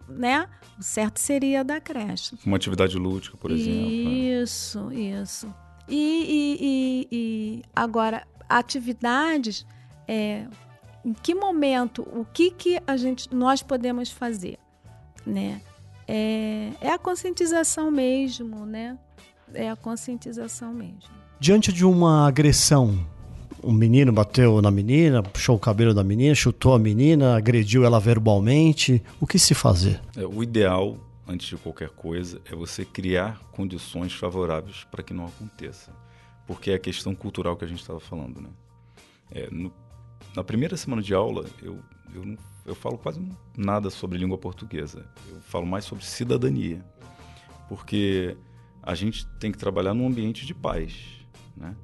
né? 0.08 0.48
O 0.80 0.84
certo 0.84 1.20
seria 1.20 1.64
da 1.64 1.80
creche. 1.80 2.38
Uma 2.46 2.56
atividade 2.56 2.98
lúdica, 2.98 3.36
por 3.38 3.52
exemplo. 3.52 3.90
Isso, 3.90 4.92
isso. 4.94 5.54
E, 5.88 5.98
e, 5.98 6.58
e, 6.62 7.08
e 7.12 7.62
agora, 7.76 8.26
atividades, 8.48 9.66
é, 10.08 10.46
em 11.10 11.14
que 11.14 11.34
momento, 11.34 12.04
o 12.04 12.24
que, 12.24 12.52
que 12.52 12.80
a 12.86 12.96
gente, 12.96 13.34
nós 13.34 13.64
podemos 13.64 14.12
fazer, 14.12 14.60
né? 15.26 15.60
É, 16.08 16.72
é 16.82 16.92
a 16.92 17.00
conscientização 17.00 17.90
mesmo, 17.90 18.64
né? 18.64 18.96
É 19.54 19.72
a 19.72 19.76
conscientização 19.76 20.72
mesmo. 20.72 21.10
Diante 21.40 21.74
de 21.74 21.84
uma 21.84 22.28
agressão 22.28 23.00
um 23.64 23.74
menino 23.74 24.14
bateu 24.14 24.62
na 24.62 24.72
menina, 24.72 25.22
puxou 25.22 25.58
o 25.58 25.60
cabelo 25.60 25.94
da 25.94 26.02
menina, 26.02 26.34
chutou 26.34 26.74
a 26.74 26.80
menina, 26.80 27.36
agrediu 27.36 27.84
ela 27.84 28.00
verbalmente. 28.00 29.04
O 29.20 29.28
que 29.28 29.38
se 29.38 29.54
fazer? 29.54 30.00
É, 30.16 30.26
o 30.26 30.42
ideal, 30.42 30.96
antes 31.28 31.48
de 31.48 31.58
qualquer 31.58 31.90
coisa, 31.90 32.40
é 32.50 32.56
você 32.56 32.86
criar 32.86 33.38
condições 33.52 34.14
favoráveis 34.14 34.86
para 34.90 35.04
que 35.04 35.14
não 35.14 35.26
aconteça. 35.26 35.92
Porque 36.48 36.72
é 36.72 36.76
a 36.76 36.80
questão 36.80 37.14
cultural 37.14 37.58
que 37.58 37.66
a 37.66 37.68
gente 37.68 37.82
estava 37.82 38.00
falando. 38.00 38.40
Né? 38.40 38.50
É, 39.30 39.50
no, 39.52 39.74
na 40.36 40.44
primeira 40.44 40.78
semana 40.78 41.02
de 41.02 41.14
aula, 41.14 41.46
eu, 41.62 41.80
eu, 42.14 42.26
não, 42.26 42.38
eu 42.66 42.76
falo 42.76 42.98
quase 42.98 43.22
nada 43.58 43.90
sobre 43.90 44.18
língua 44.18 44.38
portuguesa. 44.38 45.06
Eu 45.30 45.42
falo 45.42 45.66
mais 45.66 45.86
sobre 45.86 46.06
cidadania. 46.06 46.84
Porque 47.68 48.38
a 48.82 48.96
gente 48.96 49.26
tem 49.40 49.52
que 49.52 49.58
trabalhar 49.58 49.94
num 49.94 50.08
ambiente 50.08 50.46
de 50.46 50.54
paz. 50.54 51.26
Né? 51.56 51.76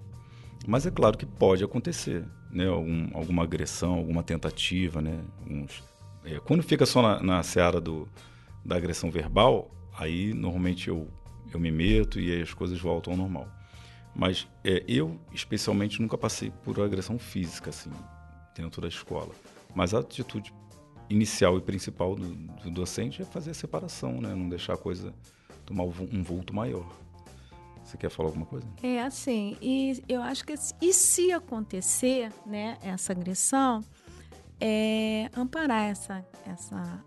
Mas 0.67 0.85
é 0.85 0.91
claro 0.91 1.17
que 1.17 1.25
pode 1.25 1.63
acontecer, 1.63 2.25
né? 2.51 2.67
Algum, 2.67 3.09
alguma 3.13 3.43
agressão, 3.43 3.93
alguma 3.93 4.23
tentativa, 4.23 5.01
né? 5.01 5.23
Uns, 5.47 5.83
é, 6.23 6.39
quando 6.39 6.63
fica 6.63 6.85
só 6.85 7.01
na, 7.01 7.21
na 7.21 7.43
seara 7.43 7.79
do, 7.79 8.07
da 8.63 8.75
agressão 8.75 9.11
verbal, 9.11 9.69
aí 9.95 10.33
normalmente 10.33 10.87
eu, 10.87 11.07
eu 11.53 11.59
me 11.59 11.71
meto 11.71 12.19
e 12.19 12.41
as 12.41 12.53
coisas 12.53 12.79
voltam 12.79 13.13
ao 13.13 13.17
normal. 13.17 13.47
Mas 14.15 14.47
é, 14.63 14.83
eu, 14.87 15.19
especialmente, 15.33 16.01
nunca 16.01 16.17
passei 16.17 16.51
por 16.63 16.79
agressão 16.79 17.19
física, 17.19 17.69
assim, 17.69 17.91
dentro 18.55 18.81
da 18.81 18.87
escola. 18.87 19.33
Mas 19.75 19.93
a 19.93 19.99
atitude 19.99 20.53
inicial 21.09 21.57
e 21.57 21.61
principal 21.61 22.15
do, 22.15 22.33
do 22.33 22.71
docente 22.71 23.21
é 23.21 23.25
fazer 23.25 23.51
a 23.51 23.53
separação, 23.53 24.19
né? 24.19 24.33
Não 24.33 24.49
deixar 24.49 24.73
a 24.73 24.77
coisa 24.77 25.13
tomar 25.65 25.83
um 25.83 26.23
vulto 26.23 26.53
maior. 26.53 26.87
Você 27.83 27.97
quer 27.97 28.09
falar 28.09 28.29
alguma 28.29 28.47
coisa? 28.47 28.65
É 28.81 29.01
assim, 29.01 29.57
e 29.61 30.01
eu 30.09 30.21
acho 30.23 30.43
que 30.43 30.55
e 30.81 30.91
se 30.91 31.31
acontecer, 31.31 32.31
né, 32.43 32.79
essa 32.81 33.11
agressão, 33.13 33.83
é 34.59 35.29
amparar 35.35 35.83
essa, 35.83 36.25
essa, 36.47 37.03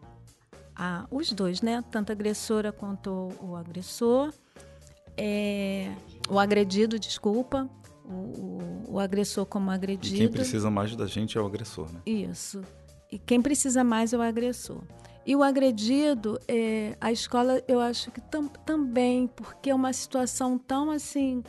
a, 0.77 1.05
os 1.11 1.33
dois, 1.33 1.63
né, 1.63 1.83
tanto 1.91 2.11
a 2.11 2.13
agressora 2.13 2.71
quanto 2.71 3.11
o, 3.41 3.57
agressor, 3.57 4.33
é, 5.17 5.93
o 6.29 6.39
agredido, 6.39 6.97
desculpa, 6.97 7.69
o, 8.09 8.95
o, 8.95 8.99
agressor 8.99 9.45
como 9.45 9.71
agredido. 9.71 10.15
E 10.15 10.19
quem 10.19 10.29
precisa 10.29 10.71
mais 10.71 10.97
da 10.97 11.07
gente 11.07 11.37
é 11.37 11.41
o 11.41 11.47
agressor, 11.47 11.93
né? 11.93 12.01
Isso. 12.07 12.63
E 13.11 13.19
quem 13.19 13.41
precisa 13.41 13.85
mais 13.85 14.13
é 14.13 14.19
o 14.19 14.23
agressor. 14.23 14.83
E 15.27 15.37
o 15.37 15.43
agredido, 15.43 16.41
é, 16.49 16.97
a 17.01 17.13
escola, 17.13 17.63
eu 17.69 17.81
acho 17.81 18.11
que 18.11 18.21
tam, 18.21 18.49
também, 18.49 19.27
porque 19.27 19.69
é 19.69 19.75
uma 19.75 19.93
situação 19.93 20.57
tão 20.57 20.91
assim 20.91 21.43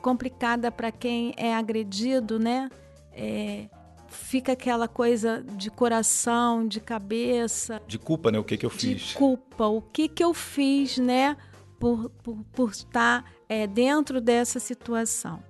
complicada 0.00 0.70
para 0.70 0.92
quem 0.92 1.34
é 1.36 1.52
agredido, 1.52 2.38
né? 2.38 2.70
É, 3.12 3.68
fica 4.08 4.52
aquela 4.52 4.86
coisa 4.86 5.42
de 5.42 5.70
coração, 5.70 6.66
de 6.66 6.80
cabeça. 6.80 7.82
De 7.86 7.98
culpa, 7.98 8.30
né? 8.30 8.38
O 8.38 8.44
que, 8.44 8.56
que 8.56 8.64
eu 8.64 8.70
de 8.70 8.76
fiz? 8.76 9.14
culpa. 9.14 9.66
O 9.66 9.82
que, 9.82 10.08
que 10.08 10.22
eu 10.22 10.32
fiz, 10.32 10.98
né? 10.98 11.36
Por, 11.80 12.08
por, 12.22 12.44
por 12.52 12.70
estar 12.70 13.24
é, 13.48 13.66
dentro 13.66 14.20
dessa 14.20 14.60
situação. 14.60 15.42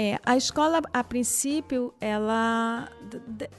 É, 0.00 0.16
a 0.24 0.36
escola, 0.36 0.80
a 0.92 1.02
princípio, 1.02 1.92
ela 2.00 2.88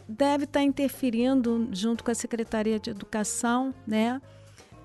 deve 0.07 0.45
estar 0.45 0.63
interferindo 0.63 1.67
junto 1.73 2.01
com 2.01 2.11
a 2.11 2.15
Secretaria 2.15 2.79
de 2.79 2.91
Educação, 2.91 3.73
né? 3.85 4.21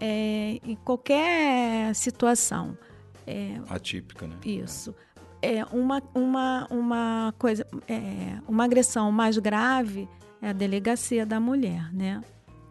É, 0.01 0.59
em 0.65 0.75
qualquer 0.75 1.95
situação. 1.95 2.77
É, 3.25 3.61
Atípica, 3.69 4.27
né? 4.27 4.35
Isso. 4.45 4.97
É, 5.41 5.65
uma, 5.67 6.03
uma, 6.13 6.67
uma 6.69 7.35
coisa, 7.39 7.65
é, 7.87 8.37
uma 8.49 8.65
agressão 8.65 9.13
mais 9.13 9.39
grave 9.39 10.09
é 10.43 10.49
a 10.49 10.53
delegacia 10.53 11.25
da 11.25 11.39
mulher, 11.39 11.89
né? 11.95 12.21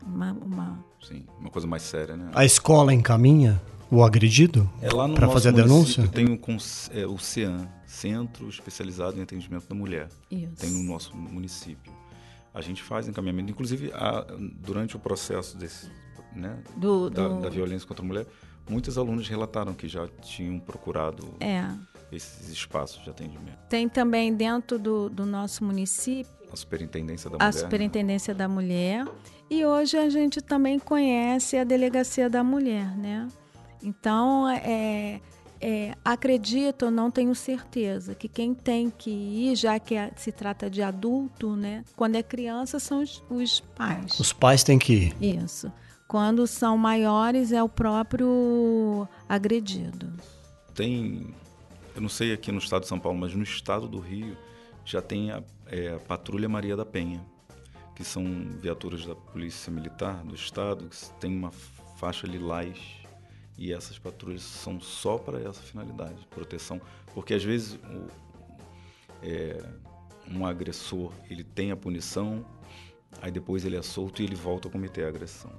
Uma, 0.06 0.34
uma... 0.34 0.86
Sim, 1.02 1.26
uma 1.40 1.50
coisa 1.50 1.66
mais 1.66 1.84
séria, 1.84 2.18
né? 2.18 2.32
A 2.34 2.44
escola 2.44 2.94
encaminha 2.94 3.62
o 3.94 4.04
agredido 4.04 4.68
é 4.82 4.90
para 4.90 5.30
fazer 5.30 5.50
a 5.50 5.52
denúncia? 5.52 6.08
Tem 6.08 6.26
o, 6.26 6.40
é, 6.92 7.06
o 7.06 7.18
CEAN, 7.20 7.70
Centro 7.94 8.50
Especializado 8.50 9.20
em 9.20 9.22
Atendimento 9.22 9.68
da 9.68 9.76
Mulher. 9.76 10.10
Isso. 10.30 10.56
Tem 10.58 10.72
no 10.72 10.84
nosso 10.84 11.16
município. 11.16 11.94
A 12.54 12.62
gente 12.62 12.82
faz 12.82 13.08
encaminhamento, 13.08 13.52
inclusive 13.52 13.92
a, 13.94 14.26
durante 14.56 14.96
o 14.96 15.00
processo 15.00 15.58
desse, 15.58 15.90
né, 16.36 16.62
do, 16.76 17.10
da, 17.10 17.28
do... 17.28 17.42
da, 17.42 17.50
violência 17.50 17.88
contra 17.88 18.04
a 18.04 18.08
mulher, 18.08 18.28
muitos 18.70 18.98
alunos 18.98 19.28
relataram 19.28 19.74
que 19.74 19.88
já 19.88 20.08
tinham 20.22 20.60
procurado 20.60 21.36
é. 21.40 21.66
esses 22.12 22.50
espaços 22.50 23.04
de 23.04 23.10
atendimento. 23.10 23.58
Tem 23.70 23.88
também 23.88 24.34
dentro 24.34 24.78
do, 24.78 25.10
do 25.10 25.26
nosso 25.26 25.64
município 25.64 26.32
a 26.52 26.56
Superintendência 26.56 27.30
da 27.30 27.38
Mulher. 27.38 27.50
A 27.50 27.52
Superintendência 27.52 28.34
né? 28.34 28.38
da 28.38 28.48
Mulher. 28.48 29.08
E 29.50 29.66
hoje 29.66 29.98
a 29.98 30.10
gente 30.10 30.40
também 30.40 30.78
conhece 30.78 31.58
a 31.58 31.64
Delegacia 31.64 32.30
da 32.30 32.44
Mulher, 32.44 32.96
né? 32.96 33.28
Então, 33.82 34.48
é, 34.48 35.20
é, 35.66 35.96
acredito, 36.04 36.92
não 36.92 37.10
tenho 37.10 37.34
certeza, 37.34 38.14
que 38.14 38.28
quem 38.28 38.54
tem 38.54 38.90
que 38.90 39.10
ir, 39.10 39.56
já 39.56 39.80
que 39.80 39.96
é, 39.96 40.12
se 40.18 40.30
trata 40.30 40.70
de 40.70 40.82
adulto, 40.82 41.56
né? 41.56 41.86
Quando 41.96 42.16
é 42.16 42.22
criança, 42.22 42.80
são 42.80 43.02
os, 43.02 43.24
os 43.30 43.62
pais. 43.62 44.20
Os 44.20 44.34
pais 44.34 44.62
têm 44.62 44.78
que 44.78 44.94
ir. 44.94 45.16
Isso. 45.22 45.72
Quando 46.06 46.46
são 46.46 46.78
maiores, 46.78 47.54
é 47.54 47.64
o 47.64 47.70
próprio 47.70 49.08
agredido. 49.30 50.12
Tem, 50.76 51.34
eu 51.96 52.02
não 52.02 52.10
sei 52.10 52.34
aqui 52.34 52.52
no 52.52 52.58
estado 52.58 52.82
de 52.82 52.90
São 52.90 53.00
Paulo, 53.00 53.18
mas 53.18 53.34
no 53.34 53.44
estado 53.44 53.88
do 53.88 54.00
Rio 54.00 54.38
já 54.84 55.02
tem 55.02 55.32
a, 55.32 55.42
é, 55.68 55.94
a 55.94 56.00
Patrulha 56.00 56.50
Maria 56.50 56.76
da 56.76 56.86
Penha, 56.86 57.26
que 57.96 58.04
são 58.04 58.26
viaturas 58.62 59.06
da 59.06 59.16
Polícia 59.16 59.72
Militar 59.72 60.26
do 60.26 60.36
estado, 60.36 60.90
que 60.90 61.10
tem 61.22 61.34
uma 61.34 61.52
faixa 61.96 62.28
lilás 62.28 63.03
e 63.58 63.72
essas 63.72 64.00
patrulhas 64.00 64.42
são 64.42 64.80
só 64.80 65.18
para 65.18 65.40
essa 65.40 65.62
finalidade, 65.62 66.26
proteção. 66.30 66.82
Porque 67.14 67.34
às 67.34 67.44
vezes 67.44 67.76
o, 67.76 68.08
é, 69.22 69.64
um 70.30 70.46
agressor 70.46 71.12
ele 71.30 71.44
tem 71.44 71.72
a 71.72 71.76
punição, 71.76 72.46
aí 73.22 73.32
depois 73.32 73.66
ele 73.66 73.76
é 73.76 73.82
solto 73.82 74.22
e 74.22 74.26
ele 74.26 74.36
volta 74.36 74.68
a 74.68 74.72
cometer 74.72 75.06
a 75.06 75.10
agressão. 75.10 75.52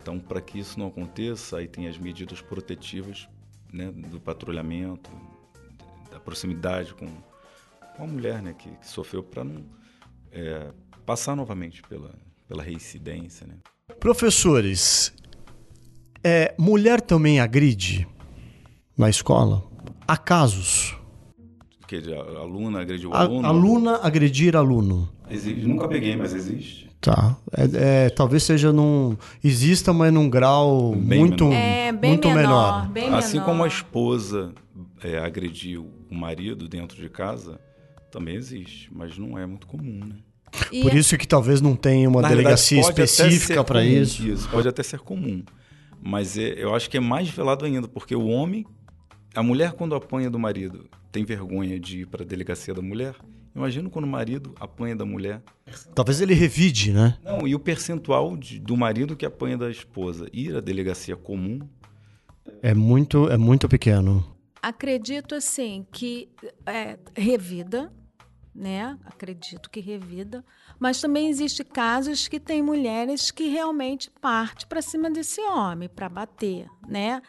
Então, 0.00 0.18
para 0.18 0.40
que 0.40 0.58
isso 0.58 0.78
não 0.78 0.88
aconteça, 0.88 1.58
aí 1.58 1.68
tem 1.68 1.86
as 1.86 1.98
medidas 1.98 2.40
protetivas 2.40 3.28
né, 3.72 3.90
do 3.92 4.18
patrulhamento, 4.18 5.10
da 6.10 6.18
proximidade 6.18 6.94
com, 6.94 7.06
com 7.96 8.04
a 8.04 8.06
mulher 8.06 8.42
né, 8.42 8.54
que, 8.54 8.70
que 8.70 8.88
sofreu, 8.88 9.22
para 9.22 9.44
não 9.44 9.64
é, 10.32 10.72
passar 11.04 11.36
novamente 11.36 11.82
pela, 11.82 12.14
pela 12.46 12.62
reincidência. 12.62 13.46
Né? 13.46 13.54
Professores, 14.00 15.12
é, 16.22 16.54
mulher 16.58 17.00
também 17.00 17.40
agride 17.40 18.06
na 18.96 19.08
escola? 19.08 19.62
Há 20.06 20.16
casos? 20.16 20.96
Que 21.86 21.96
a 21.96 22.40
aluna 22.40 22.82
agrediu 22.82 23.10
o 23.10 23.14
aluno? 23.14 23.46
Aluna 23.46 23.96
agredir 24.02 24.56
aluno. 24.56 25.08
Existe. 25.30 25.66
Nunca 25.66 25.88
peguei, 25.88 26.16
mas 26.16 26.34
existe. 26.34 26.88
Tá. 27.00 27.36
É, 27.56 28.06
é, 28.06 28.10
talvez 28.10 28.42
seja 28.42 28.72
num. 28.72 29.16
Exista, 29.42 29.92
mas 29.92 30.12
num 30.12 30.28
grau 30.28 30.94
bem 30.94 31.20
muito, 31.20 31.44
menor. 31.46 31.60
É, 31.60 31.92
bem 31.92 32.10
muito 32.10 32.28
menor. 32.28 32.42
menor. 32.42 32.88
Bem 32.88 33.14
assim 33.14 33.34
menor. 33.34 33.46
como 33.46 33.64
a 33.64 33.68
esposa 33.68 34.52
é, 35.02 35.18
agrediu 35.18 35.90
o 36.10 36.14
marido 36.14 36.68
dentro 36.68 37.00
de 37.00 37.08
casa, 37.08 37.60
também 38.10 38.34
existe, 38.34 38.90
mas 38.92 39.16
não 39.16 39.38
é 39.38 39.46
muito 39.46 39.66
comum, 39.66 40.04
né? 40.04 40.16
Por 40.82 40.94
isso 40.94 41.16
que 41.16 41.26
talvez 41.26 41.60
não 41.60 41.76
tenha 41.76 42.08
uma 42.08 42.22
Na 42.22 42.28
delegacia 42.28 42.80
específica 42.80 43.62
para 43.62 43.84
isso. 43.84 44.26
Isso, 44.26 44.48
pode 44.48 44.66
até 44.66 44.82
ser 44.82 45.00
comum. 45.00 45.42
Mas 46.00 46.38
é, 46.38 46.54
eu 46.56 46.74
acho 46.74 46.88
que 46.88 46.96
é 46.96 47.00
mais 47.00 47.28
velado 47.28 47.64
ainda, 47.64 47.88
porque 47.88 48.14
o 48.14 48.26
homem, 48.26 48.66
a 49.34 49.42
mulher 49.42 49.72
quando 49.72 49.94
apanha 49.94 50.30
do 50.30 50.38
marido, 50.38 50.88
tem 51.10 51.24
vergonha 51.24 51.78
de 51.78 52.00
ir 52.00 52.06
para 52.06 52.22
a 52.22 52.26
delegacia 52.26 52.74
da 52.74 52.82
mulher. 52.82 53.14
Imagina 53.54 53.90
quando 53.90 54.04
o 54.04 54.08
marido 54.08 54.54
apanha 54.60 54.94
da 54.94 55.04
mulher. 55.04 55.42
Talvez 55.94 56.20
ele 56.20 56.34
revide, 56.34 56.92
né? 56.92 57.18
Não, 57.24 57.46
e 57.46 57.54
o 57.54 57.58
percentual 57.58 58.36
de, 58.36 58.60
do 58.60 58.76
marido 58.76 59.16
que 59.16 59.26
apanha 59.26 59.58
da 59.58 59.70
esposa 59.70 60.28
ir 60.32 60.56
à 60.56 60.60
delegacia 60.60 61.16
comum 61.16 61.60
é 62.62 62.72
muito, 62.74 63.28
é 63.28 63.36
muito 63.36 63.68
pequeno. 63.68 64.24
Acredito 64.62 65.34
assim 65.34 65.86
que 65.92 66.28
é, 66.66 66.98
revida, 67.16 67.92
né? 68.58 68.98
Acredito 69.06 69.70
que 69.70 69.78
revida, 69.78 70.44
mas 70.80 71.00
também 71.00 71.28
existe 71.28 71.62
casos 71.62 72.26
que 72.26 72.40
tem 72.40 72.60
mulheres 72.60 73.30
que 73.30 73.48
realmente 73.48 74.10
parte 74.20 74.66
para 74.66 74.82
cima 74.82 75.08
desse 75.08 75.40
homem 75.40 75.88
para 75.88 76.08
bater, 76.08 76.66
né? 76.86 77.22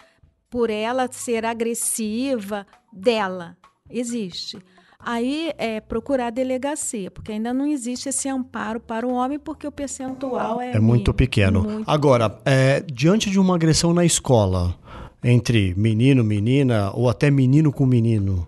Por 0.50 0.72
ela 0.72 1.08
ser 1.12 1.46
agressiva 1.46 2.66
dela, 2.92 3.56
existe. 3.88 4.58
Aí 5.00 5.54
é 5.58 5.80
procurar 5.80 6.28
a 6.28 6.32
delegacia, 6.32 7.10
porque 7.12 7.32
ainda 7.32 7.54
não 7.54 7.68
existe 7.68 8.10
esse 8.10 8.28
amparo 8.28 8.80
para 8.80 9.08
o 9.08 9.14
homem, 9.14 9.40
porque 9.40 9.66
o 9.66 9.72
percentual 9.72 10.60
é, 10.60 10.72
é 10.72 10.80
muito 10.80 11.14
pequeno. 11.14 11.62
Muito 11.62 11.90
Agora, 11.90 12.38
é, 12.44 12.82
diante 12.82 13.30
de 13.30 13.40
uma 13.40 13.56
agressão 13.56 13.94
na 13.94 14.04
escola, 14.04 14.76
entre 15.24 15.74
menino, 15.78 16.24
menina, 16.24 16.92
ou 16.94 17.08
até 17.08 17.30
menino 17.30 17.72
com 17.72 17.86
menino, 17.86 18.46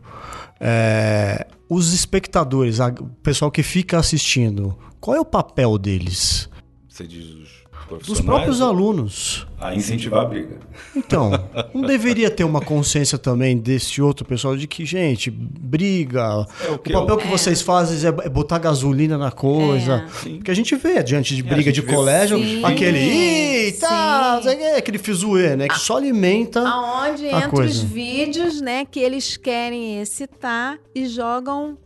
é, 0.59 1.47
os 1.73 1.93
espectadores, 1.93 2.79
o 2.81 3.05
pessoal 3.23 3.49
que 3.49 3.63
fica 3.63 3.97
assistindo, 3.97 4.77
qual 4.99 5.15
é 5.15 5.21
o 5.21 5.25
papel 5.25 5.77
deles? 5.77 6.49
Você 6.89 7.07
diz 7.07 7.25
os 7.27 7.60
dos 7.99 8.21
próprios 8.21 8.61
alunos. 8.61 9.47
A 9.59 9.75
incentivar 9.75 10.23
a 10.23 10.25
briga. 10.25 10.59
Então, 10.95 11.31
não 11.73 11.81
deveria 11.81 12.29
ter 12.29 12.43
uma 12.43 12.61
consciência 12.61 13.17
também 13.17 13.57
desse 13.57 14.01
outro 14.01 14.25
pessoal 14.25 14.57
de 14.57 14.67
que, 14.67 14.85
gente, 14.85 15.29
briga. 15.29 16.45
É 16.65 16.71
o, 16.71 16.79
que 16.79 16.91
o 16.91 16.99
papel 16.99 17.17
que 17.17 17.27
é. 17.27 17.29
vocês 17.29 17.61
fazem 17.61 18.09
é 18.09 18.29
botar 18.29 18.57
gasolina 18.57 19.17
na 19.17 19.31
coisa. 19.31 20.05
É. 20.25 20.39
Que 20.39 20.49
a 20.51 20.53
gente 20.53 20.75
vê 20.75 21.03
diante 21.03 21.35
de 21.35 21.43
briga 21.43 21.71
de 21.71 21.81
colégio, 21.81 22.37
sim. 22.37 22.63
aquele. 22.63 22.99
Eita! 22.99 24.41
Aquele 24.77 24.97
fizuê, 24.97 25.55
né? 25.55 25.67
Que 25.67 25.79
só 25.79 25.97
alimenta. 25.97 26.67
Aonde 26.67 27.27
a 27.27 27.37
entra 27.37 27.49
coisa. 27.49 27.71
os 27.71 27.83
vídeos, 27.83 28.61
né? 28.61 28.85
Que 28.85 28.99
eles 28.99 29.37
querem 29.37 30.01
excitar 30.01 30.79
e 30.95 31.05
jogam 31.07 31.77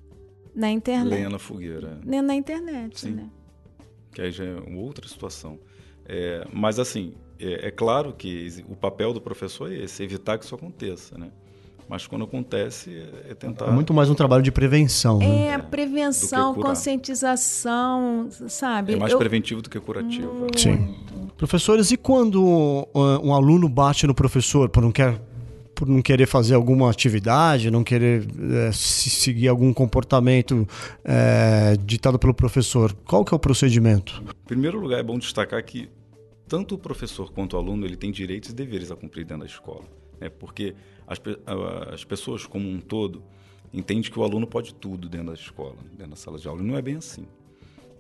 na 0.56 0.72
internet. 0.72 1.10
Lenha 1.10 1.30
na 1.30 1.40
fogueira. 1.40 2.00
Na 2.06 2.34
internet, 2.34 3.02
Sim. 3.02 3.12
né? 3.12 3.30
Que 4.14 4.22
aí 4.22 4.32
já 4.32 4.46
é 4.46 4.56
uma 4.56 4.80
outra 4.80 5.06
situação. 5.08 5.60
É, 6.08 6.46
mas, 6.54 6.80
assim, 6.80 7.14
é, 7.40 7.68
é, 7.68 7.72
claro 7.72 8.14
que 8.14 8.64
o 8.70 8.76
papel 8.76 9.14
do 9.14 9.22
professor 9.22 9.72
é 9.72 9.76
esse, 9.76 10.04
evitar 10.04 10.38
que 10.38 10.46
isso 10.46 10.56
aconteça, 10.56 11.18
né? 11.18 11.30
Mas 11.88 12.08
quando 12.08 12.24
acontece, 12.24 12.90
é, 12.90 13.32
é 13.32 13.36
tentar... 13.36 13.68
É 13.68 13.72
muito 13.72 13.94
mais 13.94 14.10
um 14.10 14.16
trabalho 14.16 14.42
de 14.42 14.52
prevenção, 14.52 15.20
né? 15.20 15.50
É, 15.50 15.58
prevenção, 15.58 16.56
conscientização, 16.56 18.28
sabe? 18.48 18.94
É 18.94 18.96
mais 18.96 19.12
Eu... 19.12 19.20
preventivo 19.20 19.62
do 19.62 19.70
que 19.70 19.80
curativo. 19.80 20.34
Muito. 20.34 20.60
Sim. 20.60 20.96
Professores, 21.38 21.92
e 21.92 21.98
quando 21.98 22.42
um 23.22 23.34
aluno 23.34 23.68
bate 23.70 24.08
no 24.08 24.16
professor 24.16 24.70
por 24.70 24.82
não 24.82 24.92
quer 24.92 25.22
por 25.76 25.88
não 25.88 26.02
querer 26.02 26.26
fazer 26.26 26.56
alguma 26.56 26.90
atividade, 26.90 27.70
não 27.70 27.84
querer 27.84 28.26
é, 28.68 28.72
seguir 28.72 29.50
algum 29.50 29.74
comportamento 29.74 30.66
é, 31.04 31.76
ditado 31.84 32.18
pelo 32.18 32.34
professor, 32.34 32.96
qual 33.06 33.26
que 33.26 33.34
é 33.34 33.36
o 33.36 33.40
procedimento? 33.40 34.24
Em 34.24 34.48
primeiro 34.48 34.80
lugar, 34.80 35.02
é 35.02 35.04
bom 35.04 35.20
destacar 35.20 35.62
que 35.64 35.90
tanto 36.48 36.76
o 36.76 36.78
professor 36.78 37.32
quanto 37.32 37.54
o 37.54 37.58
aluno 37.58 37.86
ele 37.86 37.96
tem 37.96 38.12
direitos 38.12 38.50
e 38.52 38.54
deveres 38.54 38.92
a 38.92 38.96
cumprir 38.96 39.26
dentro 39.26 39.42
da 39.42 39.46
escola, 39.46 39.86
né? 40.20 40.30
porque 40.30 40.76
as, 41.08 41.20
as 41.92 42.04
pessoas 42.04 42.46
como 42.46 42.70
um 42.70 42.80
todo 42.80 43.24
entendem 43.74 44.10
que 44.10 44.20
o 44.20 44.24
aluno 44.24 44.48
pode 44.48 44.74
tudo 44.74 45.10
dentro 45.10 45.28
da 45.28 45.34
escola, 45.34 45.76
dentro 45.92 46.12
da 46.12 46.16
sala 46.16 46.38
de 46.38 46.48
aula, 46.48 46.62
e 46.62 46.66
não 46.66 46.78
é 46.78 46.82
bem 46.82 46.96
assim. 46.96 47.28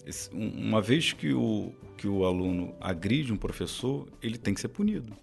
Esse, 0.05 0.29
uma 0.31 0.81
vez 0.81 1.13
que 1.13 1.33
o, 1.33 1.73
que 1.97 2.07
o 2.07 2.25
aluno 2.25 2.75
agride 2.79 3.33
um 3.33 3.37
professor, 3.37 4.07
ele 4.21 4.37
tem 4.37 4.53
que 4.53 4.61
ser 4.61 4.67
punido, 4.67 5.13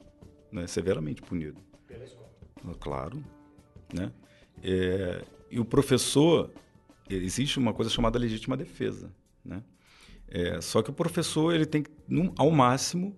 né? 0.50 0.66
severamente 0.66 1.22
punido. 1.22 1.60
Pela 1.86 2.04
escola. 2.04 2.28
Claro. 2.80 3.24
Né? 3.94 4.12
É, 4.62 5.24
e 5.50 5.60
o 5.60 5.64
professor, 5.64 6.50
existe 7.08 7.58
uma 7.58 7.72
coisa 7.72 7.90
chamada 7.90 8.18
legítima 8.18 8.56
defesa. 8.56 9.12
Né? 9.44 9.62
É, 10.34 10.62
só 10.62 10.82
que 10.82 10.88
o 10.88 10.94
professor 10.94 11.54
ele 11.54 11.66
tem 11.66 11.82
que, 11.82 11.90
ao 12.38 12.50
máximo, 12.50 13.14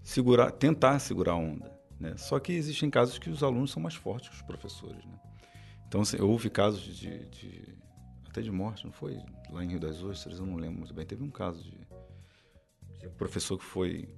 segurar, 0.00 0.52
tentar 0.52 1.00
segurar 1.00 1.32
a 1.32 1.36
onda. 1.36 1.76
Né? 1.98 2.16
Só 2.16 2.38
que 2.38 2.52
existem 2.52 2.88
casos 2.88 3.18
que 3.18 3.28
os 3.28 3.42
alunos 3.42 3.72
são 3.72 3.82
mais 3.82 3.96
fortes 3.96 4.28
que 4.28 4.36
os 4.36 4.42
professores. 4.42 5.04
Né? 5.04 5.18
Então, 5.88 6.02
assim, 6.02 6.20
houve 6.20 6.48
casos 6.48 6.82
de, 6.82 7.26
de, 7.26 7.74
até 8.28 8.40
de 8.40 8.50
morte, 8.50 8.84
não 8.84 8.92
foi? 8.92 9.18
Lá 9.50 9.64
em 9.64 9.70
Rio 9.70 9.80
das 9.80 10.04
Ostras, 10.04 10.38
eu 10.38 10.46
não 10.46 10.54
lembro 10.54 10.78
muito 10.78 10.94
bem. 10.94 11.04
Teve 11.04 11.24
um 11.24 11.30
caso 11.30 11.64
de, 11.64 11.76
de 13.00 13.08
um 13.08 13.14
professor 13.18 13.58
que 13.58 13.64
foi 13.64 14.08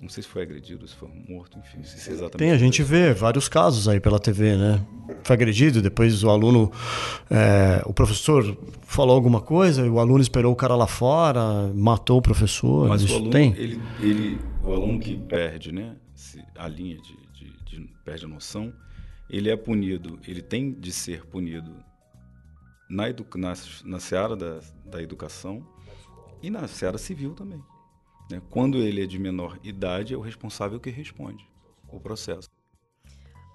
não 0.00 0.08
sei 0.08 0.22
se 0.22 0.28
foi 0.28 0.42
agredido, 0.42 0.86
se 0.86 0.94
foi 0.94 1.08
morto, 1.28 1.58
enfim, 1.58 1.82
se 1.82 2.08
é 2.08 2.12
exatamente. 2.12 2.38
Tem, 2.38 2.50
a 2.52 2.58
gente 2.58 2.82
vê 2.82 3.12
vários 3.12 3.48
casos 3.48 3.88
aí 3.88 3.98
pela 3.98 4.20
TV, 4.20 4.56
né? 4.56 4.86
Foi 5.24 5.34
agredido, 5.34 5.82
depois 5.82 6.22
o 6.22 6.30
aluno, 6.30 6.70
é, 7.28 7.82
o 7.84 7.92
professor 7.92 8.56
falou 8.82 9.16
alguma 9.16 9.40
coisa, 9.40 9.88
o 9.90 9.98
aluno 9.98 10.20
esperou 10.20 10.52
o 10.52 10.56
cara 10.56 10.76
lá 10.76 10.86
fora, 10.86 11.72
matou 11.74 12.18
o 12.18 12.22
professor. 12.22 12.88
Mas 12.88 13.02
o 13.10 13.12
aluno, 13.12 13.30
tem? 13.30 13.52
Ele, 13.56 13.80
ele, 14.00 14.38
o 14.62 14.72
aluno 14.72 15.00
que 15.00 15.16
perde, 15.16 15.72
né, 15.72 15.96
a 16.56 16.68
linha 16.68 16.96
de, 16.98 17.16
de, 17.32 17.64
de, 17.64 17.90
perde 18.04 18.24
a 18.24 18.28
noção, 18.28 18.72
ele 19.28 19.50
é 19.50 19.56
punido, 19.56 20.20
ele 20.26 20.40
tem 20.40 20.72
de 20.72 20.92
ser 20.92 21.26
punido 21.26 21.74
na, 22.88 23.10
edu, 23.10 23.26
na, 23.34 23.52
na 23.84 23.98
seara 23.98 24.36
da, 24.36 24.60
da 24.86 25.02
educação 25.02 25.66
e 26.40 26.50
na 26.50 26.68
seara 26.68 26.98
civil 26.98 27.34
também. 27.34 27.60
Né? 28.30 28.42
Quando 28.50 28.78
ele 28.78 29.02
é 29.02 29.06
de 29.06 29.18
menor 29.18 29.58
idade, 29.62 30.14
é 30.14 30.16
o 30.16 30.20
responsável 30.20 30.78
que 30.78 30.90
responde 30.90 31.48
o 31.90 31.98
processo. 31.98 32.48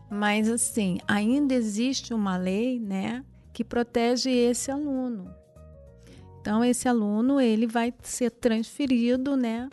Mas, 0.10 0.50
assim, 0.50 1.00
ainda 1.08 1.54
existe 1.54 2.14
uma 2.14 2.38
lei 2.38 2.80
né, 2.80 3.24
que 3.52 3.64
protege 3.64 4.30
esse 4.30 4.72
aluno. 4.72 5.34
Então, 6.40 6.64
esse 6.64 6.88
aluno 6.88 7.40
ele 7.40 7.66
vai 7.66 7.94
ser 8.02 8.30
transferido 8.32 9.38
né, 9.38 9.70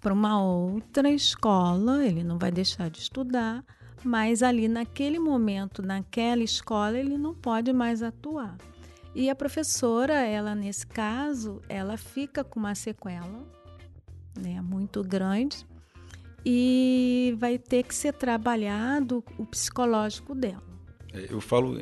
para 0.00 0.12
uma 0.12 0.42
outra 0.42 1.10
escola, 1.10 2.04
ele 2.04 2.24
não 2.24 2.38
vai 2.38 2.50
deixar 2.50 2.88
de 2.88 2.98
estudar, 2.98 3.64
mas 4.02 4.42
ali 4.42 4.68
naquele 4.68 5.18
momento, 5.18 5.82
naquela 5.82 6.42
escola, 6.42 6.98
ele 6.98 7.18
não 7.18 7.34
pode 7.34 7.72
mais 7.72 8.02
atuar. 8.02 8.56
E 9.14 9.28
a 9.28 9.34
professora, 9.34 10.14
ela 10.14 10.54
nesse 10.54 10.86
caso, 10.86 11.60
ela 11.68 11.96
fica 11.96 12.42
com 12.42 12.60
uma 12.60 12.74
sequela 12.74 13.57
né, 14.38 14.60
muito 14.60 15.02
grande 15.02 15.66
e 16.44 17.34
vai 17.38 17.58
ter 17.58 17.82
que 17.82 17.94
ser 17.94 18.12
trabalhado 18.12 19.22
o 19.36 19.44
psicológico 19.44 20.34
dela. 20.34 20.62
É, 21.12 21.26
eu 21.30 21.40
falo 21.40 21.78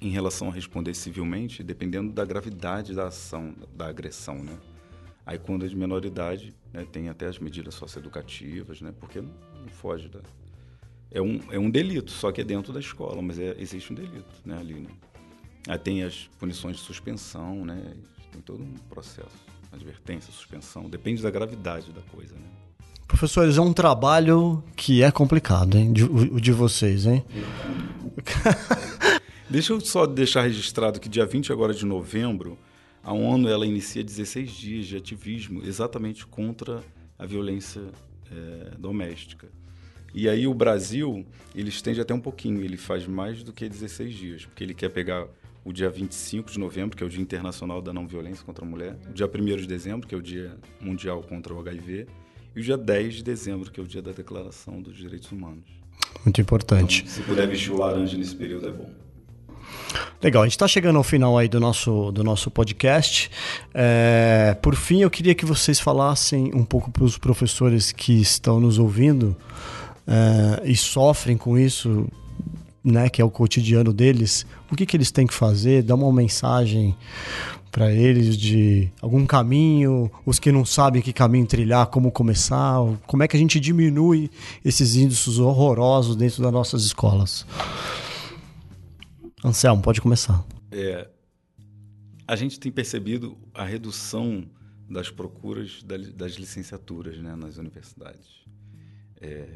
em 0.00 0.10
relação 0.10 0.48
a 0.48 0.52
responder 0.52 0.94
civilmente, 0.94 1.62
dependendo 1.62 2.12
da 2.12 2.24
gravidade 2.24 2.94
da 2.94 3.08
ação, 3.08 3.54
da 3.74 3.88
agressão, 3.88 4.36
né? 4.36 4.56
Aí 5.24 5.38
quando 5.38 5.64
é 5.64 5.68
de 5.68 5.76
menor 5.76 6.04
idade, 6.04 6.54
né, 6.72 6.86
tem 6.90 7.08
até 7.08 7.26
as 7.26 7.38
medidas 7.38 7.74
socioeducativas, 7.74 8.80
né? 8.80 8.92
Porque 8.98 9.20
não, 9.20 9.30
foge 9.68 10.08
da... 10.08 10.20
É 11.10 11.20
um, 11.20 11.40
é 11.50 11.58
um 11.58 11.70
delito, 11.70 12.10
só 12.10 12.30
que 12.30 12.40
é 12.40 12.44
dentro 12.44 12.72
da 12.72 12.80
escola, 12.80 13.20
mas 13.20 13.38
é, 13.38 13.56
existe 13.58 13.92
um 13.92 13.96
delito 13.96 14.32
né, 14.44 14.56
ali, 14.58 14.74
né? 14.74 14.90
Aí 15.68 15.78
tem 15.78 16.02
as 16.02 16.28
punições 16.38 16.76
de 16.76 16.82
suspensão, 16.82 17.64
né? 17.64 17.96
Tem 18.32 18.40
todo 18.40 18.62
um 18.62 18.74
processo 18.88 19.49
advertência, 19.72 20.32
suspensão, 20.32 20.88
depende 20.88 21.22
da 21.22 21.30
gravidade 21.30 21.92
da 21.92 22.02
coisa, 22.02 22.34
né? 22.34 22.40
Professores, 23.06 23.58
é 23.58 23.60
um 23.60 23.72
trabalho 23.72 24.62
que 24.76 25.02
é 25.02 25.10
complicado, 25.10 25.76
hein? 25.76 25.92
De, 25.92 26.04
o 26.04 26.40
de 26.40 26.52
vocês, 26.52 27.06
hein? 27.06 27.24
Deixa 29.50 29.72
eu 29.72 29.80
só 29.80 30.06
deixar 30.06 30.42
registrado 30.42 31.00
que 31.00 31.08
dia 31.08 31.26
20 31.26 31.52
agora 31.52 31.74
de 31.74 31.84
novembro, 31.84 32.56
a 33.02 33.12
ONU 33.12 33.48
ela 33.48 33.66
inicia 33.66 34.04
16 34.04 34.50
dias 34.50 34.86
de 34.86 34.96
ativismo 34.96 35.62
exatamente 35.64 36.24
contra 36.24 36.84
a 37.18 37.26
violência 37.26 37.82
é, 38.30 38.76
doméstica. 38.78 39.48
E 40.14 40.28
aí 40.28 40.46
o 40.46 40.54
Brasil, 40.54 41.26
ele 41.54 41.68
estende 41.68 42.00
até 42.00 42.14
um 42.14 42.20
pouquinho, 42.20 42.62
ele 42.62 42.76
faz 42.76 43.06
mais 43.06 43.42
do 43.42 43.52
que 43.52 43.68
16 43.68 44.14
dias, 44.14 44.46
porque 44.46 44.62
ele 44.62 44.74
quer 44.74 44.88
pegar 44.88 45.26
o 45.64 45.72
dia 45.72 45.90
25 45.90 46.50
de 46.50 46.58
novembro, 46.58 46.96
que 46.96 47.02
é 47.02 47.06
o 47.06 47.10
Dia 47.10 47.20
Internacional 47.20 47.82
da 47.82 47.92
Não 47.92 48.06
Violência 48.06 48.44
contra 48.44 48.64
a 48.64 48.68
Mulher, 48.68 48.96
o 49.08 49.12
dia 49.12 49.26
1 49.26 49.56
de 49.56 49.66
dezembro, 49.66 50.08
que 50.08 50.14
é 50.14 50.18
o 50.18 50.22
Dia 50.22 50.56
Mundial 50.80 51.22
contra 51.22 51.52
o 51.52 51.60
HIV, 51.60 52.06
e 52.54 52.60
o 52.60 52.62
dia 52.62 52.76
10 52.76 53.14
de 53.16 53.22
dezembro, 53.22 53.70
que 53.70 53.78
é 53.78 53.82
o 53.82 53.86
Dia 53.86 54.02
da 54.02 54.12
Declaração 54.12 54.80
dos 54.80 54.96
Direitos 54.96 55.30
Humanos. 55.30 55.64
Muito 56.24 56.40
importante. 56.40 57.02
Então, 57.02 57.12
se 57.12 57.22
puder 57.22 57.46
vestir 57.46 57.72
o 57.72 57.78
laranja 57.78 58.16
nesse 58.16 58.34
período, 58.34 58.68
é 58.68 58.72
bom. 58.72 58.90
Legal, 60.22 60.42
a 60.42 60.46
gente 60.46 60.52
está 60.52 60.68
chegando 60.68 60.96
ao 60.96 61.02
final 61.02 61.38
aí 61.38 61.48
do 61.48 61.58
nosso, 61.58 62.10
do 62.12 62.22
nosso 62.22 62.50
podcast. 62.50 63.30
É, 63.72 64.56
por 64.60 64.74
fim, 64.74 65.02
eu 65.02 65.10
queria 65.10 65.34
que 65.34 65.46
vocês 65.46 65.80
falassem 65.80 66.50
um 66.54 66.64
pouco 66.64 66.90
para 66.90 67.04
os 67.04 67.16
professores 67.16 67.92
que 67.92 68.20
estão 68.20 68.60
nos 68.60 68.78
ouvindo 68.78 69.36
é, 70.06 70.68
e 70.68 70.76
sofrem 70.76 71.36
com 71.36 71.58
isso 71.58 72.06
né, 72.82 73.08
que 73.08 73.20
é 73.20 73.24
o 73.24 73.30
cotidiano 73.30 73.92
deles, 73.92 74.46
o 74.70 74.76
que, 74.76 74.86
que 74.86 74.96
eles 74.96 75.10
têm 75.10 75.26
que 75.26 75.34
fazer, 75.34 75.82
dar 75.82 75.94
uma 75.94 76.12
mensagem 76.12 76.96
para 77.70 77.92
eles 77.92 78.36
de 78.36 78.90
algum 79.00 79.24
caminho, 79.24 80.10
os 80.26 80.38
que 80.38 80.50
não 80.50 80.64
sabem 80.64 81.00
que 81.00 81.12
caminho 81.12 81.46
trilhar, 81.46 81.86
como 81.86 82.10
começar, 82.10 82.78
como 83.06 83.22
é 83.22 83.28
que 83.28 83.36
a 83.36 83.40
gente 83.40 83.60
diminui 83.60 84.30
esses 84.64 84.96
índices 84.96 85.38
horrorosos 85.38 86.16
dentro 86.16 86.42
das 86.42 86.52
nossas 86.52 86.84
escolas. 86.84 87.46
Anselmo, 89.44 89.82
pode 89.82 90.00
começar. 90.00 90.44
É, 90.72 91.08
a 92.26 92.36
gente 92.36 92.58
tem 92.58 92.72
percebido 92.72 93.38
a 93.54 93.64
redução 93.64 94.44
das 94.88 95.08
procuras 95.08 95.82
das 95.84 96.32
licenciaturas 96.32 97.18
né, 97.18 97.36
nas 97.36 97.56
universidades. 97.56 98.44
É, 99.20 99.46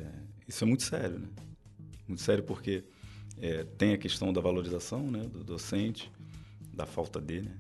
isso 0.47 0.63
é 0.63 0.67
muito 0.67 0.85
sério, 0.85 1.19
né? 1.19 1.29
Muito 2.07 2.23
sério 2.23 2.45
porque 2.45 2.85
é, 3.41 3.65
tem 3.77 3.93
a 3.93 3.99
questão 3.99 4.33
da 4.33 4.41
valorização 4.41 5.11
né, 5.11 5.21
do 5.21 5.43
docente, 5.43 6.11
da 6.73 6.87
falta 6.87 7.21
dele, 7.21 7.49
né? 7.49 7.59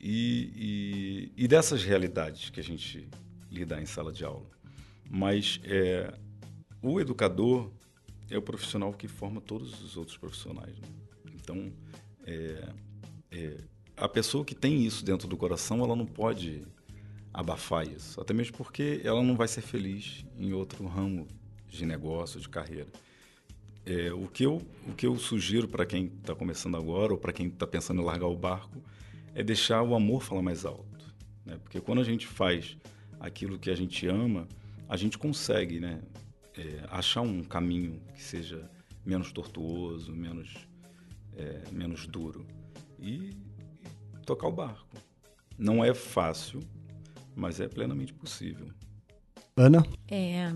e, 0.00 1.30
e, 1.36 1.44
e, 1.44 1.48
dessas 1.48 1.82
realidades 1.82 2.50
que 2.50 2.60
a 2.60 2.62
gente 2.62 3.08
lida 3.50 3.80
em 3.80 3.86
sala 3.86 4.12
de 4.12 4.24
aula. 4.24 4.46
Mas 5.10 5.60
é, 5.64 6.12
o 6.82 7.00
educador 7.00 7.70
é 8.30 8.36
o 8.36 8.42
profissional 8.42 8.92
que 8.92 9.08
forma 9.08 9.40
todos 9.40 9.82
os 9.82 9.96
outros 9.96 10.16
profissionais. 10.16 10.78
Né? 10.78 10.88
Então, 11.34 11.72
é, 12.24 12.68
é, 13.30 13.56
a 13.96 14.08
pessoa 14.08 14.44
que 14.44 14.54
tem 14.54 14.84
isso 14.84 15.04
dentro 15.04 15.26
do 15.26 15.36
coração, 15.36 15.82
ela 15.82 15.96
não 15.96 16.06
pode 16.06 16.62
abafar 17.32 17.86
isso, 17.86 18.20
até 18.20 18.32
mesmo 18.32 18.56
porque 18.56 19.00
ela 19.04 19.22
não 19.22 19.36
vai 19.36 19.48
ser 19.48 19.60
feliz 19.60 20.24
em 20.36 20.52
outro 20.52 20.86
ramo 20.86 21.26
de 21.68 21.84
negócio, 21.84 22.40
de 22.40 22.48
carreira. 22.48 22.88
É, 23.88 24.12
o, 24.12 24.28
que 24.28 24.44
eu, 24.44 24.60
o 24.86 24.92
que 24.92 25.06
eu 25.06 25.16
sugiro 25.16 25.66
para 25.66 25.86
quem 25.86 26.12
está 26.20 26.34
começando 26.34 26.76
agora 26.76 27.14
ou 27.14 27.18
para 27.18 27.32
quem 27.32 27.46
está 27.46 27.66
pensando 27.66 28.02
em 28.02 28.04
largar 28.04 28.26
o 28.26 28.36
barco 28.36 28.82
é 29.34 29.42
deixar 29.42 29.82
o 29.82 29.94
amor 29.94 30.22
falar 30.22 30.42
mais 30.42 30.66
alto. 30.66 31.06
Né? 31.42 31.56
Porque 31.62 31.80
quando 31.80 32.02
a 32.02 32.04
gente 32.04 32.26
faz 32.26 32.76
aquilo 33.18 33.58
que 33.58 33.70
a 33.70 33.74
gente 33.74 34.06
ama, 34.06 34.46
a 34.86 34.94
gente 34.94 35.16
consegue 35.16 35.80
né, 35.80 36.02
é, 36.54 36.84
achar 36.90 37.22
um 37.22 37.42
caminho 37.42 37.98
que 38.14 38.22
seja 38.22 38.70
menos 39.06 39.32
tortuoso, 39.32 40.12
menos, 40.12 40.54
é, 41.34 41.62
menos 41.72 42.06
duro 42.06 42.46
e, 42.98 43.30
e 44.14 44.18
tocar 44.26 44.48
o 44.48 44.52
barco. 44.52 44.98
Não 45.56 45.82
é 45.82 45.94
fácil, 45.94 46.60
mas 47.34 47.58
é 47.58 47.66
plenamente 47.66 48.12
possível. 48.12 48.68
Ana? 49.56 49.82
É, 50.10 50.52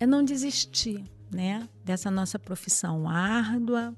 é 0.00 0.04
não 0.06 0.24
desistir 0.24 1.04
né, 1.32 1.68
dessa 1.84 2.10
nossa 2.10 2.38
profissão 2.38 3.08
árdua, 3.08 3.94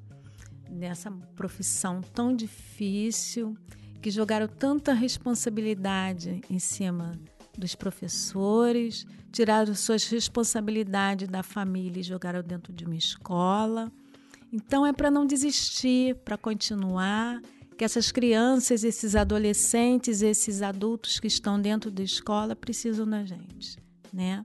dessa 0.70 1.10
profissão 1.34 2.00
tão 2.00 2.34
difícil, 2.34 3.56
que 4.00 4.10
jogaram 4.10 4.46
tanta 4.46 4.92
responsabilidade 4.92 6.42
em 6.50 6.58
cima 6.58 7.12
dos 7.56 7.74
professores, 7.74 9.06
tiraram 9.32 9.74
suas 9.74 10.06
responsabilidades 10.06 11.28
da 11.28 11.42
família 11.42 12.00
e 12.00 12.04
jogaram 12.04 12.42
dentro 12.42 12.72
de 12.72 12.84
uma 12.84 12.96
escola. 12.96 13.90
Então 14.52 14.86
é 14.86 14.92
para 14.92 15.10
não 15.10 15.26
desistir, 15.26 16.16
para 16.16 16.36
continuar, 16.36 17.40
que 17.76 17.84
essas 17.84 18.12
crianças, 18.12 18.84
esses 18.84 19.16
adolescentes, 19.16 20.22
esses 20.22 20.62
adultos 20.62 21.18
que 21.18 21.26
estão 21.26 21.60
dentro 21.60 21.90
da 21.90 22.02
escola 22.02 22.54
precisam 22.54 23.08
da 23.08 23.24
gente, 23.24 23.78
né? 24.12 24.44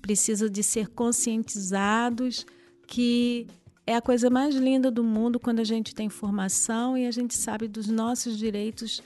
Precisam 0.00 0.48
de 0.48 0.62
ser 0.62 0.88
conscientizados 0.88 2.46
que 2.86 3.46
é 3.86 3.94
a 3.94 4.02
coisa 4.02 4.28
mais 4.28 4.54
linda 4.54 4.90
do 4.90 5.04
mundo 5.04 5.38
quando 5.38 5.60
a 5.60 5.64
gente 5.64 5.94
tem 5.94 6.06
informação 6.06 6.96
e 6.96 7.06
a 7.06 7.10
gente 7.10 7.34
sabe 7.36 7.68
dos 7.68 7.86
nossos 7.88 8.36
direitos 8.36 9.02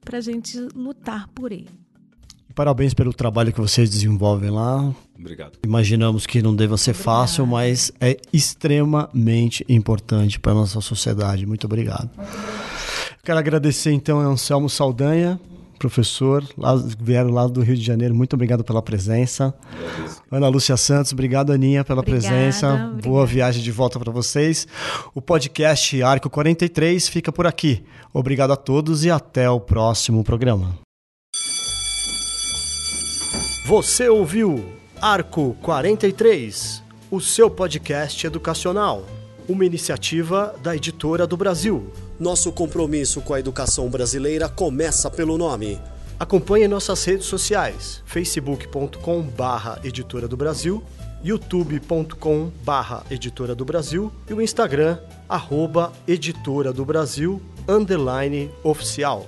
para 0.00 0.18
a 0.18 0.20
gente 0.20 0.58
lutar 0.74 1.28
por 1.28 1.52
ele. 1.52 1.68
Parabéns 2.54 2.94
pelo 2.94 3.12
trabalho 3.12 3.52
que 3.52 3.60
vocês 3.60 3.90
desenvolvem 3.90 4.50
lá. 4.50 4.94
Obrigado. 5.18 5.58
Imaginamos 5.62 6.26
que 6.26 6.40
não 6.40 6.56
deva 6.56 6.78
ser 6.78 6.92
obrigado. 6.92 7.04
fácil, 7.04 7.46
mas 7.46 7.92
é 8.00 8.16
extremamente 8.32 9.64
importante 9.68 10.40
para 10.40 10.52
a 10.52 10.54
nossa 10.54 10.80
sociedade. 10.80 11.44
Muito 11.44 11.64
obrigado. 11.64 12.10
Muito 12.16 12.30
obrigado. 12.30 12.66
Quero 13.22 13.38
agradecer 13.38 13.92
então 13.92 14.20
a 14.20 14.24
Anselmo 14.24 14.70
Saldanha 14.70 15.38
professor, 15.76 16.44
lá, 16.56 16.74
vieram 16.98 17.30
lá 17.30 17.46
do 17.46 17.62
Rio 17.62 17.76
de 17.76 17.82
Janeiro. 17.82 18.14
Muito 18.14 18.34
obrigado 18.34 18.64
pela 18.64 18.82
presença. 18.82 19.54
Ana 20.30 20.48
Lúcia 20.48 20.76
Santos, 20.76 21.12
obrigado, 21.12 21.52
Aninha, 21.52 21.84
pela 21.84 22.00
obrigada, 22.00 22.28
presença. 22.28 22.68
Obrigada. 22.68 23.02
Boa 23.02 23.26
viagem 23.26 23.62
de 23.62 23.70
volta 23.70 23.98
para 23.98 24.10
vocês. 24.10 24.66
O 25.14 25.22
podcast 25.22 26.02
Arco 26.02 26.28
43 26.28 27.08
fica 27.08 27.30
por 27.30 27.46
aqui. 27.46 27.84
Obrigado 28.12 28.52
a 28.52 28.56
todos 28.56 29.04
e 29.04 29.10
até 29.10 29.48
o 29.48 29.60
próximo 29.60 30.24
programa. 30.24 30.78
Você 33.66 34.08
ouviu 34.08 34.64
Arco 35.00 35.56
43, 35.60 36.82
o 37.10 37.20
seu 37.20 37.50
podcast 37.50 38.26
educacional, 38.26 39.04
uma 39.48 39.64
iniciativa 39.64 40.54
da 40.62 40.76
Editora 40.76 41.26
do 41.26 41.36
Brasil. 41.36 41.90
Nosso 42.18 42.50
compromisso 42.50 43.20
com 43.20 43.34
a 43.34 43.40
educação 43.40 43.90
brasileira 43.90 44.48
começa 44.48 45.10
pelo 45.10 45.36
nome. 45.36 45.78
Acompanhe 46.18 46.66
nossas 46.66 47.04
redes 47.04 47.26
sociais: 47.26 48.02
facebook.com 48.06 49.20
barra 49.22 49.78
Editora 49.84 50.26
do 50.26 50.36
Brasil, 50.36 50.82
youtube.com 51.22 52.50
barra 52.64 53.04
Editora 53.10 53.54
do 53.54 53.66
Brasil 53.66 54.10
e 54.30 54.32
o 54.32 54.40
Instagram, 54.40 54.98
arroba 55.28 55.92
Editora 56.08 56.72
do 56.72 56.86
Brasil, 56.86 57.42
underline 57.68 58.50
oficial. 58.64 59.26